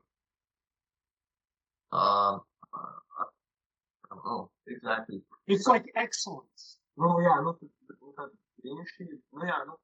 Um, 1.93 2.41
uh, 2.73 4.17
oh, 4.25 4.49
exactly. 4.67 5.21
It's 5.47 5.65
like 5.65 5.85
excellence. 5.95 6.79
Nu, 6.99 7.07
jā, 7.23 7.37
nu, 7.45 7.55
nu, 7.61 8.11
tad 8.17 8.33
brīnišķīgi, 8.59 9.15
nu, 9.37 9.47
jā, 9.47 9.61
nu, 9.69 9.77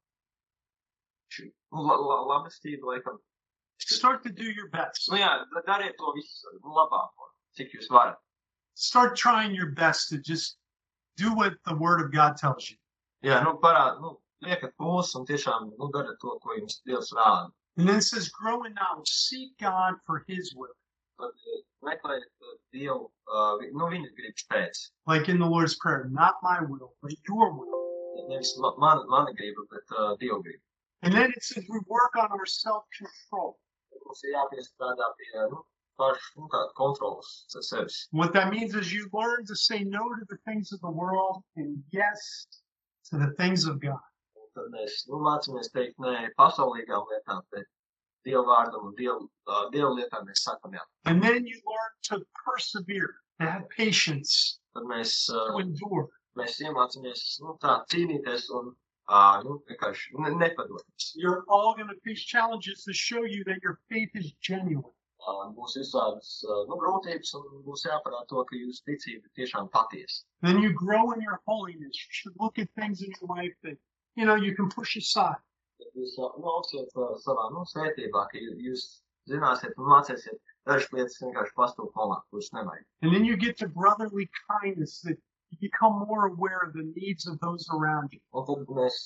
šī, 1.40 1.50
nu, 1.74 1.82
la, 1.88 1.96
la, 1.96 2.20
labestība, 2.36 2.94
laikam, 2.94 3.18
Start 3.82 4.24
to 4.24 4.30
do 4.30 4.44
your 4.44 4.68
best. 4.70 5.10
nu, 5.10 5.18
jā, 5.18 5.30
da- 5.56 5.62
dariet 5.68 5.96
to 5.98 6.12
visu 6.16 6.52
nu, 6.64 6.70
labāko, 6.76 7.30
cik 7.58 7.72
jūs. 7.78 7.88
Start 8.76 9.16
trying 9.16 9.54
your 9.56 9.72
best 9.72 10.10
to 10.10 10.18
just 10.18 10.58
do 11.16 11.34
what 11.34 11.54
the 11.66 11.76
Word 11.76 12.02
of 12.02 12.12
God 12.12 12.36
tells 12.38 12.70
you. 12.70 12.78
Jā, 13.24 13.42
nu, 13.44 13.54
parād, 13.64 14.02
nu, 14.02 14.18
liekat 14.44 14.74
pūles 14.80 15.16
un 15.16 15.26
tiešām, 15.26 15.72
nu, 15.80 15.90
dariet 15.96 16.20
to, 16.22 16.38
ko 16.44 16.56
jums 16.58 16.82
Dievs 16.88 17.14
rāda. 17.14 17.50
And 17.78 17.88
then 17.88 17.98
it 17.98 18.02
says, 18.04 18.28
grow 18.30 18.64
in 18.64 18.74
knowledge. 18.74 19.08
Seek 19.08 19.58
God 19.60 19.96
for 20.06 20.24
His 20.28 20.54
will. 20.56 20.76
Tad 21.20 21.32
meklējiet 21.84 22.54
Dievu, 22.76 23.10
uh, 23.32 23.58
vi- 23.60 23.72
nu, 23.72 23.86
viņa 23.92 24.12
gribas 24.20 24.46
pēc. 24.52 24.92
Like 25.08 25.30
in 25.30 25.40
the 25.40 25.46
Lord's 25.46 25.76
Prayer, 25.76 26.06
not 26.12 26.36
my 26.44 26.60
will, 26.62 26.94
but 27.02 27.12
your 27.28 27.54
will. 27.54 27.76
Nevis 28.28 28.58
ma- 28.60 28.76
man, 28.78 29.06
mana 29.08 29.32
griba, 29.34 29.64
bet 29.72 29.98
uh, 29.98 30.16
Dieva 30.18 30.40
griba. 30.44 30.64
And 31.02 31.14
then 31.14 31.32
it 31.36 31.44
says 31.44 31.66
we 31.70 31.80
work 31.88 32.16
on 32.18 32.32
our 32.32 32.46
self 32.46 32.84
control. 32.98 33.58
Mums 34.06 34.24
ir 34.24 34.34
jāpiestrādā 34.36 35.08
pie, 35.20 35.44
nu, 35.52 35.60
pašu, 36.00 36.42
nu, 36.42 36.48
kā 36.54 36.62
kontrolas 36.80 37.30
ar 37.56 37.64
sevis. 37.68 38.00
What 38.12 38.34
that 38.34 38.52
means 38.52 38.76
is 38.76 38.92
you 38.94 39.08
learn 39.14 39.46
to 39.46 39.56
say 39.56 39.84
no 39.84 40.04
to 40.20 40.26
the 40.30 40.38
things 40.46 40.72
of 40.72 40.82
the 40.82 40.90
world 40.90 41.44
and 41.56 41.84
yes 41.92 42.48
to 43.10 43.18
the 43.18 43.32
things 43.38 43.66
of 43.66 43.80
God. 43.80 44.00
And 51.06 51.24
then 51.24 51.46
you 51.46 51.62
learn 51.72 51.94
to 52.04 52.26
persevere, 52.46 53.16
to 53.40 53.46
have 53.46 53.70
patience, 53.70 54.60
to 54.76 55.58
endure. 55.60 56.10
mēs 56.40 56.60
iemācāmies, 56.64 57.22
nu, 57.44 57.56
tā 57.64 57.80
cīnīties 57.92 58.46
un, 58.60 58.70
uh, 59.10 59.42
nu, 59.46 59.58
vienkārši 59.70 60.16
ne, 60.24 60.32
nepadoties. 60.44 61.12
You're 61.16 61.44
all 61.50 61.74
going 61.76 61.90
to 61.90 62.00
face 62.06 62.22
challenges 62.24 62.84
to 62.86 62.94
show 62.94 63.24
you 63.26 63.44
that 63.46 63.60
your 63.64 63.80
faith 63.90 64.10
is 64.14 64.32
genuine. 64.42 64.94
Uh, 65.28 65.50
būs 65.52 65.74
visādas, 65.76 66.30
uh, 66.48 66.62
nu, 66.70 66.78
grūtības 66.80 67.34
un 67.38 67.64
būs 67.66 67.84
jāparāda 67.90 68.24
to, 68.30 68.44
ka 68.50 68.56
jūsu 68.56 68.86
ticība 68.88 69.28
tiešām 69.36 69.68
patiesa. 69.74 70.24
Then 70.42 70.62
you 70.64 70.72
grow 70.72 71.12
in 71.12 71.22
your 71.22 71.42
holiness. 71.46 72.00
You 72.06 72.14
should 72.22 72.38
look 72.40 72.58
at 72.58 72.70
things 72.80 73.02
in 73.02 73.12
your 73.20 73.28
life 73.36 73.54
that, 73.64 73.78
you 74.16 74.26
know, 74.26 74.36
you 74.36 74.56
can 74.56 74.70
push 74.70 74.96
aside. 74.96 75.42
Jūs 75.98 76.16
nu, 76.20 76.48
augsiet 76.56 76.96
uh, 76.96 77.12
savā, 77.26 77.50
nu, 77.56 77.66
svētībā, 77.74 78.26
ka 78.32 78.40
jū- 78.40 78.56
jūs 78.70 78.86
zināsiet 79.30 79.76
un 79.78 79.92
mācīsiet 79.92 80.40
dažas 80.68 80.90
lietas 80.96 81.20
vienkārši 81.22 81.56
pastūp 81.60 81.92
malā, 82.00 82.22
kuras 82.32 82.50
nevajag. 82.56 82.86
And 83.02 83.14
then 83.14 83.26
you 83.26 83.36
get 83.38 83.58
to 83.60 83.68
brotherly 83.68 84.30
kindness 84.48 85.02
that 85.02 85.20
you 85.52 85.58
become 85.60 86.00
more 86.08 86.28
aware 86.28 86.60
of 86.66 86.74
the 86.74 86.92
needs 86.96 87.28
of 87.28 87.40
those 87.40 87.68
around 87.74 88.14
you. 88.14 88.20
Un 88.34 88.46
tad 88.46 88.70
mēs, 88.78 89.00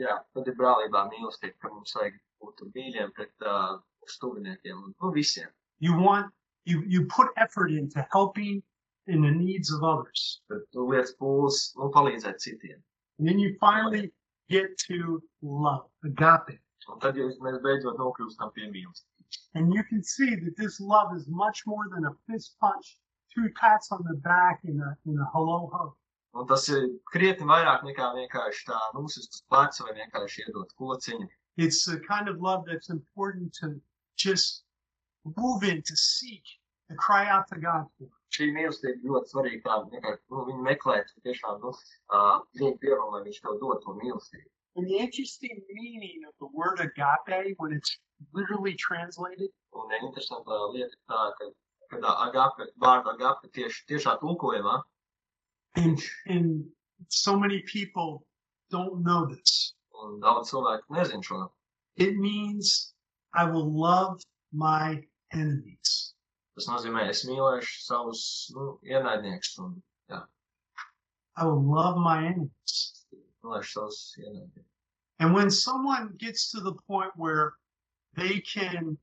jā, 0.00 0.18
tad 0.34 0.50
ir 0.50 0.56
brālībā 0.58 1.06
mīlestība, 1.12 1.56
ka 1.62 1.72
mums 1.72 1.94
vajag 1.98 2.18
būt 2.42 2.62
mīļiem 2.76 3.12
pret 3.16 3.46
uh, 3.46 3.78
stuviniekiem 4.08 4.84
un 4.84 4.94
nu. 5.00 5.48
You 5.78 5.98
want 5.98 6.32
you 6.64 6.82
you 6.86 7.06
put 7.06 7.28
effort 7.36 7.72
into 7.72 8.06
helping 8.12 8.62
in 9.06 9.22
the 9.22 9.30
needs 9.30 9.72
of 9.72 9.82
others. 9.82 10.40
Lietas 10.50 11.14
pūles, 11.20 11.62
nu, 11.76 11.90
palīdzēt 11.94 12.42
citiem. 12.44 12.82
And 13.18 13.28
then 13.28 13.38
you 13.38 13.56
finally 13.60 14.12
get 14.48 14.76
to 14.88 15.22
love, 15.42 15.88
agape. 16.04 16.58
Tad 17.00 17.18
jūs, 17.18 17.38
mēs 17.42 17.60
beidzot 17.64 17.98
nokļūstam 17.98 18.52
pie 18.54 18.68
mīlestības. 18.70 19.08
And 19.54 19.72
you 19.74 19.82
can 19.84 20.02
see 20.02 20.34
that 20.36 20.56
this 20.56 20.80
love 20.80 21.16
is 21.16 21.26
much 21.28 21.62
more 21.66 21.88
than 21.94 22.06
a 22.06 22.12
fist 22.26 22.56
punch, 22.60 22.96
two 23.34 23.48
pats 23.60 23.90
on 23.92 24.04
the 24.08 24.16
back, 24.16 24.60
and 24.64 24.80
a, 24.80 24.96
and 25.06 25.18
a 25.18 25.26
hello 25.32 25.70
hug. 25.72 25.92
Un 26.34 26.46
tas 26.48 26.68
ir 26.72 26.88
krietni 27.12 27.46
vairāk 27.48 27.84
nekā 27.84 28.08
vienkārši 28.16 28.64
tā 28.68 28.78
uz 29.00 29.42
pleca 29.52 29.86
vai 29.86 29.94
vienkārši 30.00 30.44
iedot 30.46 30.70
kociņu. 30.80 31.28
It's 31.58 31.84
the 31.84 31.98
kind 32.08 32.28
of 32.28 32.40
love 32.40 32.64
that's 32.64 32.88
important 32.88 33.52
to 33.60 33.74
just 34.16 34.64
move 35.36 35.62
in, 35.62 35.82
to 35.82 35.96
seek, 35.96 36.42
to 36.88 36.96
cry 36.96 37.28
out 37.28 37.48
to 37.48 37.60
God 37.60 37.84
for. 37.98 38.08
Šī 38.32 38.48
mīlestība 38.56 39.04
ļoti 39.04 39.34
svarīga, 39.34 39.60
tā 39.66 39.76
vienkārši, 39.92 40.22
nu, 40.32 40.44
viņu 40.48 40.62
meklēt, 40.64 41.12
tiešām, 41.26 41.60
nu, 41.60 41.74
uh, 42.16 42.38
lūgt 42.62 42.80
Dievam, 42.80 43.12
lai 43.12 43.26
viņš 43.26 43.42
tev 43.44 43.58
dod 43.60 43.82
to 43.84 43.92
mīlestību. 44.00 44.48
And 44.76 44.88
the 44.88 44.96
interesting 45.04 45.60
meaning 45.68 46.24
of 46.26 46.32
the 46.40 46.48
word 46.56 46.80
agape, 46.80 47.52
when 47.58 47.74
it's 47.76 47.98
literally 48.32 48.72
translated, 48.72 49.52
Un 49.72 49.88
lieta 49.88 50.96
tā, 51.08 51.20
ka, 51.38 51.46
agape, 52.00 52.66
vārdu 52.80 53.12
agape 53.14 53.48
tieši, 53.52 53.84
tiešā 53.90 54.18
tulkojumā, 54.20 54.82
and, 55.76 55.98
and 56.26 56.64
so 57.08 57.38
many 57.38 57.62
people 57.62 58.24
don't 58.70 59.02
know 59.02 59.26
this. 59.26 59.74
un 60.02 60.18
daudz 60.20 60.50
cilvēku 60.50 60.90
nezin 60.96 61.22
šo, 61.22 61.48
It 61.96 62.16
means 62.16 62.94
I 63.34 63.44
will 63.44 63.68
love 63.70 64.20
my 64.52 65.02
enemies. 65.32 66.14
tas 66.56 66.66
nozīmē, 66.68 67.08
es 67.08 67.24
mīlēšu 67.24 67.76
savus, 67.84 68.50
nu, 68.54 68.78
ienaidniekus 68.84 69.58
un, 69.58 69.82
I 71.36 71.44
will 71.44 71.62
love 71.64 71.96
my 71.96 72.26
enemies. 72.26 73.06
mīlēšu 73.44 73.72
savus 73.78 74.00
ienaidniekus. 74.18 74.64
And 75.20 75.32
when 75.34 75.50
someone 75.50 76.14
gets 76.18 76.50
to 76.50 76.60
the 76.60 76.74
point 76.88 77.12
where 77.16 77.52
they 78.16 78.40
can 78.40 78.98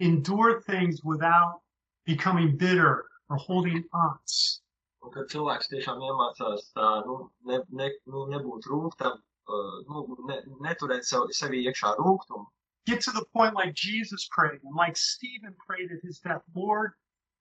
endure 0.00 0.60
things 0.62 1.02
without 1.02 1.60
becoming 2.06 2.56
bitter 2.56 3.04
or 3.28 3.36
holding 3.36 3.84
ons, 3.92 4.62
Un 5.06 5.12
kad 5.14 5.28
cilvēks 5.30 5.68
tiešām 5.70 6.00
iemācās 6.02 6.70
tā, 6.74 6.86
nu, 7.06 7.16
ne, 7.46 7.60
ne, 7.78 7.90
nu 8.10 8.24
nebūt 8.32 8.66
rūgtam, 8.66 9.20
uh, 9.54 9.76
nu, 9.90 10.16
ne, 10.30 10.40
neturēt 10.64 11.06
sev, 11.06 11.28
sevi 11.36 11.60
iekšā 11.68 11.92
rūgtumu, 12.00 12.46
get 12.90 13.00
to 13.04 13.12
the 13.12 13.24
point 13.32 13.54
like 13.54 13.74
Jesus 13.74 14.26
prayed 14.34 14.58
and 14.64 14.74
like 14.74 14.96
Stephen 14.96 15.54
prayed 15.66 15.92
at 15.92 16.02
his 16.02 16.18
death, 16.18 16.42
Lord, 16.56 16.92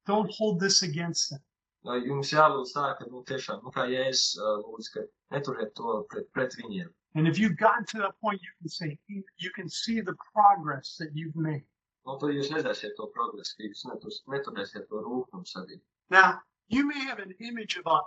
don't 0.06 0.30
hold 0.38 0.60
this 0.60 0.84
against 0.84 1.32
them. 1.32 1.42
lai 1.86 2.00
jums 2.02 2.32
jālūdz 2.34 2.72
tā, 2.74 2.86
ka, 3.00 3.06
nu, 3.10 3.24
tiešām, 3.30 3.62
nu, 3.64 3.72
kā 3.74 3.86
Jēzus 3.90 4.38
uh, 4.42 4.62
lūdz, 4.66 4.92
ka 4.94 5.04
neturiet 5.34 5.74
to 5.78 6.00
pret, 6.10 6.30
pret 6.34 6.56
viņiem. 6.62 6.90
And 7.16 7.28
if 7.28 7.40
you've 7.40 7.58
gotten 7.58 7.86
to 7.92 7.98
that 8.00 8.20
point, 8.20 8.42
you 8.42 8.54
can 8.60 8.70
say, 8.70 8.98
you 9.08 9.52
can 9.56 9.70
see 9.70 10.02
the 10.02 10.16
progress 10.34 10.98
that 11.00 11.14
you've 11.14 11.36
made. 11.36 11.64
Nu, 12.06 12.18
tad 12.22 12.34
jūs 12.38 12.52
redzēsiet 12.54 12.94
to 12.98 13.08
progresu, 13.16 13.56
ka 13.58 13.64
jūs 13.70 13.86
netus, 13.90 14.20
neturēsiet 14.34 14.88
to 14.90 15.00
rūgtumu 15.06 15.48
sevī. 15.50 15.80
Now, 16.10 16.40
you 16.68 16.86
may 16.86 17.00
have 17.06 17.20
an 17.20 17.34
image 17.40 17.78
of 17.78 17.88
a, 17.88 17.98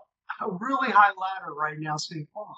a 0.45 0.51
really 0.61 0.91
high 0.91 1.11
ladder 1.25 1.53
right 1.55 1.79
now 1.81 1.97
saying, 1.97 2.29
oh, 2.37 2.55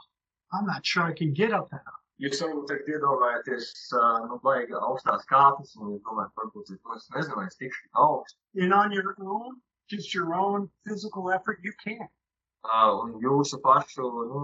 I'm 0.52 0.66
not 0.66 0.84
sure 0.84 1.04
I 1.04 1.14
can 1.14 1.32
get 1.32 1.52
up 1.52 1.70
that 1.70 1.82
high. 1.86 1.96
Jūs 2.20 2.42
varbūt 2.44 2.66
tagad 2.68 2.88
iedomājaties, 2.92 3.68
uh, 3.96 4.26
nu, 4.28 4.36
baigi 4.44 4.76
augstās 4.76 5.24
kāpnes, 5.30 5.70
un 5.80 5.94
jūs 5.94 6.02
domājat, 6.04 6.34
varbūt, 6.36 6.72
nu, 6.76 6.96
es 6.98 7.06
nezinu, 7.14 7.44
es 7.48 7.56
tikšu 7.56 7.86
tik 7.86 8.00
augstu. 8.04 8.36
And 8.60 8.74
on 8.76 8.92
your 8.92 9.14
own, 9.24 9.56
just 9.88 10.12
your 10.12 10.34
own 10.36 10.68
physical 10.84 11.30
effort, 11.32 11.60
you 11.64 11.72
can. 11.82 12.04
Uh, 12.68 12.92
un 13.06 13.14
jūsu 13.24 13.62
pašu, 13.64 14.10
nu, 14.34 14.42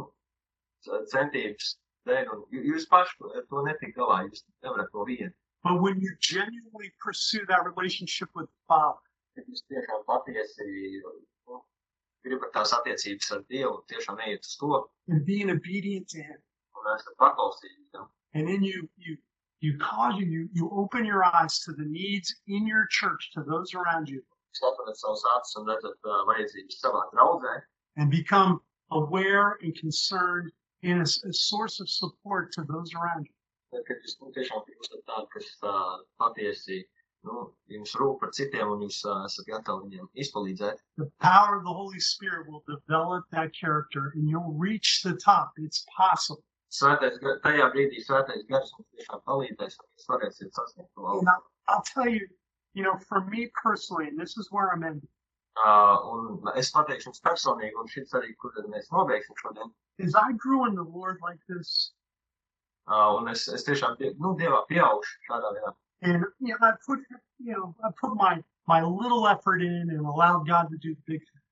centības 1.12 1.74
dēļ, 2.08 2.30
un 2.32 2.46
jū- 2.54 2.64
jūs 2.72 2.88
paši 2.88 3.28
ar 3.36 3.44
to 3.50 3.62
netik 3.68 3.92
galā, 3.98 4.22
jūs 4.30 4.46
nevarat 4.64 4.88
to 4.96 5.04
vienu. 5.04 5.34
But 5.66 5.82
when 5.82 6.00
you 6.00 6.12
genuinely 6.20 6.92
pursue 7.02 7.44
that 7.48 7.64
relationship 7.64 8.28
with 8.36 8.46
the 8.46 8.52
Father, 8.68 9.00
and 15.08 15.26
being 15.26 15.50
obedient 15.50 16.08
to 16.10 16.18
Him, 16.18 16.36
and 18.34 18.46
then 18.46 18.62
you 18.62 18.88
you 18.96 19.16
you 19.58 19.76
cause 19.78 20.14
you 20.20 20.26
you, 20.26 20.48
you 20.52 20.70
open 20.72 21.04
your 21.04 21.24
eyes 21.24 21.58
to 21.64 21.72
the 21.72 21.84
needs 21.84 22.32
in 22.46 22.64
your 22.64 22.86
church 22.88 23.32
to 23.34 23.42
those 23.42 23.74
around 23.74 24.08
you. 24.08 24.22
And 27.96 28.08
become 28.08 28.60
aware 28.92 29.58
and 29.62 29.76
concerned 29.76 30.52
and 30.84 31.02
a 31.02 31.32
source 31.32 31.80
of 31.80 31.90
support 31.90 32.52
to 32.52 32.62
those 32.68 32.94
around 32.94 33.26
you 33.26 33.35
kad 33.88 34.04
jūs 34.04 34.16
tiešām 34.36 34.62
kļūstat 34.66 35.02
tādi, 35.10 35.28
kas 35.34 35.48
uh, 35.62 35.96
patiesi, 36.22 36.78
nu, 37.26 37.46
jums 37.74 37.94
rūp 38.00 38.20
par 38.22 38.32
citiem 38.38 38.70
un 38.74 38.84
jūs 38.86 39.00
uh, 39.08 39.24
esat 39.28 39.48
gatavi 39.50 39.88
viņiem 39.88 40.10
izpalīdzēt, 40.24 40.82
the 41.02 41.08
power 41.20 41.56
of 41.58 41.64
the 41.64 41.76
holy 41.80 42.00
spirit 42.00 42.48
will 42.48 42.62
develop 42.68 43.24
that 43.32 43.50
character 43.60 44.12
and 44.14 44.28
you'll 44.28 44.54
reach 44.66 45.00
the 45.04 45.14
top 45.24 45.52
it's 45.58 45.84
possible 45.96 46.42
Svētais, 46.76 47.14
tajā 47.44 47.66
brīdī 47.72 48.00
svētais 48.02 48.42
gars 48.50 48.72
mums 48.74 48.88
tiešām 48.98 49.20
palīdzēs, 49.30 49.76
un 49.80 49.86
jūs 49.96 50.08
varēsiet 50.10 50.56
sasniegt 50.58 50.90
to 50.98 51.04
augstu. 51.06 51.30
I'll, 51.30 51.44
I'll 51.68 51.86
tell 51.94 52.08
you 52.08 52.26
you 52.74 52.82
know 52.82 52.96
for 53.08 53.22
me 53.32 53.48
personally 53.62 54.08
and 54.08 54.18
this 54.18 54.36
is 54.36 54.48
where 54.50 54.72
i'm 54.72 54.82
ending 54.84 55.08
Uh, 55.56 55.96
un 56.12 56.50
es 56.60 56.68
pateikšu 56.74 57.08
jums 57.08 57.22
personīgi, 57.24 57.72
un 57.80 57.86
šis 57.88 58.10
arī, 58.18 58.34
kur 58.42 58.52
mēs 58.68 58.90
nobeigsim 58.92 59.38
šodien. 59.40 59.70
as 60.04 60.14
i 60.22 60.32
grew 60.32 60.66
in 60.66 60.74
the 60.74 60.84
lord 60.96 61.16
like 61.22 61.40
this 61.48 61.92
Uh, 62.88 63.16
un 63.18 63.28
es, 63.28 63.48
es 63.48 63.64
tiešām, 63.66 63.96
die- 63.98 64.14
nu, 64.18 64.34
Dievā 64.38 64.60
pieaugšu 64.70 65.16
šādā 65.28 65.52
veidā. 65.56 65.74
and 66.02 66.24
you 66.38 66.54
know 66.58 66.68
i 66.68 66.72
put 66.86 67.00
you 67.38 67.54
know 67.54 67.74
i 67.84 67.90
put 68.00 68.14
my 68.16 68.34
my 68.68 68.82
little 68.82 69.26
effort 69.26 69.62
in 69.62 69.88
and 69.90 70.04
allowed 70.06 70.46
god 70.46 70.68
to 70.70 70.76
do 70.76 70.94
the 70.94 71.02
big 71.06 71.20
thing 71.20 71.42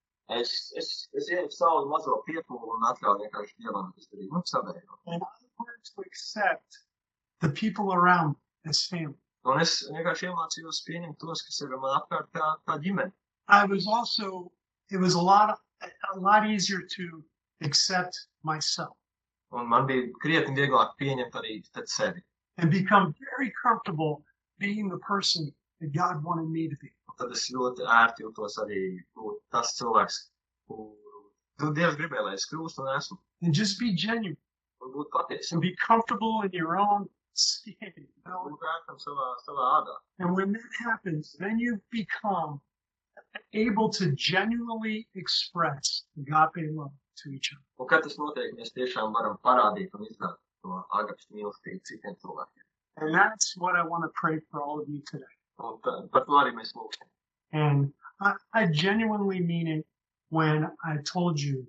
Es, 0.41 0.73
es, 0.77 1.09
es 1.15 1.29
ieju 1.31 1.51
savu 1.53 1.89
mazo 1.89 2.23
piepūli 2.29 2.71
un 2.77 2.85
atļauju 2.91 3.25
vienkārši 3.25 3.55
Dievam 3.65 3.91
izdarīt, 4.01 4.31
nu, 4.33 4.41
savējo. 4.51 4.99
and 5.07 5.23
i 5.23 5.65
learned 5.65 5.85
to 5.95 6.03
accept 6.07 6.79
the 7.41 7.49
people 7.51 7.93
around 7.95 8.37
me 8.65 8.71
as 8.71 8.87
family 8.87 9.19
Un 9.45 9.61
es 9.61 9.75
vienkārši 9.91 10.29
iemācījos 10.31 10.83
pieņemt 10.89 11.19
tos, 11.21 11.43
kas 11.49 11.61
ir 11.67 11.75
man 11.77 11.99
apkārt 12.01 12.31
kā, 12.33 12.55
kā 12.69 12.79
ģimene. 12.87 13.13
i 13.49 13.65
was 13.67 13.87
also 13.87 14.51
it 14.91 14.99
was 14.99 15.15
a 15.15 15.21
lot 15.21 15.59
a 16.15 16.19
lot 16.19 16.47
easier 16.47 16.81
to 16.97 17.25
accept 17.63 18.15
myself 18.43 18.97
Un 19.55 19.69
man 19.71 19.87
bija 19.87 20.09
krietni 20.23 20.57
vieglāk 20.59 20.95
pieņemt 21.01 21.37
arī 21.41 21.63
sevi. 21.87 22.23
and 22.59 22.71
become 22.71 23.15
very 23.37 23.53
comfortable 23.63 24.23
being 24.59 24.89
the 24.89 24.99
person 24.99 25.53
that 25.81 25.93
God 25.93 26.23
wanted 26.23 26.49
me 26.49 26.69
to 26.69 26.77
be. 26.81 26.91
Un 27.09 27.15
tad 27.19 27.33
es 27.37 27.51
ļoti 27.51 27.87
ērti 27.87 28.23
jūtos 28.25 28.59
arī 28.63 28.81
būt 29.19 29.41
tas 29.51 29.75
cilvēks, 29.79 30.19
kuru 30.69 31.73
Dievs 31.75 31.97
gribēja, 31.99 32.23
lai 32.29 32.35
es 32.35 32.47
kļūstu 32.51 32.83
un 32.85 32.93
esmu. 32.97 33.19
And 33.43 33.55
just 33.55 33.79
be 33.79 33.93
genuine 33.95 34.37
Un 34.83 34.93
būt 34.93 35.11
patiesi. 35.15 35.53
and 35.53 35.61
be 35.63 35.75
comfortable 35.77 36.43
in 36.43 36.51
your 36.53 36.77
own 36.77 37.09
skin. 37.35 37.77
You 37.97 38.07
know? 38.27 38.59
Savā, 38.99 39.27
savā 39.49 39.65
ādā. 39.81 39.97
And 40.19 40.37
when 40.37 40.53
that 40.53 40.73
happens, 40.79 41.35
then 41.39 41.59
you 41.59 41.81
become 41.91 42.61
able 43.53 43.89
to 43.91 44.13
genuinely 44.13 45.09
express 45.15 46.05
agape 46.19 46.71
love 46.71 46.93
to 47.23 47.31
each 47.31 47.53
other. 47.53 47.65
Un 47.79 47.89
kad 47.91 48.05
tas 48.07 48.19
notiek, 48.21 48.53
mēs 48.59 48.75
tiešām 48.77 49.15
varam 49.17 49.39
parādīt 49.47 49.95
un 49.99 50.07
izrādīt 50.09 50.43
to 50.65 50.79
agapas 51.01 51.27
mīlestību 51.31 51.83
citiem 51.91 52.17
cilvēkiem. 52.23 52.65
And 52.97 53.15
that's 53.15 53.57
what 53.57 53.77
I 53.77 53.83
want 53.83 54.05
to 54.05 54.11
pray 54.15 54.39
for 54.51 54.63
all 54.63 54.81
of 54.81 54.89
you 54.89 55.03
today. 55.11 55.35
Un 55.59 55.81
par 55.83 56.25
to 56.27 56.39
arī 56.41 56.55
mēs 56.55 56.73
lūgsim. 56.79 57.09
And 57.53 57.93
I, 58.21 58.35
I 58.53 58.67
genuinely 58.67 59.41
mean 59.41 59.69
it 59.69 59.87
when 60.31 60.71
I 60.85 60.97
told 61.05 61.41
you 61.41 61.67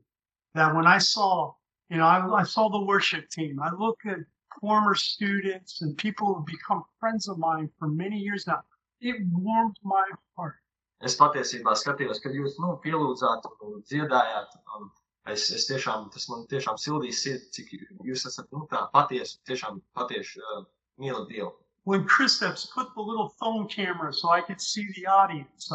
that 0.54 0.74
when 0.76 0.88
I 0.88 0.98
saw, 0.98 1.54
you 1.90 1.98
know, 1.98 2.06
I, 2.06 2.42
I 2.42 2.44
saw 2.44 2.70
the 2.70 2.84
worship 2.84 3.30
team, 3.30 3.60
I 3.62 3.72
look 3.72 4.00
at 4.06 4.20
former 4.62 4.96
students 4.96 5.82
and 5.82 5.98
people 5.98 6.34
who've 6.34 6.46
become 6.46 6.84
friends 7.00 7.28
of 7.28 7.38
mine 7.38 7.70
for 7.78 7.88
many 7.88 8.18
years 8.18 8.48
now. 8.48 8.62
It 9.02 9.18
warmed 9.32 9.78
my 9.84 10.06
heart. 10.38 10.56
Es 11.04 11.18
patiesībā 11.20 11.76
skatījos, 11.78 12.22
kad 12.24 12.34
jūs 12.34 12.56
nu, 12.64 12.78
pielūdzāt 12.84 13.44
un 13.66 13.82
dziedājāt. 13.90 14.56
Un 14.78 14.88
es, 15.34 15.50
es 15.52 15.68
tiešām, 15.70 16.10
tas 16.14 16.30
man 16.30 16.48
tiešām 16.52 16.80
sildīja 16.82 17.20
sirdi, 17.20 17.52
cik 17.60 17.76
jūs 18.06 18.26
esat 18.30 18.50
nu, 18.56 18.66
tā 18.72 18.86
patiesi, 18.94 19.40
tiešām 19.50 19.82
patieši 19.98 20.42
uh, 20.42 20.66
mīlat 21.02 21.30
Dievu. 21.32 21.54
when 21.86 22.04
Kristaps 22.06 22.68
put 22.74 22.94
the 22.96 23.02
little 23.02 23.30
phone 23.40 23.68
camera 23.68 24.12
so 24.12 24.30
I 24.30 24.42
could 24.42 24.60
see 24.60 24.88
the 24.96 25.06
audience. 25.06 25.72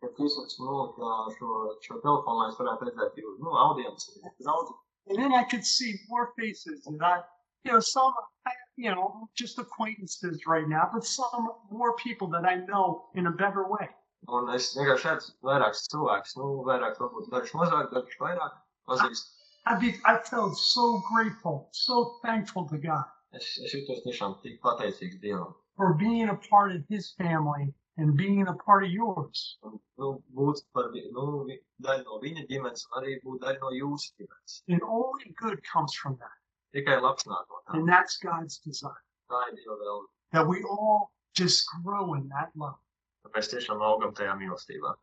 Kad 0.00 0.10
Kristaps 0.18 0.58
nolika 0.58 1.10
šo, 1.38 1.50
šo 1.86 1.98
telefonu, 2.02 2.38
lai 2.40 2.48
es 2.50 2.58
varētu 2.58 2.88
redzēt 2.88 3.20
jūsu, 3.22 3.36
nu, 3.46 3.52
audienci, 3.64 4.16
draudzi. 4.42 4.74
And 5.08 5.18
then 5.18 5.32
I 5.32 5.44
could 5.44 5.64
see 5.64 5.94
more 6.08 6.32
faces 6.38 6.86
and 6.86 7.02
I, 7.02 7.22
you 7.64 7.72
know, 7.72 7.78
some, 7.78 8.12
I, 8.46 8.50
you 8.76 8.90
know, 8.90 9.28
just 9.38 9.60
acquaintances 9.60 10.42
right 10.46 10.68
now, 10.68 10.90
but 10.92 11.06
some 11.06 11.50
more 11.70 11.94
people 11.96 12.26
that 12.34 12.44
I 12.44 12.56
know 12.66 13.06
in 13.14 13.28
a 13.28 13.30
better 13.30 13.64
way. 13.68 13.88
Un 14.28 14.50
es 14.54 14.72
vienkārši 14.74 15.08
redzu 15.10 15.32
vairākus 15.46 15.86
cilvēkus, 15.94 16.34
nu, 16.38 16.50
vairāk 16.66 16.98
varbūt 16.98 17.30
dažs 17.30 17.54
mazāk, 17.58 17.94
dažs 17.94 18.18
vairāk 18.18 18.58
pazīst. 18.88 19.28
I 19.66 19.76
be, 19.78 19.94
I 20.04 20.16
felt 20.18 20.56
so 20.58 21.00
grateful, 21.12 21.68
so 21.72 22.18
thankful 22.22 22.68
to 22.68 22.78
God 22.78 23.04
Es, 23.32 23.46
es 23.64 23.72
jūtos 23.74 24.02
tiešām 24.04 24.40
tik 24.42 24.60
pateicīgs 24.60 25.20
Dievam. 25.22 25.54
for 25.76 25.94
being 25.94 26.28
a 26.28 26.34
part 26.50 26.72
of 26.76 26.82
His 26.88 27.12
family 27.16 27.72
and 27.96 28.16
being 28.16 28.46
a 28.48 28.54
part 28.64 28.84
of 28.84 28.90
yours. 28.90 29.56
Un, 29.62 29.78
nu, 29.98 30.22
būt 30.34 30.60
par, 30.74 30.90
vi- 30.92 31.08
nu, 31.12 31.44
vi- 31.46 31.60
daļu 31.80 32.04
no 32.04 32.18
viņa 32.20 32.46
ģimenes 32.50 32.84
un 32.96 33.02
arī 33.04 33.60
no 33.60 33.70
jūsu 33.78 34.12
ģimenes. 34.20 34.62
And 34.68 34.82
only 34.82 35.32
good 35.40 35.62
comes 35.72 35.94
from 35.94 36.16
that. 36.18 36.36
Tikai 36.74 37.00
labs 37.00 37.24
nāk 37.24 37.46
no. 37.48 37.60
And 37.78 37.88
that's 37.88 38.16
God's 38.18 38.58
design. 38.58 39.00
Tā 39.30 39.40
ir 39.48 39.56
Dieva 39.56 39.78
vēlme. 39.80 40.06
That 40.32 40.46
we 40.48 40.62
all 40.64 41.10
just 41.34 41.64
grow 41.84 42.14
in 42.14 42.28
that 42.28 42.50
love. 42.56 42.78
Ka 43.24 43.30
mēs 43.38 43.48
tiešām 43.54 43.80
augam 43.80 44.12
tajā 44.12 44.36
mīlestībā. 44.40 44.94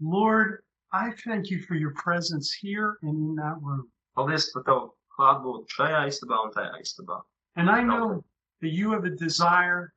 Lord, 0.00 0.62
I 0.94 1.10
thank 1.24 1.48
you 1.50 1.60
for 1.62 1.74
your 1.74 1.92
presence 1.94 2.52
here 2.52 2.98
and 3.02 3.16
in 3.30 3.34
that 3.36 3.56
room. 3.62 3.88
Paldies 4.16 4.52
par 4.52 4.62
tavu 4.66 4.90
klātbūtni 5.16 5.72
šajā 5.72 6.02
istabā 6.10 6.40
un 6.44 6.52
tajā 6.52 6.80
istabā. 6.84 7.22
And 7.56 7.70
I 7.70 7.82
know 7.82 8.22
that 8.60 8.68
you 8.68 8.92
have 8.92 9.04
a 9.04 9.10
desire 9.10 9.94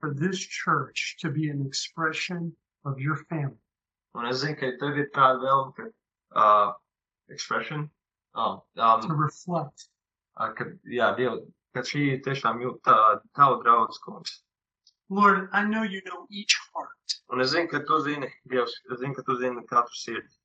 for 0.00 0.14
this 0.14 0.38
church 0.38 1.16
to 1.20 1.30
be 1.30 1.50
an 1.50 1.64
expression 1.66 2.52
of 2.86 2.98
your 2.98 3.16
family. 3.28 3.60
Un 4.14 4.26
es 4.26 4.42
zinu, 4.42 4.56
ka 4.58 4.72
tev 4.80 4.96
ir 4.96 5.10
tāda 5.14 5.42
vēlme, 5.44 5.74
ka, 5.76 5.86
uh, 6.44 6.72
expression, 7.28 7.90
oh, 8.34 8.64
to 8.74 8.82
um, 8.82 9.20
reflect. 9.20 9.88
uh, 10.38 10.50
ka, 10.56 10.64
jā, 10.88 11.12
Dieva, 11.18 11.42
ka 11.74 11.84
šī 11.84 12.22
tiešām 12.24 12.64
jū, 12.64 12.72
tā, 12.88 13.20
tavu 13.36 13.60
draudz, 13.62 14.00
kungs. 14.00 14.40
Lord, 15.10 15.48
I 15.52 15.64
know 15.64 15.82
you 15.82 16.00
know 16.06 16.26
each 16.30 16.56
heart. 16.72 17.20
Un 17.32 17.40
es 17.40 17.52
zinu, 17.52 17.68
ka 17.68 17.84
tu 17.84 18.00
zini, 18.00 18.32
Dievs, 18.48 18.72
es 18.92 19.00
zinu, 19.00 19.14
ka 19.14 19.22
tu 19.28 19.36
zini 19.36 19.64
katru 19.68 20.02
sirdi. 20.04 20.37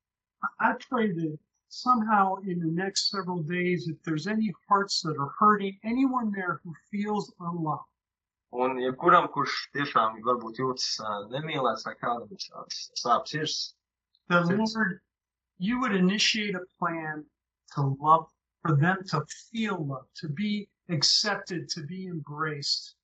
I 0.60 0.74
pray 0.88 1.12
that 1.12 1.38
somehow 1.68 2.36
in 2.46 2.58
the 2.60 2.70
next 2.82 3.10
several 3.10 3.42
days, 3.42 3.88
if 3.88 4.02
there's 4.02 4.26
any 4.26 4.52
hearts 4.68 5.00
that 5.02 5.16
are 5.18 5.32
hurting, 5.38 5.78
anyone 5.84 6.30
there 6.32 6.60
who 6.64 6.72
feels 6.90 7.32
unloved, 7.40 7.88
Un 8.54 8.76
jebkuram, 8.78 9.24
kurš 9.34 9.54
tiešām 9.74 10.20
varbūt 10.22 10.60
jūtas 10.62 11.00
uh, 11.02 11.24
nemīlēts 11.32 11.82
vai 11.88 11.94
kādam 11.98 12.30
ir 12.30 12.38
šāds 12.38 12.84
sāp 13.00 13.26
sirds, 13.26 13.74
that 14.28 14.46
Yes. 14.48 14.74
Lord, 14.76 15.00
you 15.58 15.80
would 15.80 15.92
initiate 15.92 16.54
a 16.54 16.62
plan 16.78 17.24
to 17.74 17.96
love, 18.00 18.28
for 18.62 18.76
them 18.76 19.02
to 19.10 19.24
feel 19.50 19.84
love, 19.84 20.06
to 20.20 20.28
be 20.28 20.68
accepted, 20.88 21.68
to 21.70 21.82
be 21.82 22.06
embraced. 22.06 22.94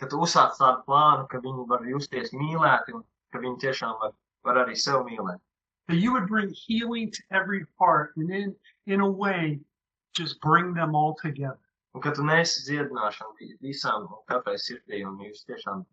ka 0.00 0.06
tu 0.10 0.16
uzsāc 0.24 0.56
tādu 0.58 0.82
plānu, 0.88 1.28
ka 1.28 1.38
viņi 1.44 1.68
var 1.68 1.84
justies 1.86 2.32
mīlēti 2.34 2.94
un 2.96 3.04
ka 3.32 3.38
viņi 3.44 3.60
tiešām 3.64 4.00
var, 4.00 4.12
var 4.42 4.56
arī 4.64 4.74
sev 4.76 5.04
mīlēt. 5.06 5.40
That 5.88 5.96
you 5.96 6.12
would 6.12 6.26
bring 6.26 6.48
healing 6.50 7.10
to 7.10 7.22
every 7.30 7.64
heart 7.78 8.16
and 8.16 8.30
in, 8.30 8.54
in 8.86 9.00
a 9.00 9.10
way, 9.10 9.60
just 10.14 10.40
bring 10.40 10.72
them 10.72 10.94
all 10.94 11.14
together. 11.14 11.58
Un 11.94 12.00
ka 12.00 12.10
tu 12.12 12.22
nesi 12.22 12.64
dziedināšanu 12.66 13.34
vi- 13.40 13.58
visām 13.62 14.08
un 14.08 14.22
katrai 14.30 14.56
sirdī 14.58 15.04
un 15.06 15.18
jūs 15.18 15.44
tiešām 15.46 15.84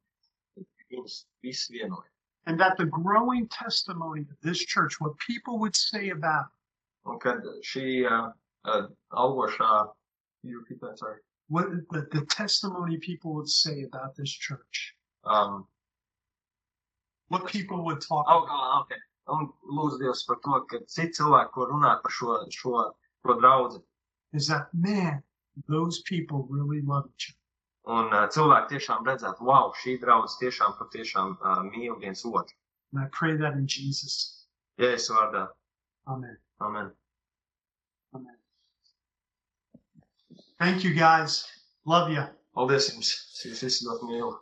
viņus 0.92 1.26
visus 1.44 1.70
vienojat. 1.70 2.08
And 2.48 2.60
that 2.60 2.78
the 2.78 2.86
growing 2.86 3.48
testimony 3.50 4.22
of 4.22 4.40
this 4.42 4.60
church, 4.60 5.00
what 5.00 5.18
people 5.20 5.60
would 5.60 5.76
say 5.76 6.10
about 6.10 6.46
it, 6.46 7.10
Un 7.10 7.20
kad 7.20 7.44
šī 7.66 8.06
uh, 8.10 8.32
uh, 8.66 8.88
augošā, 9.12 9.92
you 10.44 10.60
repeat 10.60 10.80
that, 10.82 10.98
sorry, 11.00 11.20
what 11.50 11.68
the, 11.90 12.08
the 12.12 12.26
testimony 12.28 12.98
people 12.98 13.34
would 13.34 13.50
say 13.50 13.84
about 13.84 14.16
this 14.16 14.32
church, 14.32 14.96
um, 15.26 15.66
what 17.30 17.46
people 17.48 17.84
would 17.86 18.02
talk 18.02 18.26
oh, 18.28 18.44
about. 18.44 18.50
oh, 18.50 18.82
okay. 18.82 19.02
Un 19.32 19.50
lūdzu 19.78 20.02
Dievs 20.02 20.24
par 20.28 20.40
to, 20.46 20.62
ka 20.72 20.82
citi 20.92 21.20
cilvēki, 21.20 21.54
ko 21.56 21.68
runāt 21.72 22.02
par 22.06 22.16
šo, 22.18 22.40
šo, 22.52 22.88
šo 23.24 23.38
draudzi, 23.42 23.84
is 24.34 24.48
that 24.48 24.74
man, 24.74 25.22
those 25.68 26.02
people 26.08 26.48
really 26.50 26.82
love 26.82 27.08
each 27.14 27.30
other. 27.30 27.42
un 27.90 28.14
uh, 28.14 28.28
cilvēki 28.30 28.76
tiešām 28.76 29.08
redzētu, 29.08 29.46
wow, 29.48 29.72
šī 29.82 29.98
draudz 30.02 30.38
tiešām 30.42 30.76
patiešām 30.78 31.38
uh, 31.40 31.62
mīl 31.66 31.98
viens 32.00 32.24
otru. 32.26 32.56
And 32.94 33.04
I 33.04 33.08
pray 33.12 33.38
that 33.38 33.54
in 33.54 33.66
Jesus. 33.68 34.46
Jēzus 34.80 35.10
vārdā. 35.16 35.48
Amen. 36.08 36.38
Amen. 36.60 36.92
Amen. 38.14 38.36
Thank 40.60 40.84
you 40.84 40.94
guys. 40.94 41.48
Love 41.86 42.12
you. 42.12 42.26
Paldies 42.54 42.92
jums. 42.92 43.14
Es 43.34 43.46
jūs 43.48 43.64
visus 43.66 43.88
ļoti 43.88 44.12
mīlu. 44.12 44.34